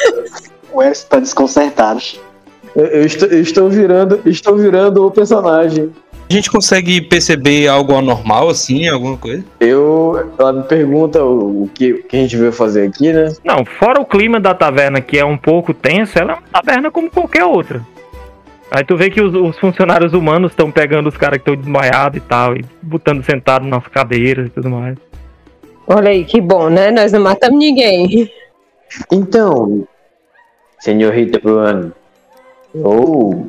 [0.73, 2.01] O Erson tá desconcertado.
[2.75, 5.93] Eu, eu estou, eu estou virando, estou virando o personagem.
[6.29, 9.45] A gente consegue perceber algo anormal, assim, alguma coisa?
[9.61, 13.35] Eu, ela me pergunta o, o que, o que a gente veio fazer aqui, né?
[13.45, 16.91] Não, fora o clima da taverna que é um pouco tenso, ela é uma taverna
[16.91, 17.83] como qualquer outra.
[18.71, 22.17] Aí tu vê que os, os funcionários humanos estão pegando os caras que estão desmaiados
[22.17, 24.97] e tal, e botando sentado nas cadeiras e tudo mais.
[25.87, 26.91] Olha aí, que bom, né?
[26.91, 28.31] Nós não matamos ninguém.
[29.11, 29.87] Então,
[30.81, 31.93] senhorita Bruano,
[32.75, 33.47] ou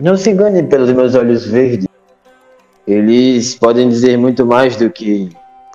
[0.00, 1.86] não se engane pelos meus olhos verdes.
[2.88, 5.28] Eles podem dizer muito mais do que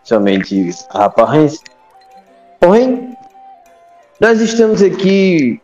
[0.04, 1.60] somente a aparência.
[2.60, 3.16] Porém,
[4.20, 5.62] nós estamos aqui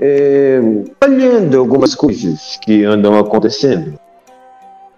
[0.00, 0.58] é,
[1.00, 3.96] olhando algumas coisas que andam acontecendo.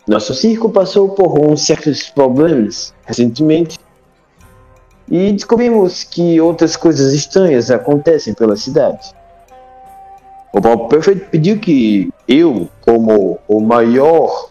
[0.09, 3.79] Nosso circo passou por uns certos problemas recentemente
[5.11, 9.15] e descobrimos que outras coisas estranhas acontecem pela cidade.
[10.55, 14.49] O próprio prefeito pediu que eu, como o maior,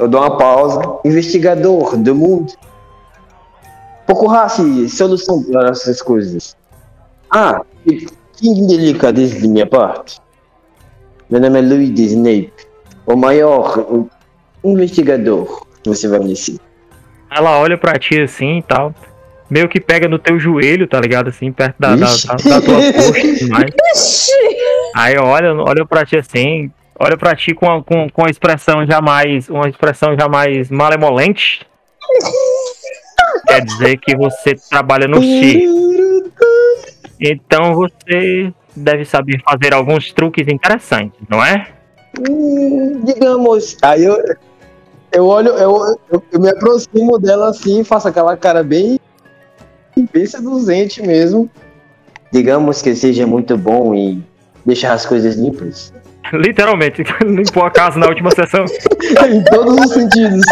[0.00, 2.52] eu dou uma pausa, investigador do mundo,
[4.06, 6.56] procurasse solução para essas coisas.
[7.30, 8.06] Ah, que
[8.66, 10.18] delicadeza de minha parte.
[11.28, 12.52] Meu nome é Louis Snape,
[13.06, 14.06] o maior
[14.64, 16.58] investigador, você vai me dizer.
[17.30, 18.92] Ela olha pra ti assim e tal.
[19.48, 21.28] Meio que pega no teu joelho, tá ligado?
[21.28, 23.50] Assim, perto da, da, da- da tua coxa e.
[24.94, 26.70] Aí olha, olha pra ti assim,
[27.00, 31.66] olha pra ti com a, com, com a expressão jamais, uma expressão jamais malemolente.
[33.46, 36.30] Quer dizer que você trabalha no circo.
[37.18, 41.68] Então você deve saber fazer alguns truques interessantes, não é?
[42.28, 43.76] Hum, digamos.
[43.82, 44.22] Aí eu,
[45.12, 48.98] eu olho, eu, eu, eu me aproximo dela assim, faço aquela cara bem,
[50.12, 51.50] bem seduzente mesmo.
[52.32, 54.24] Digamos que seja muito bom em
[54.64, 55.92] deixar as coisas limpas.
[56.32, 58.64] Literalmente, limpou a casa na última sessão.
[59.28, 60.44] em todos os sentidos.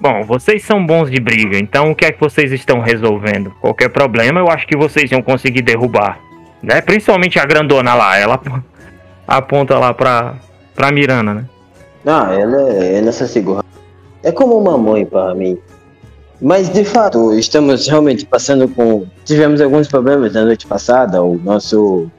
[0.00, 3.50] Bom, vocês são bons de briga, então o que é que vocês estão resolvendo?
[3.60, 6.18] Qualquer problema, eu acho que vocês iam conseguir derrubar.
[6.62, 6.80] Né?
[6.80, 8.40] Principalmente a grandona lá, ela
[9.26, 10.34] aponta lá pra,
[10.74, 11.44] pra Miranda, né?
[12.06, 13.64] Ah, ela, ela se segura.
[14.22, 15.58] É como uma mãe para mim.
[16.40, 19.06] Mas de fato, estamos realmente passando com.
[19.24, 21.22] Tivemos alguns problemas na noite passada.
[21.22, 22.10] O nosso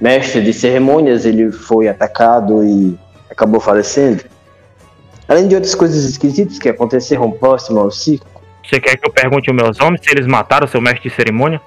[0.00, 2.96] mestre de cerimônias ele foi atacado e
[3.30, 4.24] acabou falecendo.
[5.28, 8.26] Além de outras coisas esquisitas que aconteceram próximo ao circo.
[8.64, 11.60] Você quer que eu pergunte aos meus homens se eles mataram seu mestre de cerimônia?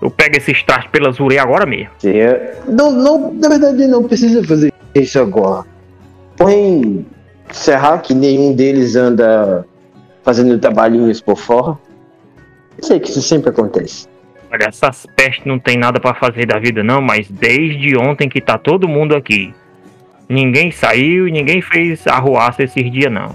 [0.00, 1.90] Eu pego esses trastes pelas orelhas agora mesmo.
[1.98, 5.64] Seria- Não, não, na verdade, não precisa fazer isso agora.
[6.36, 7.04] Porém,
[7.52, 9.64] será que nenhum deles anda
[10.22, 11.76] fazendo trabalhinhos por fora?
[12.78, 14.08] Eu sei que isso sempre acontece.
[14.52, 18.40] Olha, essas pestes não tem nada pra fazer da vida não, mas desde ontem que
[18.40, 19.54] tá todo mundo aqui.
[20.28, 23.34] Ninguém saiu e ninguém fez arruaça esses dias não.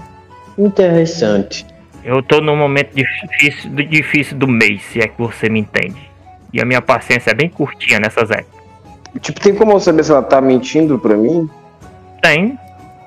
[0.58, 1.66] Interessante.
[2.04, 6.10] Eu tô num momento difícil, difícil do mês, se é que você me entende.
[6.52, 8.62] E a minha paciência é bem curtinha nessas épocas.
[9.20, 11.48] Tipo, tem como eu saber se ela tá mentindo pra mim?
[12.22, 12.58] Tem.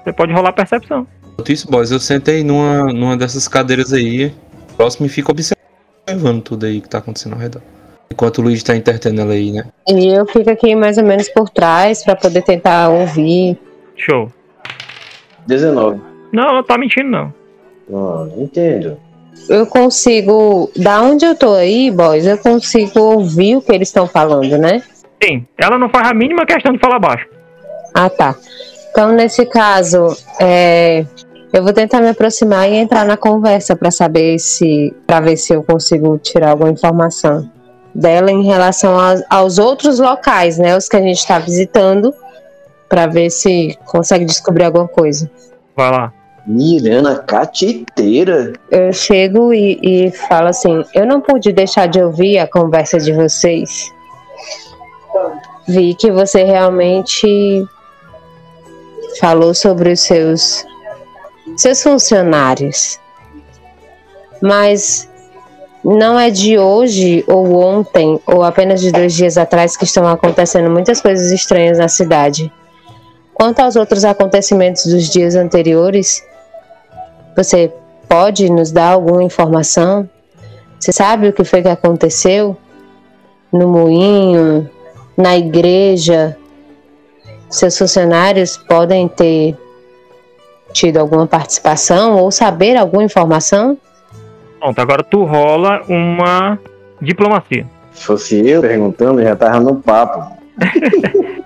[0.03, 1.07] Você pode rolar percepção.
[1.47, 4.33] Isso, boys, eu sentei numa, numa dessas cadeiras aí,
[4.75, 7.61] próximo e fico observando tudo aí que tá acontecendo ao redor.
[8.11, 9.65] Enquanto o Luigi tá entretendo ela aí, né?
[9.87, 13.57] E eu fico aqui mais ou menos por trás pra poder tentar ouvir.
[13.95, 14.31] Show.
[15.45, 16.01] 19.
[16.31, 17.33] Não, ela tá mentindo não.
[17.93, 18.97] Ah, entendo.
[19.47, 24.07] Eu consigo, da onde eu tô aí, boys, eu consigo ouvir o que eles estão
[24.07, 24.81] falando, né?
[25.23, 27.27] Sim, ela não faz a mínima questão de falar baixo.
[27.93, 28.35] Ah, tá.
[28.91, 31.05] Então, nesse caso, é,
[31.53, 35.53] eu vou tentar me aproximar e entrar na conversa para saber se, para ver se
[35.53, 37.49] eu consigo tirar alguma informação
[37.93, 40.75] dela em relação aos, aos outros locais, né?
[40.75, 42.13] Os que a gente está visitando,
[42.87, 45.29] para ver se consegue descobrir alguma coisa.
[45.75, 46.13] Vai lá.
[46.45, 48.53] Mirana catiteira.
[48.71, 53.13] Eu chego e, e falo assim: eu não pude deixar de ouvir a conversa de
[53.13, 53.91] vocês.
[55.67, 57.63] Vi que você realmente
[59.19, 60.65] falou sobre os seus
[61.55, 62.99] seus funcionários.
[64.41, 65.08] Mas
[65.83, 70.69] não é de hoje ou ontem ou apenas de dois dias atrás que estão acontecendo
[70.69, 72.51] muitas coisas estranhas na cidade.
[73.33, 76.21] Quanto aos outros acontecimentos dos dias anteriores,
[77.35, 77.71] você
[78.07, 80.09] pode nos dar alguma informação?
[80.77, 82.57] Você sabe o que foi que aconteceu?
[83.51, 84.69] No moinho,
[85.15, 86.37] na igreja?
[87.49, 89.57] Seus funcionários podem ter
[90.73, 93.77] tido alguma participação ou saber alguma informação?
[94.59, 96.59] Pronto, agora tu rola uma
[97.01, 97.65] diplomacia.
[97.91, 100.37] Se fosse eu perguntando, já tava no papo.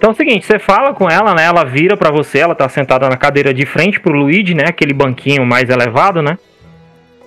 [0.00, 1.44] Então é o seguinte, você fala com ela, né?
[1.44, 4.64] Ela vira pra você, ela tá sentada na cadeira de frente pro Luigi, né?
[4.66, 6.38] Aquele banquinho mais elevado, né?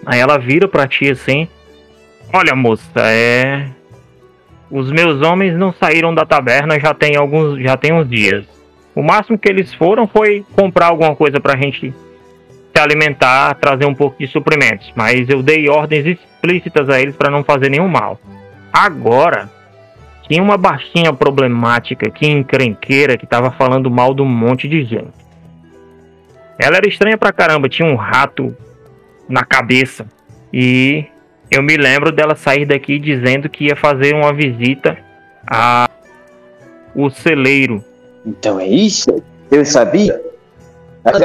[0.04, 1.48] Aí ela vira pra ti assim:
[2.34, 3.68] Olha, moça, é.
[4.72, 7.62] Os meus homens não saíram da taberna já tem alguns.
[7.62, 8.44] já tem uns dias.
[8.96, 11.94] O máximo que eles foram foi comprar alguma coisa pra gente
[12.74, 14.92] se alimentar, trazer um pouco de suprimentos.
[14.96, 18.20] Mas eu dei ordens explícitas a eles pra não fazer nenhum mal.
[18.72, 19.50] Agora,
[20.28, 25.24] tinha uma baixinha problemática aqui, encrenqueira, que tava falando mal de um monte de gente.
[26.58, 28.56] Ela era estranha pra caramba, tinha um rato
[29.30, 30.08] na cabeça.
[30.52, 31.06] E
[31.52, 34.98] eu me lembro dela sair daqui dizendo que ia fazer uma visita
[35.46, 35.90] a
[36.96, 37.84] o celeiro.
[38.26, 39.22] Então é isso?
[39.52, 40.22] Eu sabia.
[41.04, 41.20] Ela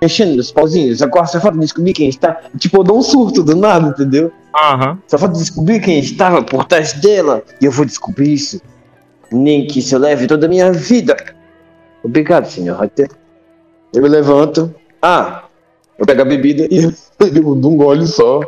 [0.00, 1.02] mexendo nos pauzinhos.
[1.02, 2.40] Agora só falta descobrir quem está.
[2.58, 4.32] Tipo, eu dou um surto do nada, entendeu?
[4.54, 4.98] Aham.
[5.06, 7.42] Só falta descobrir quem estava por trás dela.
[7.60, 8.60] E eu vou descobrir isso.
[9.32, 11.16] Nem que isso eu leve toda a minha vida.
[12.02, 13.10] Obrigado, senhor Hunter.
[13.92, 14.74] Eu me levanto.
[15.02, 15.44] Ah,
[15.98, 18.40] eu pego a bebida e eu bebo de um gole só.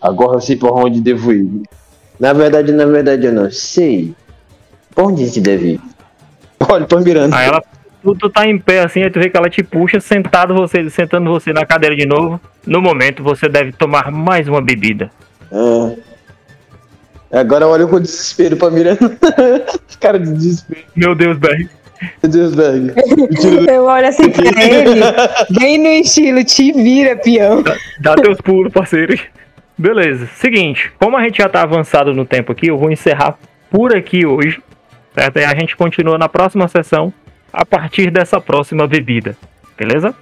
[0.00, 1.62] Agora eu sei por onde devo ir.
[2.18, 4.14] Na verdade, na verdade, eu não sei.
[4.94, 5.80] Por onde gente deve ir?
[6.68, 7.34] Olha, tô mirando.
[7.34, 7.62] Aí ela.
[8.02, 10.88] Tu, tu tá em pé assim, aí tu vê que ela te puxa, sentado você,
[10.90, 12.40] sentando você na cadeira de novo.
[12.66, 15.10] No momento, você deve tomar mais uma bebida.
[15.52, 15.92] Ah.
[17.30, 19.16] Agora eu olho com desespero pra Miranda.
[20.00, 20.80] Cara de desespero.
[20.94, 21.68] Meu Deus, Berg.
[22.22, 25.00] Meu Deus, do- Eu olho assim pra ele,
[25.58, 27.62] bem no estilo, te vira, peão.
[28.00, 29.16] Dá teus pulos, parceiro.
[29.78, 30.26] Beleza.
[30.34, 33.38] Seguinte, como a gente já tá avançado no tempo aqui, eu vou encerrar
[33.70, 34.60] por aqui hoje.
[35.14, 35.38] Certo?
[35.38, 37.12] E a gente continua na próxima sessão
[37.52, 39.36] a partir dessa próxima bebida.
[39.76, 40.14] Beleza?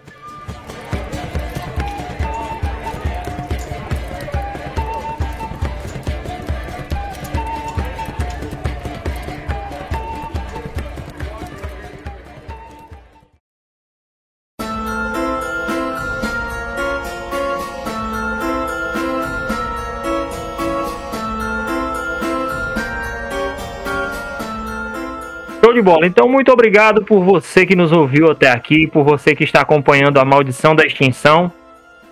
[25.71, 26.05] Show de bola.
[26.05, 30.19] Então, muito obrigado por você que nos ouviu até aqui, por você que está acompanhando
[30.19, 31.53] a maldição da extinção.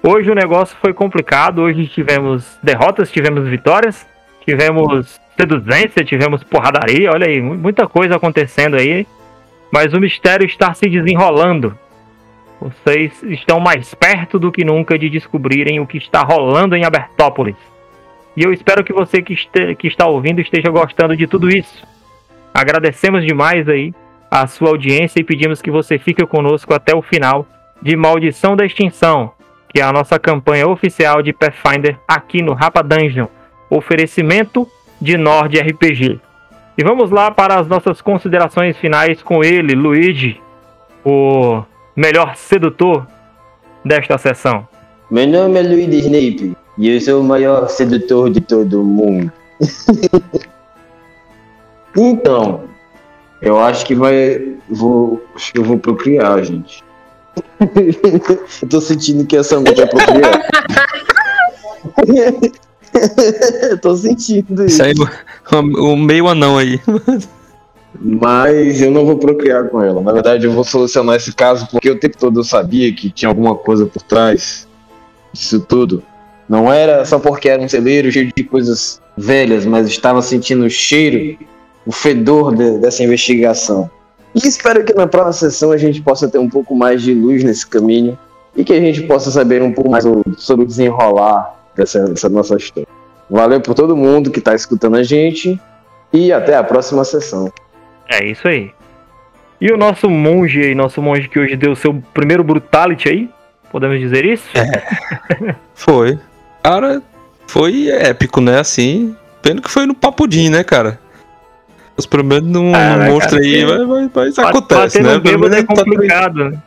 [0.00, 1.62] Hoje o negócio foi complicado.
[1.62, 4.06] Hoje tivemos derrotas, tivemos vitórias,
[4.46, 7.10] tivemos seduzência, tivemos porradaria.
[7.10, 9.04] Olha aí, mu- muita coisa acontecendo aí.
[9.72, 11.76] Mas o mistério está se desenrolando.
[12.60, 17.56] Vocês estão mais perto do que nunca de descobrirem o que está rolando em Abertópolis.
[18.36, 21.84] E eu espero que você que, este- que está ouvindo esteja gostando de tudo isso.
[22.52, 23.94] Agradecemos demais aí
[24.30, 27.46] a sua audiência e pedimos que você fique conosco até o final
[27.80, 29.32] de Maldição da Extinção,
[29.68, 33.26] que é a nossa campanha oficial de Pathfinder aqui no Rapa Dungeon.
[33.70, 34.66] Oferecimento
[35.00, 36.20] de Nord RPG.
[36.76, 40.40] E vamos lá para as nossas considerações finais com ele, Luigi,
[41.04, 41.62] o
[41.96, 43.06] melhor sedutor
[43.84, 44.66] desta sessão.
[45.10, 49.32] Meu nome é Luiz Snape e eu sou o maior sedutor de todo mundo.
[51.96, 52.64] então,
[53.40, 54.56] eu acho que vai.
[54.68, 55.22] Vou.
[55.34, 56.82] Acho que eu vou procriar, gente.
[58.62, 60.48] eu tô sentindo que essa noite vai procriar.
[63.70, 64.82] eu tô sentindo isso.
[65.52, 66.80] O, o meio anão aí.
[68.00, 70.00] Mas eu não vou procriar com ela.
[70.00, 73.28] Na verdade, eu vou solucionar esse caso porque o tempo todo eu sabia que tinha
[73.28, 74.68] alguma coisa por trás
[75.32, 76.02] disso tudo.
[76.48, 80.70] Não era só porque era um celeiro cheio de coisas velhas, mas estava sentindo o
[80.70, 81.38] cheiro,
[81.88, 83.90] o fedor de- dessa investigação.
[84.34, 87.42] E espero que na próxima sessão a gente possa ter um pouco mais de luz
[87.42, 88.16] nesse caminho
[88.54, 92.28] e que a gente possa saber um pouco mais o- sobre o desenrolar dessa, dessa
[92.28, 92.86] nossa história.
[93.30, 95.58] Valeu por todo mundo que está escutando a gente
[96.12, 97.50] e até a próxima sessão.
[98.10, 98.70] É isso aí.
[99.60, 103.30] E o nosso monge aí, nosso monge que hoje deu seu primeiro brutality aí,
[103.72, 104.46] podemos dizer isso?
[105.74, 106.18] Foi.
[106.62, 107.02] Cara,
[107.46, 108.60] foi épico, né?
[108.60, 109.16] Assim.
[109.40, 110.98] Pena que foi no papudim, né, cara?
[111.98, 113.42] Os primeiros num, Ah, num né, monstro cara?
[113.42, 115.18] aí, vai, vai, Ba- acontece, né?
[115.18, 116.50] Pelo menos é ele tá complicado.
[116.50, 116.62] né?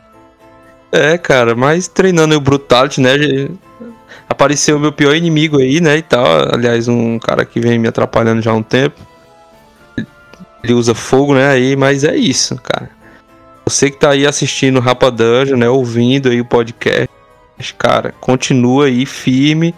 [0.92, 3.14] É, cara, mas treinando o Brutality, né?
[4.28, 5.96] apareceu o meu pior inimigo aí, né?
[5.98, 6.24] E tal.
[6.54, 9.00] Aliás, um cara que vem me atrapalhando já há um tempo.
[10.62, 11.48] Ele usa fogo, né?
[11.48, 12.90] Aí, mas é isso, cara.
[13.66, 15.68] Você que tá aí assistindo o Rapa Dungeon, né?
[15.68, 17.08] Ouvindo aí o podcast,
[17.78, 19.74] cara, continua aí firme.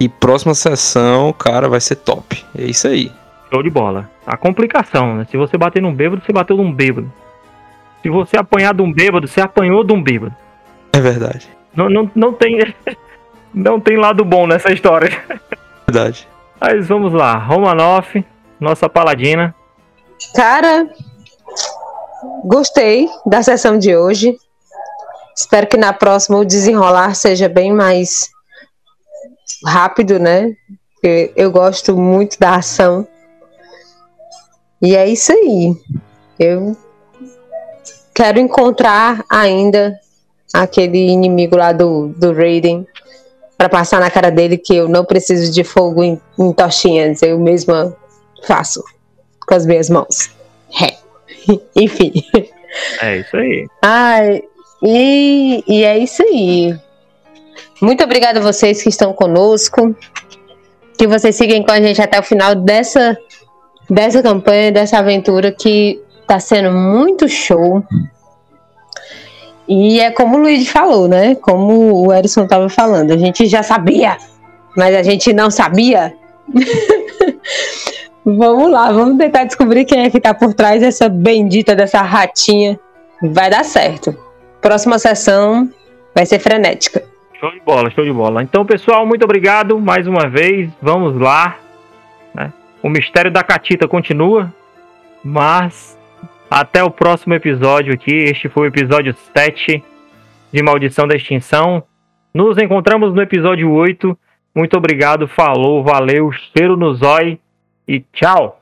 [0.00, 2.44] E próxima sessão, cara, vai ser top.
[2.56, 3.10] É isso aí.
[3.50, 4.10] Show de bola.
[4.26, 5.26] A complicação, né?
[5.30, 7.10] Se você bater num bêbado, você bateu num bêbado.
[8.02, 10.34] Se você apanhar de um bêbado, você apanhou de um bêbado.
[10.92, 11.48] É verdade.
[11.74, 12.58] Não, não, não tem.
[13.54, 15.10] Não tem lado bom nessa história.
[15.86, 16.28] Verdade.
[16.60, 17.38] Mas vamos lá.
[17.38, 18.22] Romanoff,
[18.60, 19.54] nossa paladina.
[20.34, 20.86] Cara,
[22.44, 24.36] gostei da sessão de hoje.
[25.34, 28.28] Espero que na próxima o desenrolar seja bem mais
[29.64, 30.52] rápido, né?
[30.94, 33.08] Porque eu gosto muito da ação.
[34.80, 35.76] E é isso aí.
[36.38, 36.76] Eu
[38.14, 39.98] quero encontrar ainda
[40.52, 42.86] aquele inimigo lá do, do Raiden
[43.56, 47.22] para passar na cara dele que eu não preciso de fogo em, em tochinhas.
[47.22, 47.96] Eu mesma
[48.44, 48.84] faço
[49.46, 50.30] com as minhas mãos.
[50.80, 50.98] É.
[51.74, 52.12] Enfim.
[53.00, 53.66] É isso aí.
[53.82, 54.42] Ai,
[54.82, 56.78] e, e é isso aí.
[57.80, 59.96] Muito obrigada a vocês que estão conosco.
[60.98, 63.16] Que vocês sigam com a gente até o final dessa,
[63.88, 67.82] dessa campanha, dessa aventura que tá sendo muito show.
[69.66, 71.34] E é como o Luiz falou, né?
[71.34, 74.16] Como o Erison estava falando, a gente já sabia,
[74.76, 76.14] mas a gente não sabia.
[78.24, 82.78] vamos lá, vamos tentar descobrir quem é que tá por trás dessa bendita dessa ratinha.
[83.22, 84.16] Vai dar certo.
[84.60, 85.68] Próxima sessão
[86.14, 87.02] vai ser frenética.
[87.38, 88.42] Show de bola, show de bola.
[88.42, 90.70] Então, pessoal, muito obrigado mais uma vez.
[90.82, 91.56] Vamos lá.
[92.82, 94.52] O mistério da Catita continua,
[95.24, 95.98] mas
[96.50, 98.14] até o próximo episódio aqui.
[98.14, 99.82] Este foi o episódio 7
[100.52, 101.82] de Maldição da Extinção.
[102.32, 104.16] Nos encontramos no episódio 8.
[104.54, 107.38] Muito obrigado, falou, valeu, cheiro no zói
[107.86, 108.57] e tchau.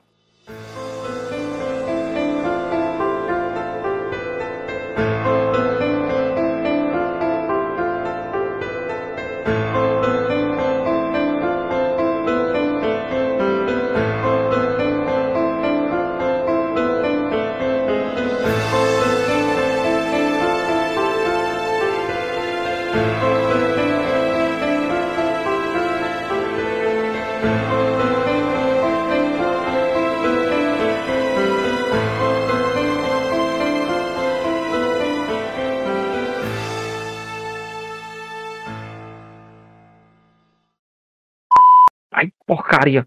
[42.87, 43.07] Porcaria.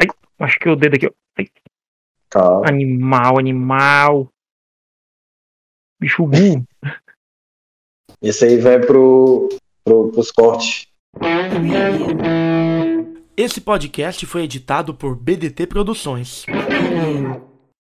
[0.00, 0.08] Ai,
[0.38, 1.06] machuquei o dedo aqui.
[1.06, 1.10] ó.
[1.38, 1.46] Ai,
[2.28, 2.68] Calma.
[2.68, 4.28] animal, animal.
[6.00, 6.66] Bicho burro.
[8.20, 9.48] Esse aí vai pro,
[9.84, 10.88] pro, pros cortes.
[13.36, 16.44] Esse podcast foi editado por BDT Produções.